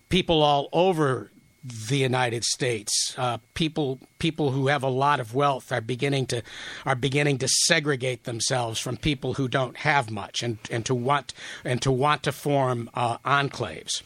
people 0.08 0.42
all 0.42 0.68
over 0.72 1.30
the 1.62 1.98
United 1.98 2.44
States. 2.44 3.14
Uh, 3.18 3.38
people 3.54 3.98
people 4.18 4.50
who 4.50 4.68
have 4.68 4.82
a 4.82 4.88
lot 4.88 5.20
of 5.20 5.34
wealth 5.34 5.70
are 5.72 5.80
beginning 5.80 6.26
to 6.26 6.42
are 6.86 6.94
beginning 6.94 7.38
to 7.38 7.48
segregate 7.48 8.24
themselves 8.24 8.80
from 8.80 8.96
people 8.96 9.34
who 9.34 9.48
don't 9.48 9.78
have 9.78 10.10
much, 10.10 10.42
and, 10.42 10.58
and 10.70 10.86
to 10.86 10.94
want 10.94 11.34
and 11.64 11.82
to 11.82 11.90
want 11.90 12.22
to 12.22 12.32
form 12.32 12.88
uh, 12.94 13.18
enclaves. 13.18 14.02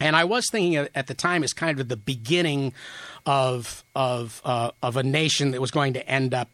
And 0.00 0.14
I 0.14 0.24
was 0.24 0.46
thinking 0.50 0.76
at 0.76 1.06
the 1.06 1.14
time 1.14 1.42
as 1.42 1.52
kind 1.52 1.80
of 1.80 1.88
the 1.88 1.96
beginning 1.96 2.72
of 3.26 3.84
of 3.94 4.40
uh, 4.44 4.70
of 4.82 4.96
a 4.96 5.02
nation 5.02 5.50
that 5.52 5.60
was 5.60 5.70
going 5.70 5.94
to 5.94 6.08
end 6.08 6.34
up 6.34 6.50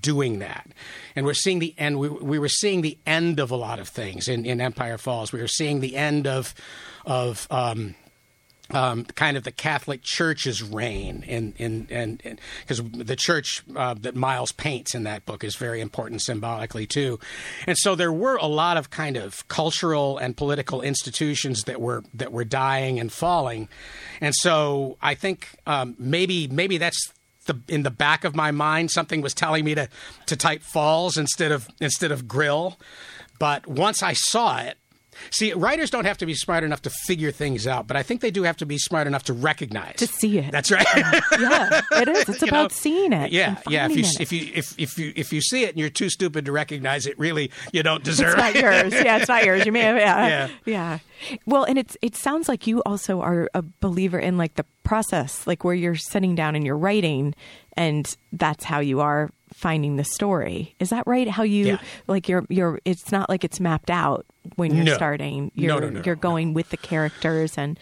doing 0.00 0.40
that. 0.40 0.70
And 1.16 1.24
we're 1.24 1.34
seeing 1.34 1.58
the 1.58 1.74
end. 1.78 1.98
We, 1.98 2.08
we 2.08 2.38
were 2.38 2.48
seeing 2.48 2.82
the 2.82 2.98
end 3.06 3.40
of 3.40 3.50
a 3.50 3.56
lot 3.56 3.78
of 3.78 3.88
things 3.88 4.28
in, 4.28 4.44
in 4.44 4.60
Empire 4.60 4.98
Falls. 4.98 5.32
We 5.32 5.40
were 5.40 5.48
seeing 5.48 5.80
the 5.80 5.96
end 5.96 6.26
of 6.26 6.54
of 7.04 7.46
um, 7.50 7.94
um, 8.72 9.04
kind 9.04 9.36
of 9.36 9.44
the 9.44 9.52
Catholic 9.52 10.02
Church's 10.02 10.62
reign, 10.62 11.24
in 11.26 11.54
and 11.90 12.40
because 12.60 12.82
the 12.82 13.16
church 13.16 13.62
uh, 13.76 13.94
that 13.94 14.14
Miles 14.14 14.52
paints 14.52 14.94
in 14.94 15.04
that 15.04 15.26
book 15.26 15.44
is 15.44 15.56
very 15.56 15.80
important 15.80 16.22
symbolically 16.22 16.86
too, 16.86 17.18
and 17.66 17.76
so 17.76 17.94
there 17.94 18.12
were 18.12 18.36
a 18.36 18.46
lot 18.46 18.76
of 18.76 18.90
kind 18.90 19.16
of 19.16 19.46
cultural 19.48 20.18
and 20.18 20.36
political 20.36 20.82
institutions 20.82 21.62
that 21.62 21.80
were 21.80 22.04
that 22.14 22.32
were 22.32 22.44
dying 22.44 23.00
and 23.00 23.12
falling, 23.12 23.68
and 24.20 24.34
so 24.34 24.96
I 25.02 25.14
think 25.14 25.48
um, 25.66 25.96
maybe 25.98 26.48
maybe 26.48 26.78
that's 26.78 27.12
the 27.46 27.58
in 27.68 27.82
the 27.82 27.90
back 27.90 28.24
of 28.24 28.36
my 28.36 28.50
mind 28.50 28.90
something 28.90 29.20
was 29.20 29.34
telling 29.34 29.64
me 29.64 29.74
to 29.74 29.88
to 30.26 30.36
type 30.36 30.62
falls 30.62 31.16
instead 31.16 31.52
of 31.52 31.68
instead 31.80 32.12
of 32.12 32.28
grill, 32.28 32.78
but 33.38 33.66
once 33.66 34.02
I 34.02 34.12
saw 34.12 34.58
it. 34.60 34.76
See, 35.30 35.52
writers 35.52 35.90
don't 35.90 36.04
have 36.04 36.18
to 36.18 36.26
be 36.26 36.34
smart 36.34 36.64
enough 36.64 36.82
to 36.82 36.90
figure 37.06 37.30
things 37.30 37.66
out, 37.66 37.86
but 37.86 37.96
I 37.96 38.02
think 38.02 38.20
they 38.20 38.30
do 38.30 38.42
have 38.44 38.56
to 38.58 38.66
be 38.66 38.78
smart 38.78 39.06
enough 39.06 39.24
to 39.24 39.32
recognize. 39.32 39.96
To 39.96 40.06
see 40.06 40.38
it. 40.38 40.50
That's 40.52 40.70
right. 40.70 40.86
yeah, 41.38 41.80
it 41.92 42.08
is. 42.08 42.28
It's 42.28 42.42
You 42.42 42.48
about 42.48 42.70
know, 42.70 42.76
seeing 42.76 43.12
it. 43.12 43.32
Yeah, 43.32 43.56
yeah. 43.68 43.86
If 43.86 43.96
you 43.96 44.04
it. 44.04 44.20
if 44.20 44.32
you 44.32 44.50
if 44.54 44.74
if 44.78 44.98
you 44.98 45.12
if 45.16 45.32
you 45.32 45.40
see 45.40 45.64
it 45.64 45.70
and 45.70 45.78
you're 45.78 45.90
too 45.90 46.08
stupid 46.10 46.44
to 46.46 46.52
recognize 46.52 47.06
it, 47.06 47.18
really, 47.18 47.50
you 47.72 47.82
don't 47.82 48.02
deserve 48.02 48.38
it. 48.38 48.38
it's 48.38 48.38
not 48.38 48.56
it. 48.56 48.62
yours. 48.92 49.04
Yeah, 49.04 49.16
it's 49.18 49.28
not 49.28 49.44
yours. 49.44 49.66
You 49.66 49.72
may 49.72 49.80
have. 49.80 49.96
Yeah. 49.96 50.20
Yeah. 50.30 50.48
yeah, 50.64 50.98
Well, 51.46 51.64
and 51.64 51.78
it's 51.78 51.96
it 52.02 52.16
sounds 52.16 52.48
like 52.48 52.66
you 52.66 52.82
also 52.84 53.20
are 53.20 53.48
a 53.54 53.62
believer 53.62 54.18
in 54.18 54.36
like 54.38 54.54
the 54.54 54.64
process, 54.84 55.46
like 55.46 55.64
where 55.64 55.74
you're 55.74 55.94
sitting 55.96 56.34
down 56.34 56.54
and 56.56 56.64
you're 56.64 56.78
writing, 56.78 57.34
and 57.76 58.16
that's 58.32 58.64
how 58.64 58.80
you 58.80 59.00
are 59.00 59.30
finding 59.52 59.96
the 59.96 60.04
story. 60.04 60.74
Is 60.78 60.90
that 60.90 61.06
right? 61.06 61.28
How 61.28 61.42
you 61.42 61.66
Yeah. 61.66 61.78
like 62.06 62.28
you're 62.28 62.44
you're. 62.48 62.80
It's 62.84 63.10
not 63.12 63.28
like 63.28 63.44
it's 63.44 63.60
mapped 63.60 63.90
out 63.90 64.26
when 64.56 64.74
you're 64.74 64.84
No. 64.84 64.94
starting. 64.94 65.50
No, 65.54 65.62
You're 65.64 65.80
no, 65.80 65.88
no, 65.90 66.02
you're 66.04 66.16
going 66.16 66.54
with 66.54 66.70
the 66.70 66.76
characters 66.76 67.56
and. 67.58 67.78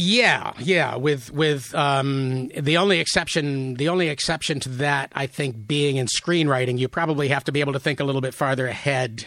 Yeah, 0.00 0.52
yeah. 0.60 0.94
With 0.94 1.32
with 1.32 1.74
um, 1.74 2.48
the 2.56 2.76
only 2.76 3.00
exception, 3.00 3.74
the 3.74 3.88
only 3.88 4.08
exception 4.08 4.60
to 4.60 4.68
that, 4.68 5.10
I 5.12 5.26
think, 5.26 5.66
being 5.66 5.96
in 5.96 6.06
screenwriting, 6.06 6.78
you 6.78 6.86
probably 6.86 7.26
have 7.28 7.42
to 7.44 7.52
be 7.52 7.58
able 7.58 7.72
to 7.72 7.80
think 7.80 7.98
a 7.98 8.04
little 8.04 8.20
bit 8.20 8.32
farther 8.32 8.68
ahead. 8.68 9.26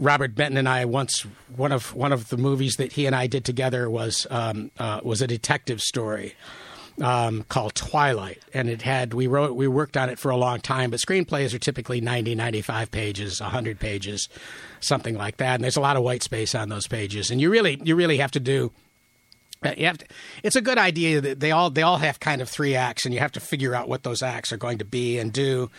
Robert 0.00 0.36
Benton 0.36 0.58
and 0.58 0.68
I 0.68 0.84
once 0.84 1.26
one 1.56 1.72
of 1.72 1.92
one 1.92 2.12
of 2.12 2.28
the 2.28 2.36
movies 2.36 2.74
that 2.76 2.92
he 2.92 3.06
and 3.06 3.16
I 3.16 3.26
did 3.26 3.44
together 3.44 3.90
was 3.90 4.28
um, 4.30 4.70
uh, 4.78 5.00
was 5.02 5.20
a 5.22 5.26
detective 5.26 5.80
story, 5.80 6.34
um, 7.00 7.44
called 7.44 7.74
Twilight, 7.74 8.42
and 8.52 8.68
it 8.68 8.82
had 8.82 9.14
we 9.14 9.26
wrote 9.26 9.54
we 9.54 9.68
worked 9.68 9.96
on 9.96 10.08
it 10.10 10.18
for 10.18 10.30
a 10.30 10.36
long 10.36 10.60
time. 10.60 10.90
But 10.90 11.00
screenplays 11.00 11.54
are 11.54 11.58
typically 11.58 12.00
90, 12.00 12.34
95 12.34 12.90
pages, 12.90 13.38
hundred 13.38 13.78
pages, 13.78 14.28
something 14.80 15.16
like 15.16 15.36
that. 15.38 15.54
And 15.56 15.64
there's 15.64 15.76
a 15.76 15.80
lot 15.80 15.96
of 15.96 16.02
white 16.02 16.22
space 16.22 16.54
on 16.54 16.68
those 16.68 16.86
pages, 16.88 17.30
and 17.30 17.40
you 17.40 17.50
really 17.50 17.80
you 17.84 17.94
really 17.96 18.18
have 18.18 18.32
to 18.32 18.40
do. 18.40 18.72
uh, 19.64 19.74
You 19.76 19.86
have 19.86 19.98
to, 19.98 20.06
it's 20.42 20.56
a 20.56 20.60
good 20.60 20.78
idea 20.78 21.20
that 21.20 21.40
they 21.40 21.50
all 21.52 21.70
they 21.70 21.82
all 21.82 21.98
have 21.98 22.20
kind 22.20 22.42
of 22.42 22.48
three 22.48 22.74
acts, 22.74 23.04
and 23.04 23.14
you 23.14 23.20
have 23.20 23.32
to 23.32 23.40
figure 23.40 23.74
out 23.74 23.88
what 23.88 24.02
those 24.02 24.22
acts 24.22 24.52
are 24.52 24.56
going 24.58 24.78
to 24.78 24.84
be 24.84 25.18
and 25.18 25.32
do. 25.32 25.70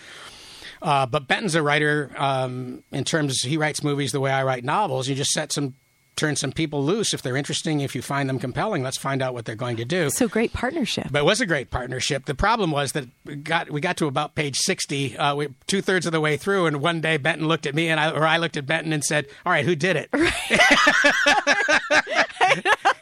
Uh, 0.82 1.06
but 1.06 1.28
Benton's 1.28 1.56
a 1.56 1.62
writer 1.62 2.10
um, 2.16 2.84
in 2.94 3.04
terms 3.04 3.42
he 3.42 3.58
writes 3.58 3.84
movies 3.84 4.14
the 4.14 4.22
way 4.22 4.32
I 4.32 4.44
write 4.44 4.64
novels. 4.64 5.10
You 5.10 5.16
just 5.16 5.32
set 5.32 5.52
some 5.52 5.74
turn 6.20 6.36
some 6.36 6.52
people 6.52 6.84
loose 6.84 7.14
if 7.14 7.22
they're 7.22 7.38
interesting, 7.38 7.80
if 7.80 7.96
you 7.96 8.02
find 8.02 8.28
them 8.30 8.40
compelling. 8.40 8.84
Let's 8.84 8.98
find 8.98 9.22
out 9.22 9.34
what 9.34 9.46
they're 9.46 9.56
going 9.56 9.78
to 9.78 9.86
do. 9.86 10.10
So 10.10 10.28
great 10.28 10.52
partnership. 10.54 11.08
But 11.10 11.20
it 11.20 11.26
was 11.26 11.40
a 11.42 11.46
great 11.46 11.72
partnership. 11.72 12.26
The 12.26 12.36
problem 12.36 12.72
was 12.72 12.92
that 12.92 13.06
we 13.26 13.36
got 13.38 13.72
we 13.72 13.80
got 13.82 13.98
to 13.98 14.08
about 14.08 14.36
page 14.36 14.58
sixty, 14.58 15.18
uh, 15.18 15.48
two 15.68 15.82
thirds 15.82 16.06
of 16.06 16.12
the 16.12 16.22
way 16.22 16.38
through, 16.38 16.66
and 16.66 16.82
one 16.82 17.02
day 17.02 17.18
Benton 17.18 17.48
looked 17.48 17.66
at 17.66 17.74
me 17.74 17.88
and 17.90 18.00
I, 18.00 18.12
or 18.12 18.26
I 18.26 18.38
looked 18.38 18.58
at 18.58 18.66
Benton 18.66 18.92
and 18.94 19.04
said, 19.04 19.28
"All 19.46 19.52
right, 19.52 19.66
who 19.66 19.76
did 19.76 19.96
it?" 19.96 20.10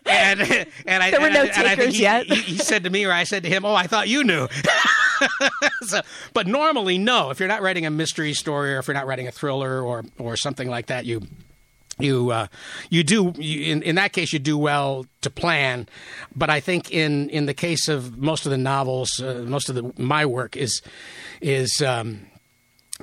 and 0.05 0.67
and 0.85 1.03
I 1.03 1.11
There 1.11 1.19
were 1.19 1.27
and 1.27 1.33
no 1.33 1.41
I, 1.41 1.45
and 1.45 1.67
I 1.67 1.75
think 1.75 1.79
takers 1.79 1.95
he, 1.95 2.01
yet. 2.03 2.25
He, 2.27 2.35
he 2.35 2.57
said 2.57 2.83
to 2.83 2.89
me, 2.89 3.05
or 3.05 3.11
I 3.11 3.23
said 3.23 3.43
to 3.43 3.49
him, 3.49 3.65
"Oh, 3.65 3.73
I 3.73 3.87
thought 3.87 4.07
you 4.07 4.23
knew." 4.23 4.47
so, 5.81 6.01
but 6.33 6.47
normally, 6.47 6.97
no. 6.97 7.29
If 7.31 7.39
you're 7.39 7.49
not 7.49 7.61
writing 7.61 7.85
a 7.85 7.89
mystery 7.89 8.33
story, 8.33 8.73
or 8.73 8.79
if 8.79 8.87
you're 8.87 8.95
not 8.95 9.07
writing 9.07 9.27
a 9.27 9.31
thriller, 9.31 9.81
or 9.81 10.05
or 10.17 10.37
something 10.37 10.69
like 10.69 10.87
that, 10.87 11.05
you 11.05 11.27
you 11.99 12.31
uh, 12.31 12.47
you 12.89 13.03
do 13.03 13.33
you, 13.37 13.71
in 13.71 13.81
in 13.83 13.95
that 13.95 14.13
case 14.13 14.33
you 14.33 14.39
do 14.39 14.57
well 14.57 15.05
to 15.21 15.29
plan, 15.29 15.87
but 16.35 16.49
I 16.49 16.59
think 16.59 16.91
in 16.91 17.29
in 17.29 17.45
the 17.45 17.53
case 17.53 17.87
of 17.87 18.17
most 18.17 18.45
of 18.45 18.51
the 18.51 18.57
novels, 18.57 19.21
uh, 19.21 19.43
most 19.47 19.69
of 19.69 19.75
the 19.75 19.93
my 19.97 20.25
work 20.25 20.55
is 20.55 20.81
is. 21.41 21.81
Um, 21.81 22.27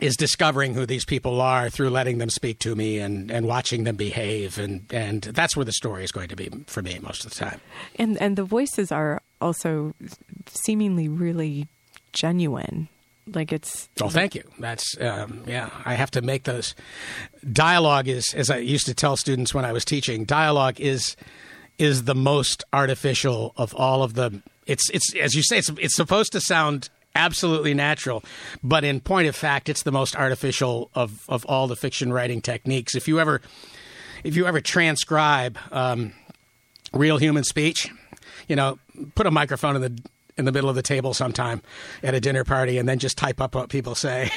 is 0.00 0.16
discovering 0.16 0.74
who 0.74 0.86
these 0.86 1.04
people 1.04 1.40
are 1.40 1.70
through 1.70 1.88
letting 1.88 2.18
them 2.18 2.28
speak 2.28 2.58
to 2.58 2.74
me 2.74 2.98
and, 2.98 3.30
and 3.30 3.46
watching 3.46 3.84
them 3.84 3.94
behave 3.94 4.58
and, 4.58 4.92
and 4.92 5.22
that's 5.22 5.56
where 5.56 5.64
the 5.64 5.72
story 5.72 6.02
is 6.02 6.10
going 6.10 6.28
to 6.28 6.34
be 6.34 6.50
for 6.66 6.82
me 6.82 6.98
most 7.00 7.24
of 7.24 7.30
the 7.30 7.36
time. 7.36 7.60
And 7.94 8.20
and 8.20 8.36
the 8.36 8.42
voices 8.42 8.90
are 8.90 9.22
also 9.40 9.94
seemingly 10.48 11.08
really 11.08 11.68
genuine. 12.12 12.88
Like 13.26 13.52
it's 13.52 13.88
Oh, 14.00 14.08
thank 14.08 14.34
you. 14.34 14.42
That's 14.58 15.00
um, 15.00 15.44
yeah. 15.46 15.70
I 15.84 15.94
have 15.94 16.10
to 16.12 16.22
make 16.22 16.44
those. 16.44 16.74
Dialogue 17.50 18.08
is, 18.08 18.34
as 18.34 18.50
I 18.50 18.58
used 18.58 18.86
to 18.86 18.94
tell 18.94 19.16
students 19.16 19.54
when 19.54 19.64
I 19.64 19.72
was 19.72 19.84
teaching, 19.84 20.24
dialogue 20.24 20.80
is 20.80 21.16
is 21.78 22.04
the 22.04 22.14
most 22.14 22.64
artificial 22.72 23.52
of 23.56 23.74
all 23.74 24.02
of 24.02 24.14
the. 24.14 24.42
It's 24.66 24.90
it's 24.90 25.14
as 25.14 25.34
you 25.34 25.42
say, 25.42 25.58
it's 25.58 25.70
it's 25.78 25.96
supposed 25.96 26.32
to 26.32 26.40
sound 26.40 26.90
absolutely 27.14 27.74
natural, 27.74 28.24
but 28.62 28.84
in 28.84 29.00
point 29.00 29.28
of 29.28 29.36
fact, 29.36 29.68
it's 29.68 29.82
the 29.82 29.92
most 29.92 30.16
artificial 30.16 30.90
of 30.94 31.24
of 31.28 31.44
all 31.46 31.66
the 31.66 31.76
fiction 31.76 32.12
writing 32.12 32.40
techniques. 32.40 32.94
If 32.94 33.08
you 33.08 33.20
ever 33.20 33.40
if 34.22 34.36
you 34.36 34.46
ever 34.46 34.60
transcribe 34.60 35.58
um, 35.72 36.12
real 36.92 37.18
human 37.18 37.44
speech, 37.44 37.90
you 38.48 38.56
know, 38.56 38.78
put 39.14 39.26
a 39.26 39.30
microphone 39.30 39.76
in 39.76 39.82
the 39.82 40.02
in 40.36 40.44
the 40.44 40.52
middle 40.52 40.68
of 40.68 40.74
the 40.76 40.82
table 40.82 41.14
sometime 41.14 41.62
at 42.02 42.14
a 42.14 42.20
dinner 42.20 42.42
party 42.42 42.78
and 42.78 42.88
then 42.88 42.98
just 42.98 43.16
type 43.16 43.40
up 43.40 43.54
what 43.54 43.68
people 43.68 43.94
say. 43.94 44.30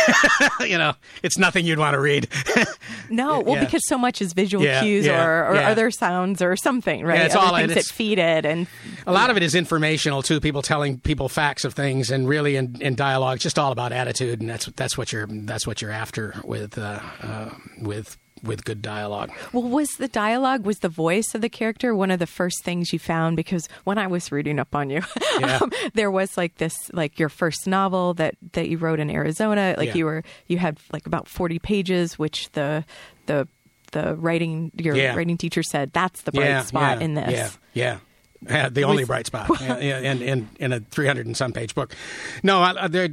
you 0.60 0.78
know, 0.78 0.94
it's 1.22 1.36
nothing 1.36 1.66
you'd 1.66 1.78
want 1.78 1.94
to 1.94 2.00
read. 2.00 2.28
no, 3.10 3.40
well, 3.40 3.56
Yeah. 3.56 3.64
because 3.64 3.86
so 3.86 3.98
much 3.98 4.22
is 4.22 4.32
visual 4.32 4.64
Yeah, 4.64 4.80
cues 4.82 5.04
yeah, 5.06 5.22
or, 5.24 5.46
or 5.48 5.56
other 5.58 5.90
sounds 5.90 6.40
or 6.40 6.56
something, 6.56 7.04
right? 7.04 7.20
it's 7.20 7.34
other 7.34 7.46
all- 7.46 7.56
things 7.56 7.68
that 7.68 7.72
it's- 7.78 7.90
feed 7.90 8.18
it, 8.18 8.46
and 8.46 8.66
a 9.06 9.12
lot 9.12 9.28
of 9.30 9.36
it 9.36 9.42
is 9.42 9.54
informational 9.54 10.22
too. 10.22 10.40
People 10.40 10.62
telling 10.62 10.98
people 11.00 11.28
facts 11.28 11.64
of 11.64 11.74
things, 11.74 12.10
and 12.10 12.26
really 12.28 12.56
in, 12.56 12.80
in 12.80 12.94
dialogue, 12.94 13.38
just 13.38 13.58
all 13.58 13.70
about 13.72 13.92
attitude, 13.92 14.40
and 14.40 14.48
that's 14.48 14.66
that's 14.76 14.96
what 14.96 15.12
you're 15.12 15.26
that's 15.28 15.66
what 15.66 15.82
you're 15.82 15.90
after 15.90 16.34
with 16.44 16.78
uh, 16.78 17.00
uh, 17.22 17.50
with 17.80 18.16
with 18.44 18.64
good 18.64 18.80
dialogue. 18.82 19.30
Well, 19.52 19.62
was 19.64 19.96
the 19.96 20.08
dialogue, 20.08 20.64
was 20.64 20.78
the 20.80 20.88
voice 20.88 21.34
of 21.34 21.40
the 21.40 21.48
character 21.48 21.94
one 21.94 22.10
of 22.10 22.18
the 22.18 22.26
first 22.26 22.62
things 22.64 22.92
you 22.92 22.98
found? 22.98 23.36
Because 23.36 23.68
when 23.84 23.98
I 23.98 24.06
was 24.06 24.30
reading 24.30 24.58
up 24.58 24.74
on 24.74 24.90
you, 24.90 25.00
Yeah. 25.40 25.58
um, 25.62 25.72
there 25.94 26.10
was 26.10 26.36
like 26.36 26.56
this, 26.56 26.74
like 26.92 27.18
your 27.18 27.28
first 27.28 27.66
novel 27.66 28.14
that 28.14 28.36
that 28.52 28.68
you 28.68 28.78
wrote 28.78 29.00
in 29.00 29.10
Arizona. 29.10 29.74
Like 29.76 29.88
Yeah. 29.88 29.94
you 29.94 30.04
were, 30.04 30.22
you 30.46 30.58
had 30.58 30.78
like 30.92 31.06
about 31.06 31.28
forty 31.28 31.58
pages, 31.58 32.18
which 32.18 32.50
the 32.52 32.84
the 33.26 33.48
the 33.92 34.14
writing 34.16 34.70
your 34.76 34.94
Yeah. 34.96 35.14
writing 35.14 35.36
teacher 35.36 35.62
said 35.62 35.92
that's 35.92 36.22
the 36.22 36.32
bright 36.32 36.64
spot 36.66 37.00
in 37.02 37.14
this. 37.14 37.30
Yeah, 37.32 37.50
yeah. 37.72 37.98
Yeah, 38.46 38.68
the 38.68 38.84
only 38.84 39.04
bright 39.04 39.26
spot 39.26 39.60
in, 39.60 40.22
in 40.22 40.48
in 40.60 40.72
a 40.72 40.80
three 40.80 41.06
hundred 41.06 41.26
and 41.26 41.36
some 41.36 41.52
page 41.52 41.74
book. 41.74 41.94
No, 42.42 42.60
I, 42.60 42.84
I- 42.84 42.88
there. 42.88 43.08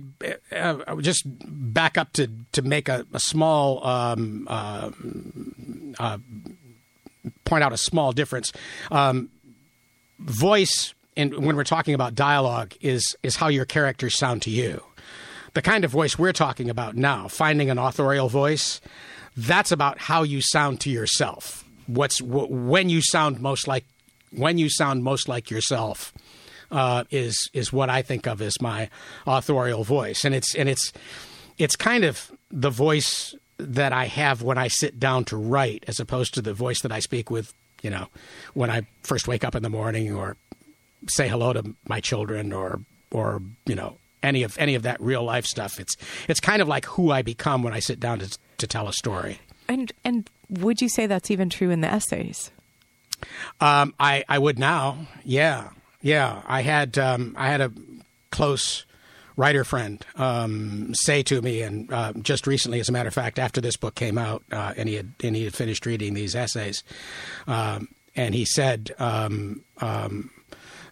Uh, 0.51 0.77
I 0.87 0.93
would 0.93 1.05
just 1.05 1.23
back 1.25 1.97
up 1.97 2.13
to 2.13 2.27
to 2.53 2.61
make 2.61 2.89
a, 2.89 3.05
a 3.13 3.19
small 3.19 3.85
um, 3.85 4.47
uh, 4.49 4.91
uh, 5.99 6.17
point 7.45 7.63
out 7.63 7.73
a 7.73 7.77
small 7.77 8.11
difference. 8.11 8.51
Um, 8.89 9.29
voice, 10.19 10.93
in, 11.15 11.41
when 11.43 11.55
we're 11.55 11.63
talking 11.63 11.93
about 11.93 12.15
dialogue, 12.15 12.73
is 12.81 13.15
is 13.23 13.35
how 13.37 13.47
your 13.47 13.65
characters 13.65 14.17
sound 14.17 14.41
to 14.43 14.49
you. 14.49 14.83
The 15.53 15.61
kind 15.61 15.83
of 15.83 15.91
voice 15.91 16.17
we're 16.17 16.31
talking 16.33 16.69
about 16.69 16.95
now, 16.95 17.27
finding 17.27 17.69
an 17.69 17.77
authorial 17.77 18.29
voice, 18.29 18.79
that's 19.35 19.71
about 19.71 19.97
how 19.99 20.23
you 20.23 20.41
sound 20.41 20.79
to 20.81 20.89
yourself. 20.89 21.65
What's 21.87 22.19
wh- 22.19 22.49
when 22.49 22.89
you 22.89 23.01
sound 23.01 23.41
most 23.41 23.67
like 23.67 23.85
when 24.31 24.57
you 24.57 24.69
sound 24.69 25.03
most 25.03 25.27
like 25.27 25.49
yourself 25.49 26.13
uh, 26.71 27.03
is 27.11 27.49
is 27.53 27.71
what 27.71 27.89
I 27.89 28.01
think 28.01 28.27
of 28.27 28.41
as 28.41 28.61
my 28.61 28.89
authorial 29.27 29.83
voice, 29.83 30.23
and 30.23 30.33
it's 30.33 30.55
and 30.55 30.69
it's 30.69 30.93
it's 31.57 31.75
kind 31.75 32.03
of 32.03 32.31
the 32.49 32.69
voice 32.69 33.35
that 33.57 33.93
I 33.93 34.05
have 34.05 34.41
when 34.41 34.57
I 34.57 34.67
sit 34.67 34.99
down 34.99 35.25
to 35.25 35.37
write, 35.37 35.83
as 35.87 35.99
opposed 35.99 36.33
to 36.33 36.41
the 36.41 36.53
voice 36.53 36.81
that 36.81 36.91
I 36.91 36.99
speak 36.99 37.29
with, 37.29 37.53
you 37.83 37.89
know, 37.89 38.07
when 38.53 38.71
I 38.71 38.87
first 39.03 39.27
wake 39.27 39.43
up 39.43 39.53
in 39.53 39.61
the 39.61 39.69
morning 39.69 40.13
or 40.13 40.35
say 41.07 41.27
hello 41.27 41.53
to 41.53 41.75
my 41.87 41.99
children 41.99 42.53
or 42.53 42.81
or 43.11 43.41
you 43.65 43.75
know 43.75 43.97
any 44.23 44.43
of 44.43 44.57
any 44.57 44.75
of 44.75 44.83
that 44.83 44.99
real 45.01 45.23
life 45.23 45.45
stuff. 45.45 45.79
It's 45.79 45.95
it's 46.27 46.39
kind 46.39 46.61
of 46.61 46.67
like 46.67 46.85
who 46.85 47.11
I 47.11 47.21
become 47.21 47.63
when 47.63 47.73
I 47.73 47.79
sit 47.79 47.99
down 47.99 48.19
to 48.19 48.37
to 48.57 48.67
tell 48.67 48.87
a 48.87 48.93
story. 48.93 49.39
And 49.67 49.91
and 50.03 50.29
would 50.49 50.81
you 50.81 50.89
say 50.89 51.05
that's 51.05 51.31
even 51.31 51.49
true 51.49 51.69
in 51.69 51.81
the 51.81 51.91
essays? 51.91 52.51
Um, 53.59 53.93
I 53.99 54.23
I 54.27 54.39
would 54.39 54.59
now, 54.59 55.07
yeah, 55.23 55.69
yeah. 56.01 56.41
I 56.47 56.61
had 56.61 56.97
um, 56.97 57.35
I 57.37 57.47
had 57.47 57.61
a 57.61 57.71
close 58.31 58.85
writer 59.35 59.63
friend 59.63 60.05
um, 60.15 60.93
say 60.93 61.23
to 61.23 61.41
me, 61.41 61.61
and 61.61 61.91
uh, 61.91 62.13
just 62.21 62.47
recently, 62.47 62.79
as 62.79 62.89
a 62.89 62.91
matter 62.91 63.07
of 63.07 63.13
fact, 63.13 63.39
after 63.39 63.61
this 63.61 63.77
book 63.77 63.95
came 63.95 64.17
out, 64.17 64.43
uh, 64.51 64.73
and 64.77 64.87
he 64.87 64.95
had 64.95 65.13
and 65.23 65.35
he 65.35 65.43
had 65.43 65.53
finished 65.53 65.85
reading 65.85 66.13
these 66.13 66.35
essays, 66.35 66.83
um, 67.47 67.87
and 68.15 68.35
he 68.35 68.45
said 68.45 68.91
um, 68.99 69.63
um, 69.79 70.31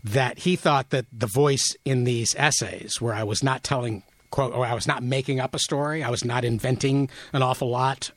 that 0.03 0.39
he 0.39 0.55
thought 0.55 0.89
that 0.89 1.05
the 1.11 1.27
voice 1.27 1.75
in 1.85 2.03
these 2.03 2.33
essays, 2.37 2.99
where 2.99 3.13
I 3.13 3.23
was 3.23 3.43
not 3.43 3.63
telling 3.63 4.03
quote, 4.31 4.53
or 4.53 4.65
I 4.65 4.73
was 4.73 4.87
not 4.87 5.03
making 5.03 5.39
up 5.39 5.55
a 5.55 5.59
story, 5.59 6.03
I 6.03 6.09
was 6.09 6.23
not 6.23 6.45
inventing 6.45 7.09
an 7.33 7.41
awful 7.41 7.69
lot. 7.69 8.11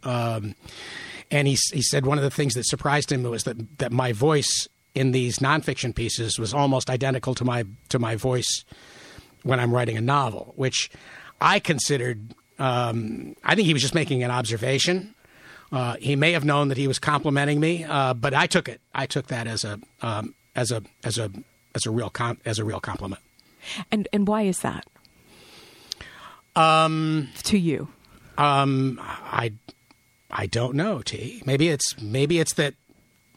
And 1.33 1.49
he 1.49 1.57
he 1.73 1.83
said 1.83 2.07
one 2.07 2.19
of 2.19 2.25
the 2.25 2.31
things 2.31 2.55
that 2.55 2.65
surprised 2.67 3.11
him 3.11 3.23
was 3.25 3.43
that 3.45 3.79
that 3.79 3.91
my 3.91 4.13
voice 4.13 4.69
in 4.95 5.13
these 5.13 5.39
nonfiction 5.39 5.95
pieces 5.95 6.39
was 6.39 6.53
almost 6.55 6.91
identical 6.91 7.35
to 7.35 7.45
my 7.45 7.65
to 7.89 7.99
my 7.99 8.15
voice 8.17 8.65
when 9.43 9.59
I'm 9.59 9.73
writing 9.73 9.97
a 9.97 10.01
novel, 10.01 10.53
which 10.57 10.91
I 11.41 11.59
considered. 11.59 12.35
Um, 12.59 13.35
I 13.43 13.55
think 13.57 13.67
he 13.67 13.73
was 13.73 13.83
just 13.83 13.95
making 13.95 14.23
an 14.23 14.31
observation. 14.31 15.15
Uh, 15.73 15.97
he 15.99 16.15
may 16.17 16.33
have 16.33 16.45
known 16.45 16.69
that 16.69 16.77
he 16.77 16.87
was 16.87 16.99
complimenting 16.99 17.59
me, 17.59 17.83
uh, 17.85 18.13
but 18.13 18.35
I 18.35 18.47
took 18.47 18.69
it. 18.69 18.81
I 18.95 19.07
took 19.07 19.29
that 19.29 19.47
as 19.47 19.65
a 19.65 19.81
um, 20.03 20.35
as 20.55 20.71
a 20.71 20.83
as 21.03 21.17
a 21.17 21.31
as 21.75 21.87
a 21.87 21.91
real 21.91 22.11
com- 22.11 22.39
as 22.45 22.59
a 22.59 22.65
real 22.65 22.79
compliment. 22.81 23.23
And 23.91 24.07
and 24.13 24.29
why 24.29 24.43
is 24.43 24.59
that? 24.61 24.85
Um, 26.55 27.29
to 27.45 27.57
you, 27.59 27.89
Um, 28.37 29.01
I 29.03 29.53
I 30.33 30.47
don't 30.47 30.75
know. 30.75 31.03
T. 31.03 31.43
Maybe 31.45 31.69
it's 31.69 32.01
maybe 32.01 32.41
it's 32.41 32.55
that 32.55 32.75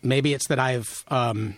maybe 0.01 0.33
it's 0.33 0.47
that 0.47 0.59
I've 0.59 1.03
um, 1.09 1.57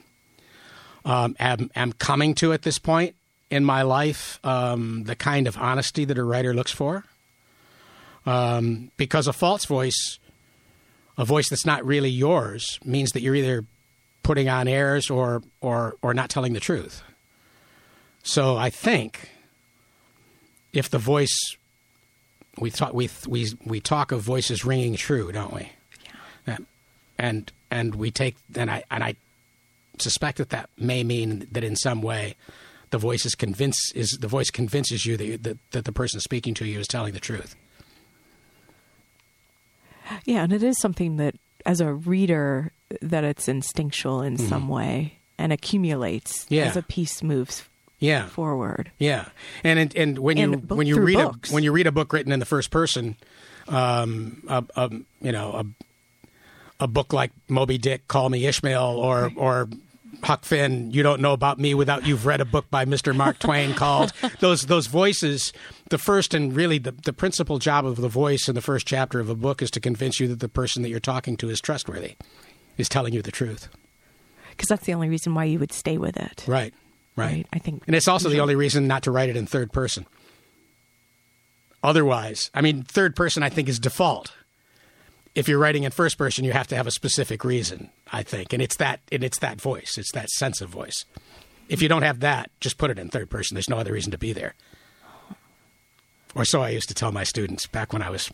um, 1.05 1.35
am, 1.39 1.69
am 1.75 1.93
coming 1.93 2.33
to 2.35 2.53
at 2.53 2.63
this 2.63 2.79
point 2.79 3.15
in 3.49 3.63
my 3.63 3.83
life 3.83 4.39
um, 4.43 5.03
the 5.03 5.15
kind 5.15 5.47
of 5.47 5.57
honesty 5.57 6.05
that 6.05 6.17
a 6.17 6.23
writer 6.23 6.53
looks 6.53 6.71
for. 6.71 7.05
Um, 8.25 8.91
because 8.97 9.27
a 9.27 9.33
false 9.33 9.65
voice, 9.65 10.19
a 11.17 11.23
voice 11.23 11.49
that's 11.49 11.65
not 11.65 11.85
really 11.85 12.09
yours, 12.09 12.77
means 12.83 13.11
that 13.11 13.21
you're 13.21 13.35
either 13.35 13.63
putting 14.23 14.49
on 14.49 14.67
airs 14.67 15.09
or 15.09 15.43
or 15.61 15.95
or 16.01 16.13
not 16.13 16.29
telling 16.29 16.53
the 16.53 16.59
truth. 16.59 17.03
So 18.23 18.57
I 18.57 18.69
think 18.69 19.29
if 20.73 20.89
the 20.89 20.97
voice 20.97 21.55
we 22.59 22.71
talk 22.71 22.93
we 22.93 23.09
we 23.27 23.47
we 23.65 23.79
talk 23.79 24.11
of 24.11 24.21
voices 24.21 24.65
ringing 24.65 24.95
true, 24.95 25.31
don't 25.31 25.53
we? 25.53 25.71
Yeah. 26.47 26.57
And 27.17 27.51
and 27.71 27.95
we 27.95 28.11
take 28.11 28.35
and 28.55 28.69
I 28.71 28.83
and 28.91 29.03
I 29.03 29.15
suspect 29.99 30.37
that 30.37 30.49
that 30.49 30.69
may 30.77 31.03
mean 31.03 31.47
that 31.51 31.63
in 31.63 31.75
some 31.75 32.01
way 32.01 32.35
the 32.91 32.97
voice 32.97 33.25
is 33.25 33.35
convince 33.35 33.91
is 33.93 34.17
the 34.21 34.27
voice 34.27 34.49
convinces 34.49 35.05
you 35.05 35.17
that, 35.17 35.43
that 35.43 35.57
that 35.71 35.85
the 35.85 35.91
person 35.91 36.19
speaking 36.19 36.53
to 36.55 36.65
you 36.65 36.79
is 36.79 36.87
telling 36.87 37.13
the 37.13 37.19
truth. 37.19 37.55
Yeah, 40.25 40.43
and 40.43 40.53
it 40.53 40.63
is 40.63 40.79
something 40.79 41.17
that, 41.17 41.35
as 41.65 41.81
a 41.81 41.93
reader, 41.93 42.71
that 43.01 43.23
it's 43.25 43.47
instinctual 43.49 44.21
in 44.21 44.37
some 44.37 44.69
way 44.69 45.19
and 45.37 45.51
accumulates 45.51 46.45
Mm-hmm. 46.45 46.53
Yeah. 46.53 46.65
as 46.65 46.77
a 46.77 46.81
piece 46.81 47.21
moves 47.21 47.63
Yeah, 47.99 48.27
forward. 48.27 48.91
Yeah, 48.99 49.29
and 49.63 49.79
and, 49.79 49.95
and 49.95 50.19
when 50.19 50.37
you 50.37 50.53
And 50.53 50.67
both 50.67 50.77
when 50.77 50.87
you 50.87 50.99
read 50.99 51.15
books. 51.17 51.49
a 51.49 51.53
when 51.53 51.63
you 51.63 51.71
read 51.71 51.87
a 51.87 51.91
book 51.91 52.13
written 52.13 52.31
in 52.31 52.39
the 52.39 52.45
first 52.45 52.69
person, 52.69 53.15
um, 53.67 54.43
a, 54.47 54.63
a, 54.75 54.89
you 55.21 55.31
know 55.31 55.51
a 55.51 56.83
a 56.83 56.87
book 56.87 57.11
like 57.13 57.31
Moby 57.47 57.77
Dick, 57.79 58.07
Call 58.07 58.29
Me 58.29 58.45
Ishmael, 58.45 58.97
or 58.97 59.31
or 59.35 59.67
Huck 60.23 60.45
Finn, 60.45 60.91
you 60.91 61.01
don't 61.03 61.21
know 61.21 61.33
about 61.33 61.59
me 61.59 61.73
without 61.73 62.05
you've 62.05 62.25
read 62.25 62.39
a 62.39 62.45
book 62.45 62.69
by 62.69 62.85
Mr. 62.85 63.15
Mark 63.15 63.39
Twain 63.45 63.73
called 63.73 64.13
those 64.41 64.67
those 64.67 64.85
voices. 64.87 65.51
The 65.89 65.97
first 65.97 66.35
and 66.35 66.55
really 66.55 66.77
the 66.77 66.91
the 66.91 67.13
principal 67.13 67.57
job 67.57 67.83
of 67.85 67.97
the 67.97 68.09
voice 68.09 68.47
in 68.47 68.53
the 68.53 68.61
first 68.61 68.85
chapter 68.85 69.19
of 69.19 69.29
a 69.29 69.35
book 69.35 69.61
is 69.63 69.71
to 69.71 69.79
convince 69.79 70.19
you 70.19 70.27
that 70.27 70.39
the 70.39 70.49
person 70.49 70.83
that 70.83 70.89
you're 70.89 70.99
talking 70.99 71.35
to 71.37 71.49
is 71.49 71.59
trustworthy, 71.59 72.15
is 72.77 72.89
telling 72.89 73.13
you 73.13 73.23
the 73.23 73.31
truth. 73.31 73.69
Because 74.51 74.67
that's 74.69 74.85
the 74.85 74.93
only 74.93 75.09
reason 75.09 75.33
why 75.35 75.45
you 75.45 75.57
would 75.59 75.71
stay 75.71 75.97
with 75.97 76.17
it. 76.17 76.43
Right. 76.47 76.73
Right. 77.17 77.25
Right, 77.25 77.47
I 77.51 77.59
think 77.59 77.83
And 77.87 77.95
it's 77.95 78.07
also 78.07 78.29
the 78.29 78.39
only 78.39 78.55
reason 78.55 78.87
not 78.87 79.03
to 79.03 79.11
write 79.11 79.29
it 79.29 79.35
in 79.35 79.47
third 79.47 79.73
person. 79.73 80.05
Otherwise, 81.83 82.49
I 82.53 82.61
mean, 82.61 82.83
third 82.83 83.15
person 83.15 83.43
I 83.43 83.49
think 83.49 83.67
is 83.67 83.79
default. 83.79 84.33
If 85.35 85.47
you're 85.47 85.59
writing 85.59 85.83
in 85.83 85.91
first 85.91 86.17
person, 86.17 86.45
you 86.45 86.51
have 86.53 86.67
to 86.67 86.75
have 86.75 86.87
a 86.87 86.91
specific 86.91 87.43
reason, 87.43 87.89
I 88.11 88.23
think, 88.23 88.53
and 88.53 88.61
it's 88.61 88.77
that 88.77 89.01
and 89.11 89.23
it's 89.23 89.39
that 89.39 89.59
voice, 89.59 89.95
it's 89.97 90.11
that 90.13 90.29
sense 90.29 90.61
of 90.61 90.69
voice. 90.69 91.05
If 91.69 91.81
you 91.81 91.89
don't 91.89 92.03
have 92.03 92.21
that, 92.21 92.49
just 92.59 92.77
put 92.77 92.91
it 92.91 92.99
in 92.99 93.09
third 93.09 93.29
person. 93.29 93.55
There's 93.55 93.69
no 93.69 93.77
other 93.77 93.93
reason 93.93 94.11
to 94.11 94.17
be 94.17 94.31
there. 94.31 94.53
Or 96.33 96.45
so 96.45 96.61
I 96.61 96.69
used 96.69 96.87
to 96.89 96.93
tell 96.95 97.11
my 97.11 97.23
students 97.23 97.67
back 97.67 97.93
when 97.93 98.01
I 98.01 98.09
was 98.09 98.31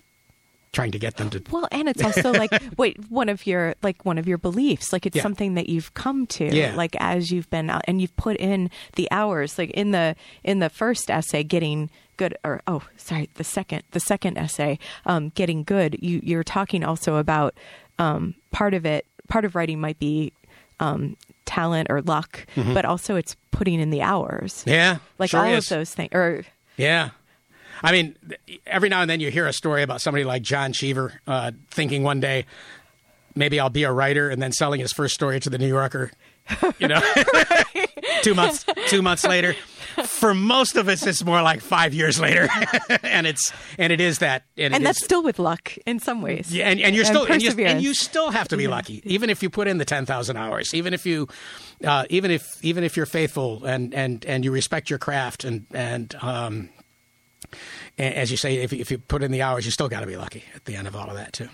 trying 0.73 0.91
to 0.91 0.99
get 0.99 1.15
them 1.17 1.29
to 1.29 1.41
Well, 1.51 1.67
and 1.71 1.87
it's 1.87 2.03
also 2.03 2.31
like 2.33 2.51
wait, 2.77 2.97
one 3.09 3.29
of 3.29 3.47
your 3.47 3.75
like 3.81 4.03
one 4.03 4.17
of 4.17 4.27
your 4.27 4.37
beliefs. 4.37 4.91
Like 4.91 5.05
it's 5.05 5.15
Yeah. 5.15 5.21
something 5.21 5.53
that 5.53 5.69
you've 5.69 5.93
come 5.93 6.27
to. 6.27 6.53
Yeah. 6.53 6.75
Like 6.75 6.95
as 6.99 7.31
you've 7.31 7.49
been 7.49 7.69
out 7.69 7.83
and 7.87 8.01
you've 8.01 8.15
put 8.17 8.35
in 8.37 8.69
the 8.95 9.07
hours. 9.11 9.57
Like 9.57 9.69
in 9.71 9.91
the 9.91 10.15
in 10.43 10.59
the 10.59 10.69
first 10.69 11.09
essay, 11.09 11.43
getting 11.43 11.89
good 12.17 12.35
or 12.43 12.61
oh 12.67 12.83
sorry, 12.97 13.29
the 13.35 13.43
second 13.43 13.83
the 13.91 13.99
second 13.99 14.37
essay, 14.37 14.77
um, 15.05 15.29
getting 15.35 15.63
good. 15.63 15.95
You 16.01 16.19
you're 16.23 16.43
talking 16.43 16.83
also 16.83 17.15
about 17.15 17.53
um, 17.99 18.35
part 18.51 18.73
of 18.73 18.85
it. 18.85 19.05
Part 19.29 19.45
of 19.45 19.55
writing 19.55 19.79
might 19.79 19.99
be 19.99 20.33
um, 20.79 21.15
talent 21.45 21.87
or 21.89 22.01
luck, 22.01 22.45
but 22.55 22.83
also 22.83 23.15
it's 23.15 23.35
putting 23.51 23.79
in 23.79 23.89
the 23.89 24.01
hours. 24.01 24.53
Mm-hmm. 24.61 24.69
Yeah. 24.69 24.97
Like 25.19 25.29
sure 25.29 25.39
all 25.39 25.53
is. 25.53 25.71
of 25.71 25.77
those 25.77 25.93
things. 25.93 26.09
Or 26.13 26.43
Yeah. 26.77 27.11
I 27.81 27.91
mean, 27.91 28.15
every 28.67 28.89
now 28.89 29.01
and 29.01 29.09
then 29.09 29.19
you 29.19 29.31
hear 29.31 29.47
a 29.47 29.53
story 29.53 29.83
about 29.83 30.01
somebody 30.01 30.23
like 30.23 30.41
John 30.43 30.73
Cheever 30.73 31.13
uh, 31.27 31.51
thinking 31.71 32.03
one 32.03 32.19
day, 32.19 32.45
maybe 33.35 33.59
I'll 33.59 33.69
be 33.69 33.83
a 33.83 33.91
writer, 33.91 34.29
and 34.29 34.41
then 34.41 34.51
selling 34.51 34.79
his 34.79 34.91
first 34.93 35.13
story 35.15 35.39
to 35.39 35.49
the 35.49 35.57
New 35.57 35.67
Yorker. 35.67 36.11
You 36.77 36.89
know, 36.89 37.01
two 38.21 38.35
months 38.35 38.65
two 38.87 39.01
months 39.01 39.25
later. 39.25 39.55
For 40.05 40.33
most 40.33 40.75
of 40.75 40.87
us, 40.89 41.05
it's 41.05 41.23
more 41.23 41.41
like 41.43 41.61
five 41.61 41.93
years 41.93 42.19
later, 42.19 42.49
and 43.03 43.27
it's 43.27 43.53
and 43.77 43.93
it 43.93 44.01
is 44.01 44.19
that, 44.19 44.43
and, 44.57 44.73
and 44.73 44.83
that's 44.85 44.97
is- 44.99 45.05
still 45.05 45.21
with 45.23 45.37
luck 45.37 45.73
in 45.85 45.99
some 45.99 46.21
ways. 46.23 46.53
yeah, 46.53 46.67
and, 46.67 46.79
and 46.81 46.95
you're 46.95 47.05
And 47.05 47.15
still 47.15 47.31
and 47.31 47.41
you, 47.43 47.65
and 47.65 47.81
you 47.81 47.93
still 47.93 48.31
have 48.31 48.47
to 48.49 48.57
be 48.57 48.67
lucky, 48.67 49.01
even 49.05 49.29
if 49.29 49.43
you 49.43 49.49
put 49.51 49.67
in 49.67 49.77
the 49.77 49.85
ten 49.85 50.05
thousand 50.07 50.35
hours, 50.37 50.73
even 50.73 50.93
if 50.95 51.05
you, 51.05 51.27
uh, 51.85 52.05
even 52.09 52.31
if 52.31 52.43
even 52.63 52.83
if 52.83 52.97
you're 52.97 53.05
faithful 53.05 53.63
and 53.65 53.93
and 53.93 54.25
and 54.25 54.43
you 54.43 54.51
respect 54.51 54.89
your 54.89 54.97
craft 54.99 55.43
and 55.43 55.67
and 55.73 56.15
um, 56.21 56.69
a- 57.97 58.17
as 58.17 58.31
you 58.31 58.37
say, 58.37 58.57
if 58.57 58.73
you, 58.73 58.79
if 58.79 58.91
you 58.91 58.97
put 58.97 59.23
in 59.23 59.31
the 59.31 59.41
hours, 59.41 59.65
you 59.65 59.71
still 59.71 59.89
got 59.89 60.01
to 60.01 60.07
be 60.07 60.17
lucky 60.17 60.43
at 60.55 60.65
the 60.65 60.75
end 60.75 60.87
of 60.87 60.95
all 60.95 61.09
of 61.09 61.15
that 61.15 61.33
too. 61.33 61.49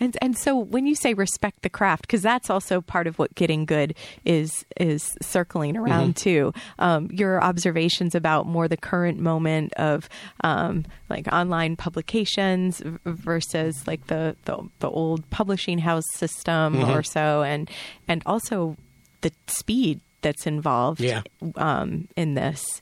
And 0.00 0.16
and 0.22 0.38
so 0.38 0.56
when 0.56 0.86
you 0.86 0.94
say 0.94 1.12
respect 1.14 1.62
the 1.62 1.68
craft, 1.68 2.02
because 2.02 2.22
that's 2.22 2.48
also 2.48 2.80
part 2.80 3.06
of 3.06 3.18
what 3.18 3.34
getting 3.34 3.66
good 3.66 3.94
is 4.24 4.64
is 4.76 5.14
circling 5.20 5.76
around 5.76 6.16
too. 6.16 6.54
Um, 6.78 7.10
your 7.12 7.42
observations 7.42 8.14
about 8.14 8.46
more 8.46 8.66
the 8.68 8.76
current 8.78 9.18
moment 9.18 9.74
of 9.74 10.08
um, 10.42 10.86
like 11.10 11.26
online 11.32 11.76
publications 11.76 12.80
versus 13.04 13.86
like 13.86 14.06
the, 14.06 14.36
the 14.46 14.66
the 14.78 14.88
old 14.88 15.28
publishing 15.30 15.78
house 15.80 16.06
system 16.14 16.82
or 16.88 17.02
so, 17.02 17.42
and 17.42 17.68
and 18.08 18.22
also 18.24 18.76
the 19.20 19.32
speed 19.48 20.00
that's 20.22 20.46
involved 20.46 21.00
Yeah. 21.00 21.22
um, 21.56 22.08
in 22.16 22.34
this. 22.34 22.80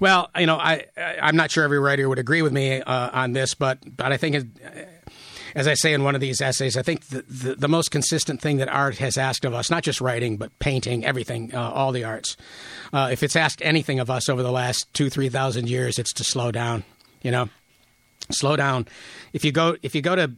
Well, 0.00 0.30
you 0.38 0.46
know, 0.46 0.56
I, 0.56 0.86
I 0.96 1.18
I'm 1.22 1.36
not 1.36 1.50
sure 1.50 1.64
every 1.64 1.78
writer 1.78 2.08
would 2.08 2.18
agree 2.18 2.42
with 2.42 2.52
me 2.52 2.80
uh, 2.80 3.10
on 3.12 3.32
this, 3.32 3.54
but 3.54 3.78
but 3.96 4.12
I 4.12 4.16
think, 4.16 4.34
it, 4.36 4.46
as 5.54 5.66
I 5.66 5.74
say 5.74 5.92
in 5.92 6.02
one 6.04 6.14
of 6.14 6.20
these 6.20 6.40
essays, 6.40 6.76
I 6.76 6.82
think 6.82 7.06
the, 7.08 7.22
the 7.22 7.54
the 7.54 7.68
most 7.68 7.90
consistent 7.90 8.40
thing 8.40 8.58
that 8.58 8.68
art 8.68 8.98
has 8.98 9.16
asked 9.16 9.44
of 9.44 9.54
us, 9.54 9.70
not 9.70 9.82
just 9.82 10.00
writing, 10.00 10.36
but 10.36 10.56
painting, 10.58 11.04
everything, 11.04 11.54
uh, 11.54 11.70
all 11.70 11.92
the 11.92 12.04
arts, 12.04 12.36
uh, 12.92 13.08
if 13.12 13.22
it's 13.22 13.36
asked 13.36 13.60
anything 13.62 14.00
of 14.00 14.10
us 14.10 14.28
over 14.28 14.42
the 14.42 14.52
last 14.52 14.92
two 14.94 15.10
three 15.10 15.28
thousand 15.28 15.68
years, 15.68 15.98
it's 15.98 16.12
to 16.14 16.24
slow 16.24 16.50
down. 16.50 16.84
You 17.22 17.30
know, 17.30 17.48
slow 18.30 18.56
down. 18.56 18.86
If 19.32 19.44
you 19.44 19.52
go 19.52 19.76
if 19.82 19.94
you 19.94 20.02
go 20.02 20.16
to 20.16 20.32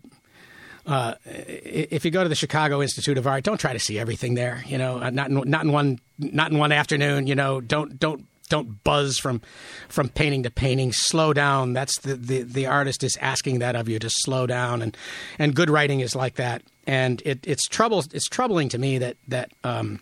uh, 0.86 1.14
if 1.24 2.04
you 2.04 2.10
go 2.10 2.22
to 2.22 2.28
the 2.28 2.34
Chicago 2.34 2.82
Institute 2.82 3.16
of 3.16 3.26
Art, 3.26 3.42
don't 3.42 3.58
try 3.58 3.72
to 3.72 3.78
see 3.78 3.98
everything 3.98 4.34
there. 4.34 4.62
You 4.66 4.78
know, 4.78 4.98
uh, 4.98 5.10
not 5.10 5.30
in, 5.30 5.42
not 5.46 5.64
in 5.64 5.72
one 5.72 5.98
not 6.18 6.52
in 6.52 6.58
one 6.58 6.72
afternoon. 6.72 7.26
You 7.26 7.34
know, 7.34 7.60
don't 7.60 7.98
don't 7.98 8.26
don't 8.48 8.82
buzz 8.84 9.18
from 9.18 9.40
from 9.88 10.08
painting 10.08 10.42
to 10.42 10.50
painting. 10.50 10.92
Slow 10.92 11.32
down. 11.32 11.72
That's 11.72 11.98
the, 12.00 12.14
the 12.14 12.42
the 12.42 12.66
artist 12.66 13.02
is 13.02 13.16
asking 13.20 13.58
that 13.60 13.76
of 13.76 13.88
you 13.88 13.98
to 13.98 14.10
slow 14.10 14.46
down, 14.46 14.82
and 14.82 14.96
and 15.38 15.54
good 15.54 15.70
writing 15.70 16.00
is 16.00 16.14
like 16.14 16.36
that. 16.36 16.62
And 16.86 17.22
it, 17.24 17.40
it's 17.44 17.66
trouble. 17.66 18.04
It's 18.12 18.28
troubling 18.28 18.68
to 18.70 18.78
me 18.78 18.98
that 18.98 19.16
that 19.28 19.50
um, 19.62 20.00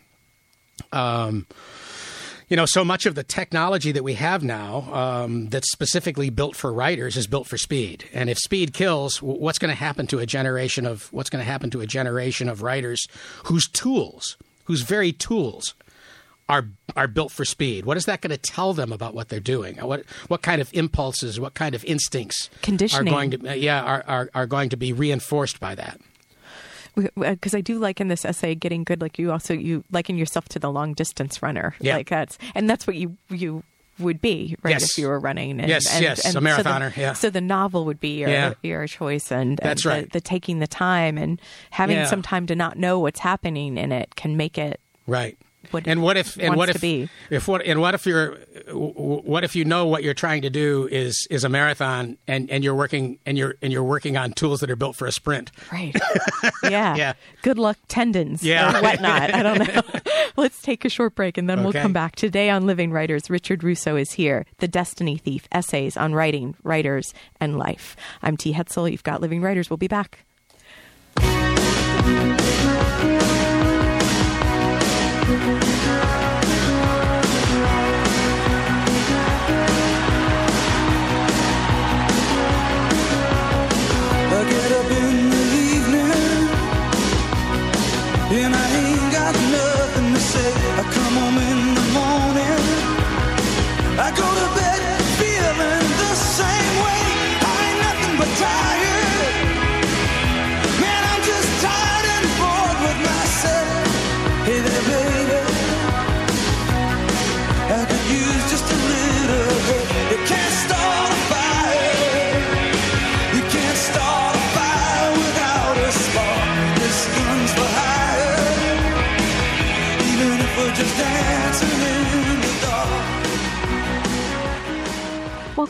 um, 0.93 1.47
you 2.53 2.57
know, 2.57 2.67
so 2.67 2.85
much 2.85 3.07
of 3.07 3.15
the 3.15 3.23
technology 3.23 3.93
that 3.93 4.05
we 4.05 4.13
have 4.13 4.43
now 4.43 4.83
um, 4.93 5.49
that's 5.49 5.73
specifically 5.73 6.29
built 6.29 6.55
for 6.55 6.71
writers 6.71 7.17
is 7.17 7.27
built 7.27 7.47
for 7.47 7.57
speed. 7.57 8.05
And 8.13 8.29
if 8.29 8.39
speed 8.39 8.75
kills, 8.75 9.23
what's 9.23 9.59
going 9.59 9.71
to 9.71 9.79
happen 9.79 10.07
to 10.09 10.19
a 10.19 10.27
generation 10.27 10.85
of 10.85 11.11
what's 11.15 11.31
going 11.31 11.43
to 11.43 11.51
happen 11.51 11.71
to 11.71 11.81
a 11.81 11.87
generation 11.87 12.51
of 12.51 12.61
writers 12.61 13.07
whose 13.45 13.67
tools, 13.69 14.37
whose 14.65 14.83
very 14.83 15.13
tools, 15.13 15.73
are 16.53 16.67
are 16.97 17.09
built 17.09 17.33
for 17.33 17.45
speed? 17.45 17.85
What 17.87 17.97
is 17.97 18.05
that 18.05 18.21
going 18.21 18.31
to 18.31 18.37
tell 18.37 18.75
them 18.75 18.93
about 18.93 19.15
what 19.15 19.29
they're 19.31 19.41
doing? 19.41 19.77
What 19.79 20.05
what 20.29 20.43
kind 20.43 20.61
of 20.61 20.69
impulses, 20.75 21.41
what 21.41 21.55
kind 21.55 21.75
of 21.75 21.85
instincts 21.85 22.51
are 22.95 23.05
going 23.05 23.31
to 23.33 23.51
uh, 23.51 23.55
yeah 23.55 23.83
are, 23.83 24.05
are 24.07 24.31
are 24.35 24.47
going 24.47 24.69
to 24.71 24.77
be 24.77 24.93
reinforced 24.93 25.59
by 25.61 25.75
that? 25.75 25.99
because 27.17 27.55
I 27.55 27.63
do 27.63 27.79
like 27.79 28.03
in 28.03 28.09
this 28.09 28.23
essay 28.25 28.55
getting 28.55 28.85
good. 28.85 29.01
Like 29.01 29.19
you 29.19 29.33
also 29.33 29.55
you 29.55 29.83
liken 29.91 30.19
yourself 30.19 30.49
to 30.51 30.59
the 30.59 30.71
long 30.71 30.93
distance 30.93 31.43
runner. 31.43 31.75
Yeah. 31.81 31.97
Like 31.97 32.11
that's 32.11 32.37
and 32.55 32.69
that's 32.69 32.87
what 32.87 32.97
you 32.97 33.17
you 33.31 33.63
would 33.99 34.21
be 34.21 34.57
right 34.63 34.73
Yes. 34.73 34.91
if 34.91 34.99
you 34.99 35.09
were 35.09 35.19
running. 35.19 35.59
And, 35.61 35.69
Yes, 35.69 35.91
and, 35.91 36.03
yes, 36.03 36.19
a 36.27 36.33
so 36.33 36.41
the- 36.41 36.47
marathoner, 36.47 36.95
yeah. 36.97 37.13
So 37.15 37.31
the 37.31 37.41
novel 37.41 37.85
would 37.87 38.01
be 38.01 38.19
your 38.21 38.29
Yeah. 38.29 38.55
your 38.63 38.87
choice, 38.87 39.31
and, 39.33 39.59
and 39.59 39.59
That's 39.59 39.85
the, 39.85 39.89
right. 39.89 40.13
The 40.13 40.21
taking 40.21 40.59
the 40.59 40.67
time 40.67 41.17
and 41.17 41.41
having 41.71 41.97
Yeah. 41.97 42.07
some 42.07 42.21
time 42.23 42.47
to 42.47 42.55
not 42.55 42.77
know 42.79 42.99
what's 42.99 43.21
happening 43.21 43.79
in 43.79 43.91
it 43.93 44.15
can 44.17 44.37
make 44.37 44.59
it. 44.59 44.79
Right. 45.07 45.39
What 45.73 45.87
and 45.87 46.03
what 46.03 46.17
if 46.17 46.37
and 46.39 46.57
what 46.57 46.69
if 46.69 46.85
if 47.31 47.49
what 47.49 47.63
and 47.65 47.81
what 47.81 47.95
if 47.95 48.07
you're 48.07 48.37
what 48.73 49.45
if 49.45 49.57
you 49.57 49.65
know 49.65 49.87
what 49.87 50.03
you're 50.03 50.15
trying 50.15 50.43
to 50.43 50.51
do 50.51 50.87
is 50.91 51.27
is 51.31 51.45
a 51.45 51.49
marathon 51.49 52.19
and 52.29 52.51
and 52.51 52.63
you're 52.63 52.75
working 52.75 53.19
and 53.27 53.39
you're 53.39 53.55
and 53.63 53.73
you're 53.73 53.83
working 53.83 54.17
on 54.17 54.33
tools 54.33 54.61
that 54.61 54.71
are 54.71 54.77
built 54.77 54.97
for 54.97 55.07
a 55.07 55.13
sprint. 55.13 55.51
Right. 55.73 55.97
Yeah. 56.65 56.95
Yeah. 56.97 57.13
Good 57.43 57.59
luck 57.59 57.77
tendons 57.89 58.43
Yeah. 58.43 58.79
or 58.79 58.83
whatnot. 58.83 59.35
I 59.35 59.43
don't 59.43 59.59
know. 59.59 59.83
Let's 60.37 60.63
take 60.63 60.85
a 60.85 60.89
short 60.89 61.15
break 61.15 61.37
and 61.37 61.49
then 61.49 61.63
we'll 61.63 61.73
come 61.73 61.93
back. 61.93 62.15
Today 62.17 62.51
on 62.51 62.67
Living 62.67 62.93
Writers, 62.93 63.29
Richard 63.29 63.65
Russo 63.65 63.97
is 63.97 64.13
here. 64.13 64.47
The 64.59 64.69
Destiny 64.69 65.17
Thief 65.19 65.49
Essays 65.53 65.97
on 65.97 66.15
Writing, 66.15 66.55
Writers, 66.63 67.13
and 67.41 67.59
Life. 67.59 67.97
I'm 68.23 68.37
T. 68.37 68.53
Hetzel. 68.55 68.91
You've 68.91 69.03
got 69.03 69.21
Living 69.21 69.43
Writers. 69.43 69.71
We'll 69.71 69.77
be 69.77 69.89
back. 69.89 70.25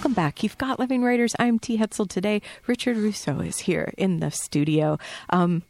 Welcome 0.02 0.14
back. 0.14 0.42
You've 0.42 0.58
got 0.58 0.80
Living 0.80 1.04
Writers. 1.04 1.32
I'm 1.38 1.60
T. 1.60 1.78
Hetzel 1.78 2.08
today. 2.08 2.42
Richard 2.66 2.96
Russo 2.96 3.38
is 3.38 3.60
here 3.60 3.94
in 3.96 4.18
the 4.18 4.32
studio. 4.32 4.98
Um, 5.30 5.62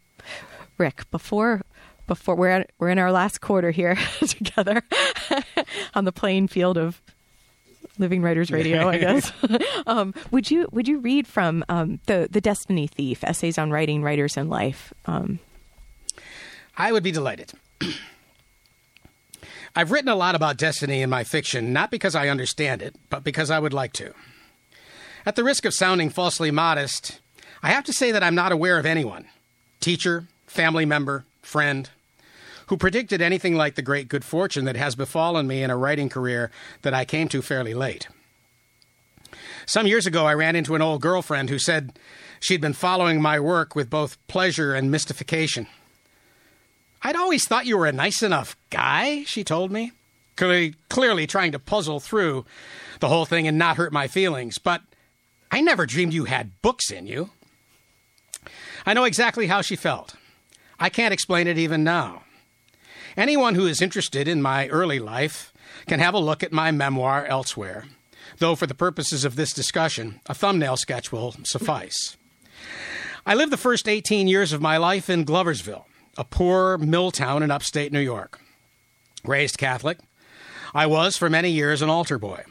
Rick, 0.79 1.03
before 1.11 1.61
before 2.07 2.35
we're 2.35 2.49
at, 2.49 2.71
we're 2.79 2.89
in 2.89 2.99
our 2.99 3.13
last 3.13 3.43
quarter 3.43 3.73
here 3.73 3.95
together 4.27 4.81
on 5.95 6.07
the 6.07 6.13
playing 6.13 6.49
field 6.49 6.79
of 6.79 7.03
Living 7.99 8.23
Writers 8.23 8.51
Radio, 8.51 8.89
I 8.89 8.97
guess. 9.01 9.31
um, 9.87 10.15
would 10.31 10.51
you 10.51 10.67
would 10.73 10.89
you 10.89 11.01
read 11.01 11.27
from 11.27 11.63
um, 11.69 12.01
the 12.07 12.27
the 12.31 12.41
Destiny 12.41 12.87
Thief 12.87 13.23
essays 13.25 13.59
on 13.59 13.71
writing, 13.71 14.03
writers, 14.03 14.39
and 14.39 14.49
life? 14.49 14.95
Um, 15.05 15.41
I 16.79 16.91
would 16.91 17.03
be 17.03 17.13
delighted. 17.13 17.53
I've 19.75 19.91
written 19.91 20.11
a 20.11 20.17
lot 20.17 20.35
about 20.35 20.59
destiny 20.59 21.01
in 21.01 21.11
my 21.11 21.25
fiction, 21.25 21.73
not 21.73 21.91
because 21.91 22.15
I 22.15 22.29
understand 22.29 22.83
it, 22.83 22.95
but 23.09 23.25
because 23.25 23.51
I 23.51 23.59
would 23.59 23.73
like 23.73 23.93
to. 23.95 24.13
At 25.25 25.37
the 25.37 25.45
risk 25.45 25.65
of 25.65 25.73
sounding 25.73 26.11
falsely 26.11 26.51
modest, 26.51 27.21
I 27.63 27.71
have 27.71 27.85
to 27.85 27.93
say 27.93 28.13
that 28.13 28.23
I'm 28.23 28.35
not 28.35 28.53
aware 28.53 28.79
of 28.79 28.87
anyone 28.87 29.27
teacher, 29.81 30.29
family 30.47 30.85
member, 30.85 31.25
friend 31.41 31.91
who 32.73 32.77
predicted 32.79 33.21
anything 33.21 33.55
like 33.55 33.75
the 33.75 33.83
great 33.83 34.09
good 34.09 34.25
fortune 34.25 34.65
that 34.65 34.77
has 34.77 34.95
befallen 34.95 35.47
me 35.47 35.63
in 35.63 35.71
a 35.71 35.77
writing 35.77 36.09
career 36.09 36.51
that 36.81 36.95
I 36.95 37.05
came 37.05 37.29
to 37.29 37.43
fairly 37.43 37.75
late. 37.75 38.09
Some 39.67 39.87
years 39.87 40.07
ago, 40.07 40.25
I 40.25 40.33
ran 40.33 40.57
into 40.57 40.75
an 40.75 40.81
old 40.81 41.03
girlfriend 41.03 41.51
who 41.51 41.59
said 41.59 41.99
she'd 42.41 42.61
been 42.61 42.73
following 42.73 43.21
my 43.21 43.39
work 43.39 43.75
with 43.75 43.91
both 43.91 44.17
pleasure 44.27 44.75
and 44.75 44.91
mystification. 44.91 45.67
I'd 47.03 47.17
always 47.17 47.47
thought 47.47 47.67
you 47.67 47.77
were 47.77 47.87
a 47.87 47.93
nice 47.93 48.23
enough 48.23 48.57
guy, 48.71 49.25
she 49.25 49.43
told 49.43 49.73
me, 49.73 49.93
clearly, 50.37 51.27
trying 51.27 51.53
to 51.53 51.59
puzzle 51.59 52.01
through 52.01 52.45
the 53.01 53.09
whole 53.09 53.25
thing 53.25 53.49
and 53.49 53.59
not 53.59 53.77
hurt 53.77 53.93
my 53.93 54.07
feelings, 54.07 54.59
but 54.59 54.83
I 55.51 55.61
never 55.61 55.85
dreamed 55.85 56.15
you 56.15 56.25
had 56.25 56.61
books 56.63 56.91
in 56.91 57.07
you. 57.07 57.31
I 58.87 58.95
know 58.95 59.05
exactly 59.05 59.49
how 59.49 59.63
she 59.63 59.77
felt. 59.77 60.15
I 60.79 60.89
can't 60.89 61.13
explain 61.13 61.47
it 61.47 61.59
even 61.59 61.85
now. 61.85 62.23
Anyone 63.17 63.57
who 63.57 63.67
is 63.67 63.83
interested 63.83 64.27
in 64.27 64.41
my 64.41 64.69
early 64.69 64.99
life 64.99 65.53
can 65.87 66.01
have 66.01 66.15
a 66.15 66.19
look 66.19 66.43
at 66.43 66.53
my 66.53 66.71
memoir 66.71 67.27
elsewhere, 67.27 67.85
though 68.39 68.55
for 68.55 68.67
the 68.67 68.75
purposes 68.75 69.25
of 69.25 69.37
this 69.37 69.53
discussion, 69.53 70.21
a 70.27 70.35
thumbnail 70.35 70.77
sketch 70.77 71.13
will 71.13 71.35
suffice. 71.45 72.17
I 73.27 73.35
lived 73.35 73.53
the 73.53 73.57
first 73.57 73.89
18 73.89 74.29
years 74.29 74.53
of 74.53 74.61
my 74.61 74.77
life 74.79 75.11
in 75.11 75.25
Gloversville, 75.25 75.85
a 76.17 76.25
poor 76.25 76.79
mill 76.79 77.11
town 77.11 77.43
in 77.43 77.51
upstate 77.51 77.93
New 77.93 78.01
York. 78.01 78.41
Raised 79.25 79.59
Catholic, 79.59 79.99
I 80.75 80.87
was 80.87 81.17
for 81.17 81.31
many 81.31 81.51
years 81.51 81.83
an 81.83 81.91
altar 81.91 82.19
boy. 82.19 82.45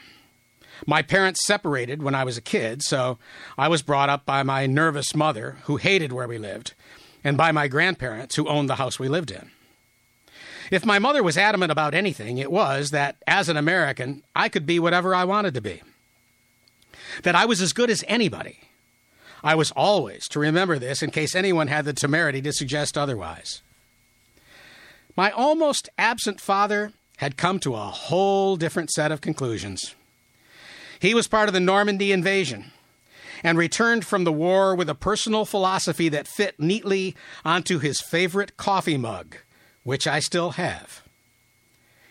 My 0.87 1.01
parents 1.01 1.45
separated 1.45 2.01
when 2.01 2.15
I 2.15 2.23
was 2.23 2.37
a 2.37 2.41
kid, 2.41 2.81
so 2.81 3.19
I 3.57 3.67
was 3.67 3.81
brought 3.81 4.09
up 4.09 4.25
by 4.25 4.41
my 4.41 4.65
nervous 4.65 5.13
mother, 5.13 5.57
who 5.63 5.77
hated 5.77 6.11
where 6.11 6.27
we 6.27 6.37
lived, 6.37 6.73
and 7.23 7.37
by 7.37 7.51
my 7.51 7.67
grandparents, 7.67 8.35
who 8.35 8.47
owned 8.47 8.69
the 8.69 8.75
house 8.75 8.97
we 8.97 9.07
lived 9.07 9.31
in. 9.31 9.51
If 10.71 10.85
my 10.85 10.97
mother 10.97 11.21
was 11.21 11.37
adamant 11.37 11.71
about 11.71 11.93
anything, 11.93 12.37
it 12.37 12.51
was 12.51 12.91
that 12.91 13.17
as 13.27 13.49
an 13.49 13.57
American, 13.57 14.23
I 14.35 14.49
could 14.49 14.65
be 14.65 14.79
whatever 14.79 15.13
I 15.13 15.25
wanted 15.25 15.53
to 15.53 15.61
be. 15.61 15.81
That 17.23 17.35
I 17.35 17.45
was 17.45 17.61
as 17.61 17.73
good 17.73 17.89
as 17.89 18.05
anybody. 18.07 18.59
I 19.43 19.55
was 19.55 19.71
always 19.71 20.27
to 20.29 20.39
remember 20.39 20.77
this 20.77 21.01
in 21.01 21.11
case 21.11 21.35
anyone 21.35 21.67
had 21.67 21.85
the 21.85 21.93
temerity 21.93 22.41
to 22.43 22.53
suggest 22.53 22.97
otherwise. 22.97 23.61
My 25.17 25.31
almost 25.31 25.89
absent 25.97 26.39
father 26.39 26.93
had 27.17 27.37
come 27.37 27.59
to 27.59 27.75
a 27.75 27.79
whole 27.79 28.55
different 28.55 28.91
set 28.91 29.11
of 29.11 29.21
conclusions. 29.21 29.95
He 30.99 31.13
was 31.13 31.27
part 31.27 31.49
of 31.49 31.53
the 31.53 31.59
Normandy 31.59 32.11
invasion 32.11 32.71
and 33.43 33.57
returned 33.57 34.05
from 34.05 34.23
the 34.23 34.31
war 34.31 34.75
with 34.75 34.89
a 34.89 34.95
personal 34.95 35.45
philosophy 35.45 36.09
that 36.09 36.27
fit 36.27 36.59
neatly 36.59 37.15
onto 37.43 37.79
his 37.79 37.99
favorite 37.99 38.55
coffee 38.57 38.97
mug, 38.97 39.37
which 39.83 40.05
I 40.05 40.19
still 40.19 40.51
have. 40.51 41.01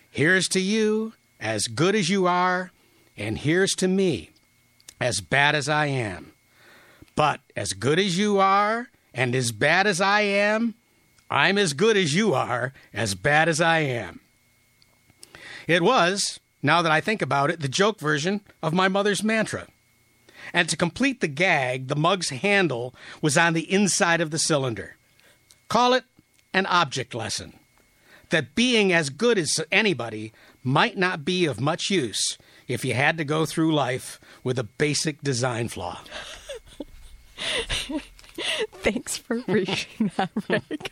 Here's 0.09 0.49
to 0.49 0.59
you, 0.59 1.13
as 1.39 1.63
good 1.67 1.95
as 1.95 2.09
you 2.09 2.27
are, 2.27 2.71
and 3.15 3.37
here's 3.37 3.71
to 3.75 3.87
me, 3.87 4.31
as 4.99 5.21
bad 5.21 5.55
as 5.55 5.69
I 5.69 5.85
am. 5.85 6.30
But 7.15 7.41
as 7.55 7.73
good 7.73 7.99
as 7.99 8.17
you 8.17 8.39
are, 8.39 8.87
and 9.13 9.35
as 9.35 9.51
bad 9.51 9.87
as 9.87 9.99
I 9.99 10.21
am, 10.21 10.75
I'm 11.29 11.57
as 11.57 11.73
good 11.73 11.97
as 11.97 12.15
you 12.15 12.33
are, 12.33 12.73
as 12.93 13.15
bad 13.15 13.47
as 13.49 13.61
I 13.61 13.79
am. 13.79 14.21
It 15.67 15.81
was, 15.81 16.39
now 16.61 16.81
that 16.81 16.91
I 16.91 17.01
think 17.01 17.21
about 17.21 17.49
it, 17.49 17.59
the 17.59 17.67
joke 17.67 17.99
version 17.99 18.41
of 18.61 18.73
my 18.73 18.87
mother's 18.87 19.23
mantra. 19.23 19.67
And 20.53 20.67
to 20.69 20.77
complete 20.77 21.21
the 21.21 21.27
gag, 21.27 21.87
the 21.87 21.95
mug's 21.95 22.29
handle 22.29 22.93
was 23.21 23.37
on 23.37 23.53
the 23.53 23.71
inside 23.71 24.21
of 24.21 24.31
the 24.31 24.39
cylinder. 24.39 24.97
Call 25.69 25.93
it 25.93 26.03
an 26.53 26.65
object 26.65 27.13
lesson. 27.15 27.53
That 28.29 28.55
being 28.55 28.91
as 28.91 29.09
good 29.09 29.37
as 29.37 29.59
anybody 29.71 30.33
might 30.63 30.97
not 30.97 31.25
be 31.25 31.45
of 31.45 31.59
much 31.59 31.89
use 31.89 32.37
if 32.67 32.83
you 32.85 32.93
had 32.93 33.17
to 33.17 33.23
go 33.23 33.45
through 33.45 33.73
life 33.73 34.19
with 34.43 34.57
a 34.57 34.63
basic 34.63 35.21
design 35.21 35.67
flaw. 35.67 36.01
thanks 38.73 39.17
for 39.17 39.41
reading 39.47 40.11
that, 40.17 40.29
Rick. 40.49 40.91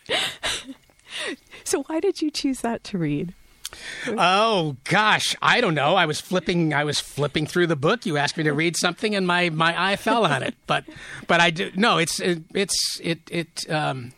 so, 1.63 1.83
why 1.83 1.99
did 1.99 2.21
you 2.21 2.31
choose 2.31 2.61
that 2.61 2.83
to 2.85 2.97
read? 2.97 3.33
Oh 4.07 4.77
gosh, 4.83 5.35
I 5.41 5.61
don't 5.61 5.75
know. 5.75 5.95
I 5.95 6.05
was 6.05 6.19
flipping. 6.19 6.73
I 6.73 6.83
was 6.83 6.99
flipping 6.99 7.45
through 7.45 7.67
the 7.67 7.75
book. 7.75 8.05
You 8.05 8.17
asked 8.17 8.37
me 8.37 8.43
to 8.45 8.53
read 8.53 8.75
something, 8.75 9.15
and 9.15 9.27
my, 9.27 9.49
my 9.49 9.91
eye 9.91 9.95
fell 9.95 10.25
on 10.25 10.43
it. 10.43 10.55
But 10.65 10.85
but 11.27 11.39
I 11.39 11.51
do 11.51 11.71
no. 11.75 11.97
It's 11.97 12.19
it, 12.19 12.43
it's 12.53 12.99
it 13.01 13.19
it 13.29 13.69
um. 13.69 14.13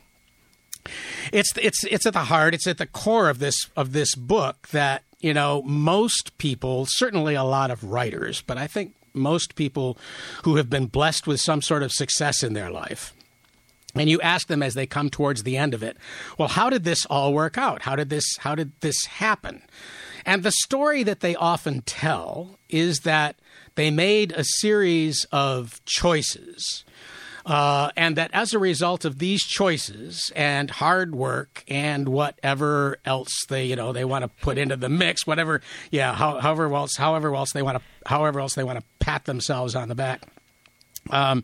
It's 1.32 1.55
it's 1.57 1.84
it's 1.84 2.05
at 2.05 2.13
the 2.13 2.25
heart. 2.25 2.53
It's 2.53 2.65
at 2.65 2.77
the 2.77 2.88
core 2.88 3.29
of 3.29 3.39
this 3.39 3.69
of 3.75 3.91
this 3.91 4.15
book 4.15 4.69
that 4.69 5.03
you 5.19 5.34
know 5.34 5.61
most 5.63 6.38
people, 6.38 6.86
certainly 6.88 7.36
a 7.36 7.43
lot 7.43 7.71
of 7.71 7.84
writers, 7.84 8.41
but 8.41 8.57
I 8.57 8.67
think 8.67 8.95
most 9.14 9.55
people 9.55 9.97
who 10.43 10.55
have 10.55 10.70
been 10.70 10.88
blessed 10.88 11.28
with 11.28 11.39
some 11.39 11.62
sort 11.62 11.84
of 11.84 11.91
success 11.91 12.43
in 12.43 12.53
their 12.53 12.70
life. 12.70 13.14
And 13.95 14.09
you 14.09 14.22
ask 14.22 14.47
them 14.47 14.64
as 14.64 14.74
they 14.74 14.86
come 14.86 15.09
towards 15.09 15.43
the 15.43 15.57
end 15.57 15.74
of 15.74 15.84
it 15.84 15.97
well 16.38 16.47
how 16.47 16.70
did 16.70 16.84
this 16.84 17.05
all 17.07 17.34
work 17.34 17.57
out? 17.57 17.82
How 17.82 17.95
did 17.95 18.09
this 18.09 18.26
how 18.39 18.55
did 18.55 18.72
this 18.80 19.05
happen? 19.05 19.62
And 20.26 20.43
the 20.43 20.51
story 20.51 21.03
that 21.03 21.20
they 21.20 21.36
often 21.36 21.82
tell 21.82 22.59
is 22.70 22.99
that 22.99 23.36
they 23.76 23.91
made 23.91 24.32
a 24.32 24.43
series 24.43 25.26
of 25.32 25.84
choices 25.86 26.86
uh, 27.45 27.89
and 27.95 28.15
that 28.17 28.31
as 28.33 28.53
a 28.53 28.59
result 28.59 29.05
of 29.05 29.19
these 29.19 29.43
choices 29.43 30.31
and 30.35 30.69
hard 30.69 31.15
work 31.15 31.63
and 31.67 32.09
whatever 32.09 32.97
else 33.05 33.45
they 33.49 33.65
you 33.65 33.75
know 33.75 33.93
they 33.93 34.05
want 34.05 34.23
to 34.23 34.27
put 34.27 34.57
into 34.57 34.75
the 34.75 34.89
mix 34.89 35.25
whatever 35.25 35.61
yeah 35.91 36.13
how, 36.13 36.39
however 36.39 36.73
else 36.73 36.95
however 36.97 37.35
else 37.35 37.51
they 37.53 37.61
want 37.61 37.77
to 37.77 37.83
however 38.05 38.39
else 38.39 38.55
they 38.55 38.63
want 38.63 38.79
to 38.79 38.85
pat 38.99 39.25
themselves 39.25 39.75
on 39.75 39.87
the 39.87 39.95
back 39.95 40.21
um, 41.10 41.43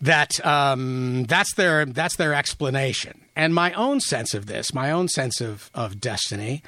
that 0.00 0.44
um, 0.44 1.24
that's 1.24 1.54
their 1.54 1.86
that's 1.86 2.16
their 2.16 2.34
explanation. 2.34 3.22
And 3.38 3.54
my 3.54 3.74
own 3.74 4.00
sense 4.00 4.32
of 4.32 4.46
this, 4.46 4.72
my 4.72 4.90
own 4.90 5.08
sense 5.08 5.40
of 5.40 5.70
of 5.74 6.00
destiny, 6.00 6.62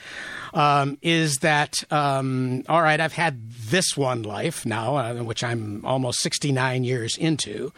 um, 0.53 0.99
is 1.01 1.37
that 1.37 1.83
um, 1.91 2.65
all 2.69 2.83
right? 2.83 3.01
I've 3.01 3.15
had 3.15 3.51
this 3.51 3.97
one 3.97 4.23
life 4.23 4.67
now, 4.67 4.97
uh, 4.97 5.15
which 5.23 5.43
I'm 5.45 5.85
almost 5.85 6.21
69 6.21 6.85
years 6.85 7.17
into, 7.17 7.73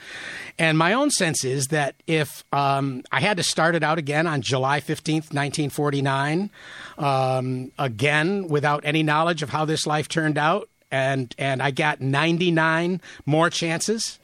and 0.59 0.79
my 0.79 0.93
own 0.93 1.11
sense 1.11 1.45
is 1.45 1.67
that 1.69 1.95
if 2.07 2.45
um, 2.53 3.03
I 3.13 3.21
had 3.21 3.37
to 3.37 3.43
start 3.43 3.75
it 3.75 3.83
out 3.83 3.99
again 3.99 4.27
on 4.27 4.43
July 4.43 4.81
15th, 4.81 5.33
1949, 5.33 6.51
um, 6.99 7.73
again 7.79 8.49
without 8.49 8.85
any 8.85 9.03
knowledge 9.03 9.43
of 9.43 9.51
how 9.51 9.65
this 9.65 9.87
life 9.87 10.09
turned 10.09 10.39
out, 10.39 10.69
and 10.91 11.35
and 11.39 11.63
I 11.63 11.71
got 11.71 12.01
99 12.01 13.01
more 13.27 13.51
chances 13.51 14.20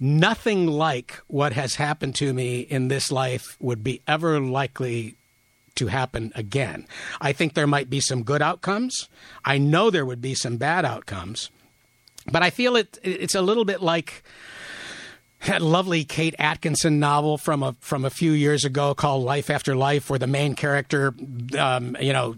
nothing 0.00 0.66
like 0.66 1.20
what 1.26 1.52
has 1.52 1.76
happened 1.76 2.14
to 2.16 2.32
me 2.32 2.60
in 2.60 2.88
this 2.88 3.10
life 3.10 3.56
would 3.60 3.82
be 3.82 4.00
ever 4.06 4.40
likely 4.40 5.16
to 5.76 5.86
happen 5.86 6.32
again. 6.34 6.86
I 7.20 7.32
think 7.32 7.54
there 7.54 7.66
might 7.66 7.88
be 7.88 8.00
some 8.00 8.22
good 8.22 8.42
outcomes. 8.42 9.08
I 9.44 9.58
know 9.58 9.90
there 9.90 10.06
would 10.06 10.20
be 10.20 10.34
some 10.34 10.56
bad 10.56 10.84
outcomes. 10.84 11.50
But 12.30 12.42
I 12.42 12.50
feel 12.50 12.76
it 12.76 12.98
it's 13.02 13.34
a 13.34 13.40
little 13.40 13.64
bit 13.64 13.80
like 13.80 14.22
that 15.46 15.62
lovely 15.62 16.04
Kate 16.04 16.34
Atkinson 16.38 16.98
novel 16.98 17.38
from 17.38 17.62
a 17.62 17.72
from 17.80 18.04
a 18.04 18.10
few 18.10 18.32
years 18.32 18.64
ago 18.64 18.94
called 18.94 19.24
Life 19.24 19.50
After 19.50 19.74
Life, 19.76 20.10
where 20.10 20.18
the 20.18 20.26
main 20.26 20.54
character, 20.54 21.14
um, 21.56 21.96
you 22.00 22.12
know, 22.12 22.34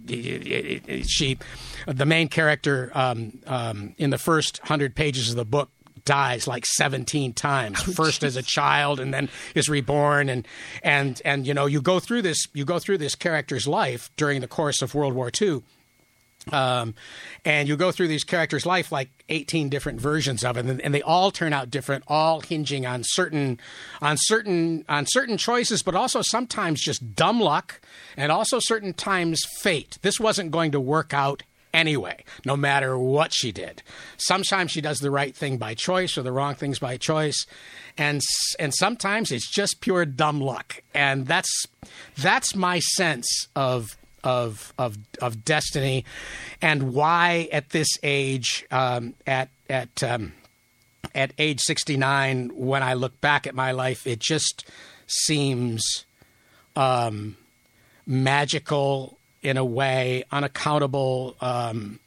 she, 1.06 1.38
the 1.86 2.06
main 2.06 2.28
character 2.28 2.92
um, 2.94 3.38
um, 3.46 3.94
in 3.98 4.10
the 4.10 4.18
first 4.18 4.58
hundred 4.58 4.94
pages 4.94 5.30
of 5.30 5.36
the 5.36 5.44
book 5.44 5.70
dies 6.04 6.46
like 6.46 6.66
17 6.66 7.32
times 7.32 7.78
oh, 7.86 7.92
first 7.92 8.20
geez. 8.20 8.28
as 8.28 8.36
a 8.36 8.42
child 8.42 9.00
and 9.00 9.12
then 9.12 9.28
is 9.54 9.68
reborn 9.68 10.28
and 10.28 10.46
and 10.82 11.20
and 11.24 11.46
you 11.46 11.54
know 11.54 11.66
you 11.66 11.80
go 11.80 12.00
through 12.00 12.22
this 12.22 12.46
you 12.52 12.64
go 12.64 12.78
through 12.78 12.98
this 12.98 13.14
character's 13.14 13.66
life 13.66 14.10
during 14.16 14.40
the 14.40 14.48
course 14.48 14.82
of 14.82 14.94
World 14.94 15.14
War 15.14 15.30
II 15.40 15.62
Um, 16.52 16.94
and 17.44 17.68
you 17.68 17.76
go 17.76 17.92
through 17.92 18.08
these 18.08 18.24
characters' 18.24 18.64
life 18.64 18.90
like 18.90 19.10
18 19.28 19.68
different 19.68 20.00
versions 20.00 20.42
of 20.42 20.56
it, 20.56 20.64
and, 20.64 20.80
and 20.80 20.94
they 20.94 21.02
all 21.02 21.30
turn 21.30 21.52
out 21.52 21.70
different, 21.70 22.02
all 22.08 22.40
hinging 22.40 22.86
on 22.86 23.02
certain, 23.04 23.60
on 24.00 24.16
certain, 24.18 24.84
on 24.88 25.04
certain 25.06 25.36
choices, 25.36 25.82
but 25.82 25.94
also 25.94 26.22
sometimes 26.22 26.80
just 26.80 27.14
dumb 27.14 27.40
luck, 27.40 27.80
and 28.16 28.32
also 28.32 28.58
certain 28.58 28.94
times 28.94 29.42
fate. 29.60 29.98
This 30.00 30.18
wasn't 30.18 30.50
going 30.50 30.72
to 30.72 30.80
work 30.80 31.12
out 31.12 31.42
anyway, 31.72 32.24
no 32.44 32.56
matter 32.56 32.98
what 32.98 33.32
she 33.32 33.52
did. 33.52 33.82
Sometimes 34.16 34.70
she 34.70 34.80
does 34.80 34.98
the 34.98 35.10
right 35.10 35.34
thing 35.34 35.56
by 35.56 35.74
choice 35.74 36.16
or 36.16 36.22
the 36.22 36.32
wrong 36.32 36.54
things 36.54 36.78
by 36.78 36.96
choice, 36.96 37.46
and 37.96 38.20
and 38.58 38.74
sometimes 38.74 39.30
it's 39.32 39.50
just 39.50 39.80
pure 39.80 40.04
dumb 40.04 40.40
luck. 40.40 40.82
And 40.94 41.26
that's 41.26 41.66
that's 42.16 42.54
my 42.54 42.80
sense 42.80 43.48
of 43.54 43.96
of 44.22 44.72
of 44.78 44.98
of 45.20 45.44
destiny, 45.44 46.04
and 46.60 46.92
why 46.92 47.48
at 47.52 47.70
this 47.70 47.88
age, 48.02 48.66
um, 48.70 49.14
at 49.26 49.48
at 49.68 50.02
um, 50.02 50.32
at 51.14 51.32
age 51.38 51.60
sixty 51.60 51.96
nine, 51.96 52.50
when 52.54 52.82
I 52.82 52.94
look 52.94 53.20
back 53.20 53.46
at 53.46 53.54
my 53.54 53.72
life, 53.72 54.06
it 54.06 54.18
just 54.18 54.64
seems 55.06 56.04
um, 56.76 57.36
magical 58.06 59.18
in 59.42 59.56
a 59.56 59.64
way, 59.64 60.24
unaccountable. 60.30 61.36
Um, 61.40 61.98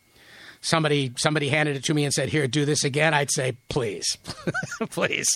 somebody 0.61 1.11
somebody 1.17 1.49
handed 1.49 1.75
it 1.75 1.83
to 1.85 1.93
me 1.93 2.05
and 2.05 2.13
said, 2.13 2.29
"Here, 2.29 2.47
do 2.47 2.65
this 2.65 2.83
again." 2.83 3.13
I'd 3.13 3.31
say, 3.31 3.57
"Please, 3.69 4.17
please, 4.89 5.27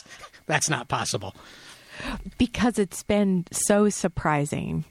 that's 0.46 0.70
not 0.70 0.88
possible." 0.88 1.36
Because 2.38 2.78
it's 2.78 3.04
been 3.04 3.46
so 3.52 3.90
surprising. 3.90 4.86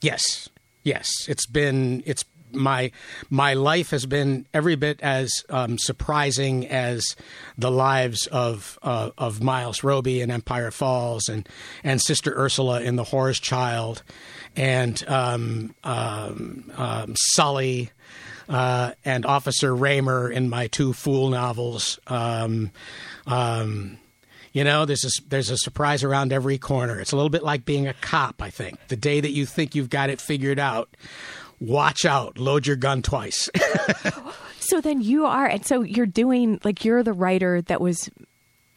Yes, 0.00 0.48
yes, 0.82 1.10
it's 1.28 1.46
been 1.46 2.02
it's 2.06 2.24
my 2.54 2.90
my 3.30 3.54
life 3.54 3.90
has 3.90 4.06
been 4.06 4.46
every 4.54 4.76
bit 4.76 5.00
as 5.02 5.44
um, 5.50 5.78
surprising 5.78 6.66
as 6.68 7.16
the 7.58 7.70
lives 7.70 8.26
of 8.28 8.78
uh, 8.82 9.10
of 9.18 9.42
Miles 9.42 9.84
Roby 9.84 10.20
in 10.20 10.30
Empire 10.30 10.70
Falls 10.70 11.28
and 11.28 11.48
and 11.82 12.00
Sister 12.00 12.34
Ursula 12.36 12.80
in 12.80 12.96
The 12.96 13.04
Whore's 13.04 13.40
Child 13.40 14.02
and 14.56 15.02
um, 15.08 15.74
um, 15.84 16.70
um, 16.76 17.14
Sully. 17.16 17.90
Uh, 18.46 18.92
and 19.06 19.24
Officer 19.24 19.74
Raymer 19.74 20.30
in 20.30 20.50
my 20.50 20.66
two 20.66 20.92
Fool 20.92 21.30
novels. 21.30 21.98
Um, 22.06 22.72
um, 23.26 23.96
you 24.54 24.62
know, 24.62 24.84
there's 24.84 25.04
a, 25.04 25.28
there's 25.28 25.50
a 25.50 25.58
surprise 25.58 26.04
around 26.04 26.32
every 26.32 26.58
corner. 26.58 27.00
It's 27.00 27.10
a 27.10 27.16
little 27.16 27.28
bit 27.28 27.42
like 27.42 27.64
being 27.64 27.88
a 27.88 27.94
cop, 27.94 28.40
I 28.40 28.50
think. 28.50 28.78
The 28.86 28.96
day 28.96 29.20
that 29.20 29.32
you 29.32 29.46
think 29.46 29.74
you've 29.74 29.90
got 29.90 30.10
it 30.10 30.20
figured 30.20 30.60
out, 30.60 30.88
watch 31.60 32.04
out, 32.04 32.38
load 32.38 32.66
your 32.66 32.76
gun 32.76 33.02
twice. 33.02 33.48
So 34.64 34.80
then 34.80 35.02
you 35.02 35.26
are, 35.26 35.46
and 35.46 35.64
so 35.64 35.82
you're 35.82 36.06
doing, 36.06 36.58
like, 36.64 36.86
you're 36.86 37.02
the 37.02 37.12
writer 37.12 37.60
that 37.62 37.82
was, 37.82 38.08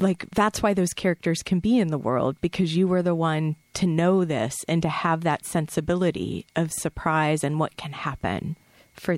like, 0.02 0.30
that's 0.32 0.62
why 0.62 0.74
those 0.74 0.94
characters 0.94 1.42
can 1.42 1.60
be 1.60 1.80
in 1.80 1.88
the 1.88 1.98
world 1.98 2.36
because 2.42 2.76
you 2.76 2.90
were 2.90 3.02
the 3.02 3.16
one 3.16 3.56
to 3.76 3.88
know 3.88 4.26
this 4.26 4.66
and 4.68 4.82
to 4.82 4.90
have 4.90 5.22
that 5.22 5.46
sensibility 5.46 6.46
of 6.58 6.74
surprise 6.74 7.42
and 7.42 7.58
what 7.58 7.78
can 7.78 7.94
happen 7.94 8.58
for. 8.92 9.18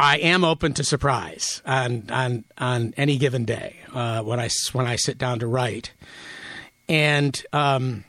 I 0.00 0.18
am 0.18 0.44
open 0.44 0.74
to 0.74 0.84
surprise 0.84 1.62
on 1.64 2.10
on 2.10 2.44
on 2.58 2.92
any 2.96 3.16
given 3.16 3.44
day 3.44 3.76
uh, 3.94 4.22
when 4.22 4.40
I 4.40 4.48
when 4.72 4.86
I 4.86 4.96
sit 4.96 5.16
down 5.16 5.38
to 5.38 5.46
write, 5.46 5.92
and 6.88 7.40
um, 7.52 8.04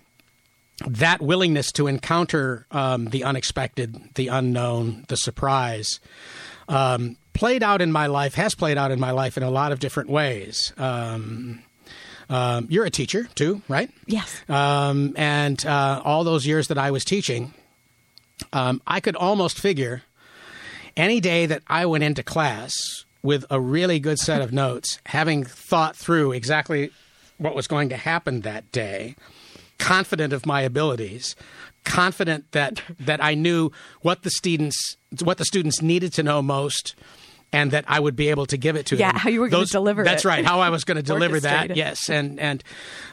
that 0.87 1.21
willingness 1.21 1.71
to 1.73 1.87
encounter 1.87 2.65
um, 2.71 3.05
the 3.05 3.23
unexpected, 3.23 3.97
the 4.15 4.27
unknown, 4.27 5.05
the 5.07 5.17
surprise. 5.17 5.99
Um, 6.67 7.17
played 7.33 7.63
out 7.63 7.81
in 7.81 7.91
my 7.91 8.07
life 8.07 8.33
has 8.35 8.55
played 8.55 8.77
out 8.77 8.91
in 8.91 8.99
my 8.99 9.11
life 9.11 9.37
in 9.37 9.43
a 9.43 9.49
lot 9.49 9.71
of 9.71 9.79
different 9.79 10.09
ways. 10.09 10.73
Um, 10.77 11.61
um, 12.29 12.67
you're 12.69 12.85
a 12.85 12.89
teacher 12.89 13.27
too, 13.35 13.61
right? 13.67 13.89
Yes. 14.07 14.41
Um, 14.49 15.13
and 15.15 15.63
uh, 15.65 16.01
all 16.03 16.23
those 16.23 16.45
years 16.47 16.69
that 16.69 16.77
I 16.77 16.91
was 16.91 17.05
teaching, 17.05 17.53
um, 18.51 18.81
I 18.87 18.99
could 18.99 19.15
almost 19.15 19.59
figure 19.59 20.03
any 20.97 21.19
day 21.19 21.45
that 21.45 21.61
I 21.67 21.85
went 21.85 22.03
into 22.03 22.23
class 22.23 22.73
with 23.21 23.45
a 23.49 23.59
really 23.59 23.99
good 23.99 24.19
set 24.19 24.41
of 24.41 24.53
notes, 24.53 24.99
having 25.05 25.43
thought 25.43 25.95
through 25.95 26.31
exactly 26.31 26.91
what 27.37 27.55
was 27.55 27.67
going 27.67 27.89
to 27.89 27.97
happen 27.97 28.41
that 28.41 28.71
day, 28.71 29.15
confident 29.85 30.33
of 30.33 30.45
my 30.45 30.61
abilities, 30.61 31.35
confident 31.83 32.51
that 32.51 32.81
that 32.99 33.23
I 33.23 33.35
knew 33.35 33.71
what 34.01 34.23
the 34.23 34.29
students 34.29 34.97
what 35.23 35.37
the 35.37 35.45
students 35.45 35.81
needed 35.81 36.13
to 36.13 36.23
know 36.23 36.41
most. 36.41 36.95
And 37.53 37.71
that 37.71 37.85
I 37.87 38.01
would 38.01 38.17
be 38.17 38.29
able 38.29 38.47
to 38.47 38.57
give 38.57 38.75
it 38.75 38.87
to 38.87 38.95
them. 38.95 39.01
Yeah, 39.01 39.11
them. 39.13 39.21
how 39.21 39.29
you 39.29 39.39
were 39.39 39.47
gonna 39.47 39.65
deliver 39.65 40.03
That's 40.03 40.25
it. 40.25 40.27
right. 40.27 40.43
How 40.43 40.59
I 40.59 40.69
was 40.69 40.83
going 40.83 40.97
to 41.03 41.03
deliver 41.03 41.39
that. 41.39 41.77
Yes, 41.77 42.09
and 42.09 42.37
and 42.37 42.61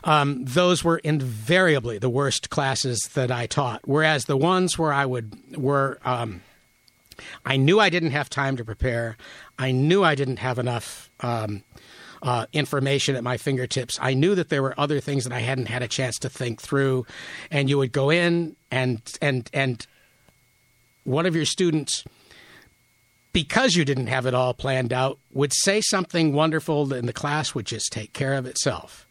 um, 0.02 0.44
those 0.44 0.82
were 0.82 0.98
invariably 0.98 1.98
the 1.98 2.10
worst 2.10 2.50
classes 2.50 2.98
that 3.14 3.30
I 3.30 3.46
taught. 3.46 3.82
Whereas 3.84 4.24
the 4.24 4.36
ones 4.36 4.76
where 4.76 4.92
I 4.92 5.06
would 5.06 5.56
were 5.56 6.00
um, 6.04 6.40
I 7.44 7.56
knew 7.56 7.78
I 7.78 7.88
didn't 7.88 8.12
have 8.12 8.28
time 8.28 8.56
to 8.56 8.64
prepare. 8.64 9.16
I 9.58 9.70
knew 9.70 10.02
I 10.02 10.16
didn't 10.16 10.38
have 10.38 10.58
enough 10.58 11.10
um, 11.20 11.62
uh, 12.22 12.46
information 12.52 13.16
at 13.16 13.24
my 13.24 13.36
fingertips. 13.36 13.98
I 14.00 14.14
knew 14.14 14.34
that 14.34 14.48
there 14.48 14.62
were 14.62 14.78
other 14.78 15.00
things 15.00 15.24
that 15.24 15.32
I 15.32 15.40
hadn't 15.40 15.66
had 15.66 15.82
a 15.82 15.88
chance 15.88 16.18
to 16.20 16.28
think 16.28 16.60
through. 16.60 17.04
And 17.50 17.68
you 17.68 17.78
would 17.78 17.92
go 17.92 18.10
in 18.10 18.56
and 18.70 19.00
and 19.20 19.50
and 19.52 19.86
one 21.04 21.26
of 21.26 21.34
your 21.34 21.44
students 21.44 22.04
because 23.32 23.74
you 23.74 23.84
didn't 23.84 24.06
have 24.08 24.26
it 24.26 24.34
all 24.34 24.54
planned 24.54 24.92
out, 24.92 25.18
would 25.32 25.52
say 25.54 25.80
something 25.80 26.32
wonderful 26.32 26.92
and 26.92 27.08
the 27.08 27.12
class 27.12 27.54
would 27.54 27.66
just 27.66 27.90
take 27.90 28.12
care 28.12 28.34
of 28.34 28.46
itself. 28.46 29.06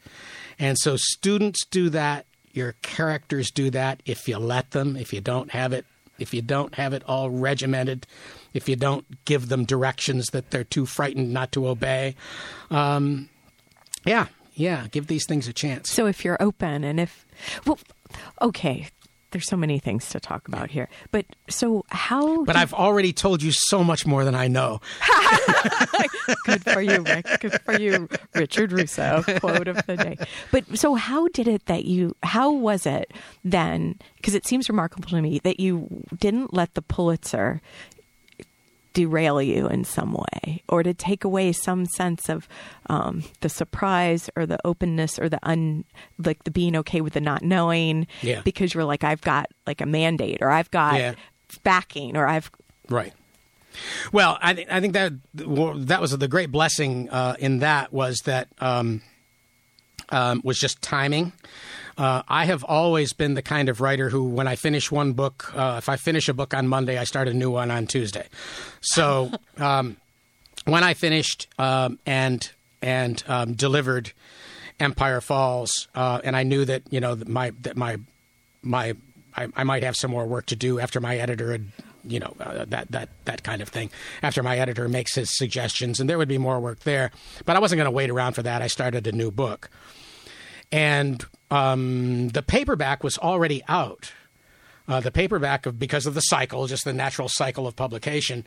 And 0.59 0.77
so 0.77 0.95
students 0.95 1.65
do 1.65 1.89
that, 1.89 2.25
your 2.53 2.75
characters 2.83 3.49
do 3.49 3.71
that 3.71 4.01
if 4.05 4.27
you 4.27 4.37
let 4.37 4.71
them, 4.71 4.95
if 4.95 5.11
you 5.11 5.21
don't 5.21 5.51
have 5.51 5.73
it, 5.73 5.85
if 6.19 6.33
you 6.35 6.41
don't 6.43 6.75
have 6.75 6.93
it 6.93 7.03
all 7.07 7.31
regimented, 7.31 8.05
if 8.53 8.67
you 8.67 8.75
don't 8.75 9.05
give 9.25 9.49
them 9.49 9.65
directions 9.65 10.27
that 10.27 10.51
they're 10.51 10.63
too 10.63 10.85
frightened 10.85 11.33
not 11.33 11.51
to 11.53 11.67
obey. 11.67 12.15
Um, 12.69 13.29
yeah, 14.05 14.27
yeah, 14.53 14.87
give 14.91 15.07
these 15.07 15.25
things 15.27 15.47
a 15.47 15.53
chance. 15.53 15.89
So 15.91 16.05
if 16.05 16.25
you're 16.25 16.41
open 16.41 16.83
and 16.83 16.99
if, 16.99 17.25
well, 17.65 17.79
okay, 18.41 18.89
there's 19.31 19.47
so 19.47 19.55
many 19.55 19.79
things 19.79 20.09
to 20.09 20.19
talk 20.19 20.47
about 20.47 20.69
here. 20.69 20.89
But 21.11 21.25
so 21.49 21.85
how? 21.89 22.43
But 22.43 22.57
I've 22.57 22.73
already 22.73 23.13
told 23.13 23.41
you 23.41 23.51
so 23.51 23.83
much 23.83 24.05
more 24.05 24.23
than 24.25 24.35
I 24.35 24.47
know. 24.47 24.81
good 26.45 26.63
for 26.63 26.81
you, 26.81 27.01
Rick. 27.01 27.25
Good 27.39 27.61
for 27.61 27.79
you, 27.79 28.09
Richard 28.35 28.71
Russo. 28.71 29.23
Quote 29.39 29.67
of 29.67 29.85
the 29.85 29.97
day. 29.97 30.17
But 30.51 30.77
so 30.77 30.95
how 30.95 31.27
did 31.29 31.47
it 31.47 31.65
that 31.67 31.85
you? 31.85 32.15
How 32.23 32.51
was 32.51 32.85
it 32.85 33.13
then? 33.43 33.97
Because 34.17 34.35
it 34.35 34.45
seems 34.45 34.69
remarkable 34.69 35.09
to 35.09 35.21
me 35.21 35.39
that 35.39 35.59
you 35.59 36.03
didn't 36.19 36.53
let 36.53 36.73
the 36.73 36.81
Pulitzer 36.81 37.61
derail 38.93 39.41
you 39.41 39.67
in 39.67 39.83
some 39.85 40.13
way 40.13 40.63
or 40.67 40.83
to 40.83 40.93
take 40.93 41.23
away 41.23 41.51
some 41.51 41.85
sense 41.85 42.27
of 42.29 42.47
um, 42.87 43.23
the 43.39 43.49
surprise 43.49 44.29
or 44.35 44.45
the 44.45 44.59
openness 44.65 45.17
or 45.17 45.29
the 45.29 45.39
un 45.43 45.85
like 46.25 46.43
the 46.43 46.51
being 46.51 46.75
okay 46.75 46.99
with 47.01 47.13
the 47.13 47.21
not 47.21 47.41
knowing 47.41 48.05
Yeah. 48.21 48.41
because 48.43 48.73
you're 48.73 48.83
like 48.83 49.03
i've 49.03 49.21
got 49.21 49.49
like 49.65 49.79
a 49.81 49.85
mandate 49.85 50.39
or 50.41 50.49
i've 50.49 50.69
got 50.71 50.95
Yeah. 50.95 51.13
backing 51.63 52.17
or 52.17 52.27
i've 52.27 52.51
Right. 52.89 53.13
Well, 54.11 54.37
I, 54.41 54.53
th- 54.53 54.67
I 54.69 54.81
think 54.81 54.91
that 54.93 55.13
well, 55.45 55.75
that 55.75 56.01
was 56.01 56.11
the 56.17 56.27
great 56.27 56.51
blessing 56.51 57.09
uh, 57.09 57.35
in 57.39 57.59
that 57.59 57.93
was 57.93 58.17
that 58.25 58.49
um, 58.59 59.01
um, 60.09 60.41
was 60.43 60.59
just 60.59 60.81
timing. 60.81 61.31
Uh, 61.97 62.23
I 62.27 62.45
have 62.45 62.63
always 62.63 63.13
been 63.13 63.33
the 63.33 63.41
kind 63.41 63.69
of 63.69 63.81
writer 63.81 64.09
who, 64.09 64.23
when 64.23 64.47
I 64.47 64.55
finish 64.55 64.91
one 64.91 65.13
book, 65.13 65.51
uh, 65.55 65.75
if 65.77 65.89
I 65.89 65.97
finish 65.97 66.29
a 66.29 66.33
book 66.33 66.53
on 66.53 66.67
Monday, 66.67 66.97
I 66.97 67.03
start 67.03 67.27
a 67.27 67.33
new 67.33 67.51
one 67.51 67.71
on 67.71 67.87
Tuesday. 67.87 68.27
So 68.81 69.31
um, 69.57 69.97
when 70.65 70.83
I 70.83 70.93
finished 70.93 71.47
um, 71.57 71.99
and 72.05 72.49
and 72.81 73.23
um, 73.27 73.53
delivered 73.53 74.11
Empire 74.79 75.21
Falls, 75.21 75.87
uh, 75.93 76.21
and 76.23 76.35
I 76.35 76.43
knew 76.43 76.65
that 76.65 76.83
you 76.89 76.99
know 76.99 77.15
that 77.15 77.27
my 77.27 77.51
that 77.61 77.77
my 77.77 77.97
my 78.61 78.95
I, 79.35 79.47
I 79.55 79.63
might 79.63 79.83
have 79.83 79.95
some 79.95 80.11
more 80.11 80.25
work 80.25 80.47
to 80.47 80.55
do 80.55 80.79
after 80.79 80.99
my 80.99 81.17
editor 81.17 81.51
had 81.51 81.65
you 82.03 82.19
know 82.19 82.35
uh, 82.39 82.65
that 82.65 82.91
that 82.91 83.09
that 83.25 83.43
kind 83.43 83.61
of 83.61 83.69
thing 83.69 83.91
after 84.23 84.41
my 84.41 84.57
editor 84.57 84.87
makes 84.87 85.15
his 85.15 85.37
suggestions 85.37 85.99
and 85.99 86.09
there 86.09 86.17
would 86.17 86.27
be 86.27 86.39
more 86.39 86.59
work 86.59 86.79
there 86.79 87.11
but 87.45 87.55
i 87.55 87.59
wasn't 87.59 87.77
going 87.77 87.85
to 87.85 87.91
wait 87.91 88.09
around 88.09 88.33
for 88.33 88.41
that 88.41 88.61
i 88.61 88.65
started 88.65 89.05
a 89.05 89.11
new 89.11 89.29
book 89.29 89.69
and 90.71 91.25
um, 91.49 92.29
the 92.29 92.41
paperback 92.41 93.03
was 93.03 93.17
already 93.17 93.63
out 93.67 94.13
uh, 94.87 94.99
the 94.99 95.11
paperback 95.11 95.65
of 95.65 95.77
because 95.77 96.05
of 96.05 96.13
the 96.13 96.21
cycle 96.21 96.67
just 96.67 96.85
the 96.85 96.93
natural 96.93 97.29
cycle 97.29 97.67
of 97.67 97.75
publication 97.75 98.45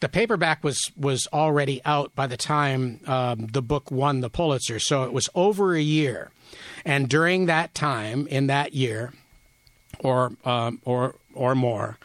the 0.00 0.08
paperback 0.08 0.64
was 0.64 0.80
was 0.96 1.26
already 1.32 1.80
out 1.84 2.14
by 2.14 2.26
the 2.26 2.36
time 2.36 3.00
um, 3.06 3.46
the 3.52 3.62
book 3.62 3.90
won 3.90 4.20
the 4.20 4.30
pulitzer 4.30 4.78
so 4.78 5.04
it 5.04 5.12
was 5.12 5.28
over 5.34 5.74
a 5.74 5.82
year 5.82 6.30
and 6.84 7.08
during 7.08 7.46
that 7.46 7.74
time 7.74 8.26
in 8.28 8.46
that 8.46 8.74
year 8.74 9.12
or 10.00 10.32
um, 10.44 10.80
or 10.84 11.16
or 11.34 11.54
more. 11.54 11.98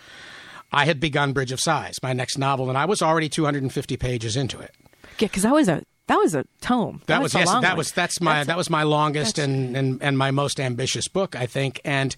I 0.71 0.85
had 0.85 0.99
begun 0.99 1.33
Bridge 1.33 1.51
of 1.51 1.59
Sighs, 1.59 1.95
my 2.03 2.13
next 2.13 2.37
novel, 2.37 2.69
and 2.69 2.77
I 2.77 2.85
was 2.85 3.01
already 3.01 3.27
250 3.27 3.97
pages 3.97 4.35
into 4.35 4.59
it. 4.59 4.75
Yeah, 5.17 5.27
because 5.27 5.43
I 5.45 5.51
was 5.51 5.67
a 5.67 5.83
that 6.09 6.17
was 6.17 6.33
a 6.33 6.43
tome. 6.59 7.03
That, 7.05 7.21
was, 7.21 7.35
a 7.35 7.39
yes, 7.39 7.49
that 7.49 7.61
one. 7.61 7.77
was 7.77 7.91
that's 7.91 8.19
my 8.19 8.31
That's- 8.31 8.47
that 8.47 8.57
was 8.57 8.67
my 8.67 8.81
longest 8.81 9.37
and, 9.37 9.77
and 9.77 10.01
and 10.01 10.17
my 10.17 10.31
most 10.31 10.59
ambitious 10.59 11.07
book, 11.07 11.35
I 11.35 11.45
think. 11.45 11.79
And 11.85 12.15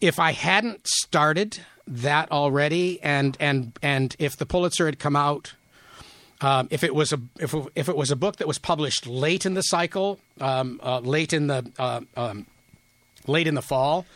if 0.00 0.18
I 0.18 0.32
hadn't 0.32 0.86
started 0.86 1.58
that 1.86 2.32
already, 2.32 2.98
and 3.02 3.36
and 3.38 3.78
and 3.82 4.16
if 4.18 4.38
the 4.38 4.46
Pulitzer 4.46 4.86
had 4.86 4.98
come 4.98 5.16
out, 5.16 5.52
um, 6.40 6.68
if 6.70 6.82
it 6.82 6.94
was 6.94 7.12
a 7.12 7.20
if 7.38 7.54
if 7.74 7.90
it 7.90 7.96
was 7.96 8.10
a 8.10 8.16
book 8.16 8.36
that 8.36 8.48
was 8.48 8.58
published 8.58 9.06
late 9.06 9.44
in 9.44 9.52
the 9.52 9.62
cycle, 9.62 10.18
um, 10.40 10.80
uh, 10.82 11.00
late 11.00 11.34
in 11.34 11.46
the 11.46 11.70
uh, 11.78 12.00
um, 12.16 12.46
late 13.26 13.46
in 13.46 13.54
the 13.54 13.62
fall, 13.62 14.06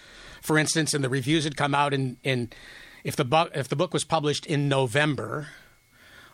for 0.40 0.56
instance, 0.58 0.94
and 0.94 1.04
the 1.04 1.10
reviews 1.10 1.44
had 1.44 1.58
come 1.58 1.74
out 1.74 1.92
in 1.92 2.16
in 2.24 2.48
if 3.04 3.16
the 3.16 3.26
book 3.26 3.50
if 3.54 3.68
the 3.68 3.76
book 3.76 3.92
was 3.92 4.02
published 4.04 4.46
in 4.46 4.66
November 4.66 5.48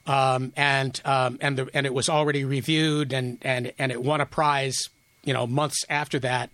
um, 0.07 0.53
and 0.57 1.01
um, 1.05 1.39
and 1.41 1.59
the, 1.59 1.69
and 1.75 1.87
it 1.87 1.95
was 1.95 2.09
already 2.09 2.45
reviewed 2.45 3.13
and, 3.13 3.39
and 3.43 3.73
and 3.79 3.91
it 3.93 4.03
won 4.03 4.21
a 4.21 4.27
prize, 4.27 4.89
you 5.25 5.33
know, 5.33 5.47
months 5.47 5.85
after 5.89 6.19
that. 6.21 6.51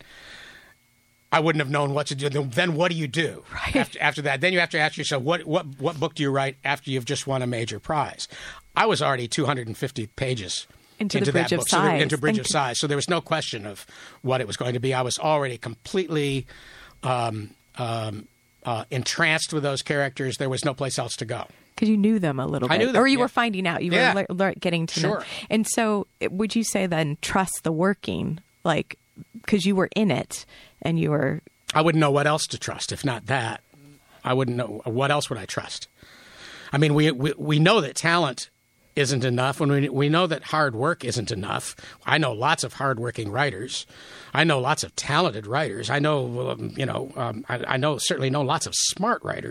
I 1.30 1.40
wouldn't 1.40 1.60
have 1.60 1.70
known 1.70 1.94
what 1.94 2.08
to 2.08 2.14
do. 2.14 2.28
Then- 2.28 2.74
what 2.74 2.90
do 2.90 2.96
you 2.96 3.08
do 3.08 3.42
after, 3.74 3.98
after 4.02 4.22
that? 4.22 4.42
Then 4.42 4.52
you 4.52 4.60
have 4.60 4.68
to 4.70 4.78
ask 4.78 4.98
yourself, 4.98 5.22
what 5.22 5.44
what 5.44 5.64
what 5.78 5.98
book 5.98 6.14
do 6.14 6.22
you 6.22 6.30
write 6.30 6.56
after 6.64 6.90
you've 6.90 7.06
just 7.06 7.26
won 7.26 7.40
a 7.42 7.46
major 7.46 7.78
prize? 7.80 8.28
I 8.76 8.86
was 8.86 9.00
already 9.02 9.28
250 9.28 10.06
pages 10.08 10.66
Into 10.98 11.20
the 11.20 11.26
that 11.26 11.32
Bridge 11.32 11.52
of 11.52 11.58
book, 11.60 11.68
so 11.68 11.82
there- 11.82 11.96
into 11.96 12.18
Bridge 12.18 12.38
And 12.38 12.46
of 12.46 12.50
Sighs. 12.50 12.78
So 12.78 12.86
there 12.86 12.96
was 12.96 13.08
no 13.08 13.20
question 13.20 13.66
of 13.66 13.86
what 14.22 14.40
it 14.40 14.46
was 14.46 14.56
going 14.56 14.74
to 14.74 14.80
be. 14.80 14.92
I 14.94 15.02
was 15.02 15.18
already 15.18 15.58
completely 15.58 16.46
um, 17.02 17.50
um, 17.76 18.28
uh, 18.64 18.84
entranced 18.90 19.52
with 19.52 19.62
those 19.62 19.82
characters. 19.82 20.36
There 20.36 20.48
was 20.50 20.64
no 20.64 20.74
place 20.74 20.98
else 20.98 21.16
to 21.16 21.24
go. 21.24 21.46
Because 21.74 21.88
you 21.88 21.96
knew 21.96 22.18
them 22.18 22.38
a 22.38 22.46
little 22.46 22.70
I 22.70 22.78
bit, 22.78 22.92
them, 22.92 23.02
or 23.02 23.06
you 23.06 23.18
yeah. 23.18 23.22
were 23.24 23.28
finding 23.28 23.66
out. 23.66 23.82
You 23.82 23.92
Yeah. 23.92 24.14
were 24.14 24.26
le- 24.28 24.34
le- 24.34 24.54
getting 24.54 24.86
to 24.86 25.00
know. 25.02 25.08
Sure. 25.14 25.24
And 25.50 25.66
so, 25.66 26.06
it- 26.20 26.32
would 26.32 26.54
you 26.56 26.64
say 26.64 26.86
then 26.86 27.18
trust 27.22 27.60
the 27.64 27.72
working, 27.72 28.38
like 28.64 28.98
because 29.40 29.66
you 29.66 29.74
were 29.76 29.88
in 29.96 30.10
it 30.10 30.46
and 30.80 30.98
you 30.98 31.10
were 31.10 31.40
I 31.74 31.80
wouldn't 31.82 32.00
know 32.00 32.10
what 32.10 32.26
else 32.26 32.46
to 32.48 32.58
trust 32.58 32.92
if 32.92 33.04
not 33.04 33.26
that. 33.26 33.60
I 34.24 34.34
wouldn't 34.34 34.56
know 34.56 34.82
what 34.84 35.10
else 35.10 35.28
would 35.30 35.38
I 35.38 35.46
trust. 35.46 35.88
I 36.72 36.78
mean, 36.78 36.94
we 36.94 37.10
we, 37.10 37.32
we 37.36 37.58
know 37.58 37.80
that 37.80 37.94
talent 37.96 38.48
isn't 38.94 39.24
enough. 39.24 39.58
When 39.58 39.70
we 39.72 39.88
we 39.88 40.08
know 40.10 40.26
that 40.26 40.44
hard 40.44 40.74
work 40.74 41.02
isn't 41.04 41.30
enough. 41.32 41.74
I 42.06 42.18
know 42.18 42.32
lots 42.32 42.62
of 42.62 42.74
hardworking 42.74 43.30
writers. 43.30 43.86
I 44.34 44.44
know 44.44 44.60
lots 44.60 44.82
of 44.84 44.94
talented 44.96 45.46
writers. 45.46 45.88
I 45.90 45.98
know, 45.98 46.50
um, 46.50 46.72
you 46.76 46.84
know, 46.86 47.10
um, 47.16 47.44
I, 47.48 47.64
I 47.68 47.76
know 47.78 47.96
certainly 47.98 48.28
know 48.30 48.42
lots 48.42 48.66
of 48.66 48.74
smart 48.74 49.22
writers. 49.24 49.50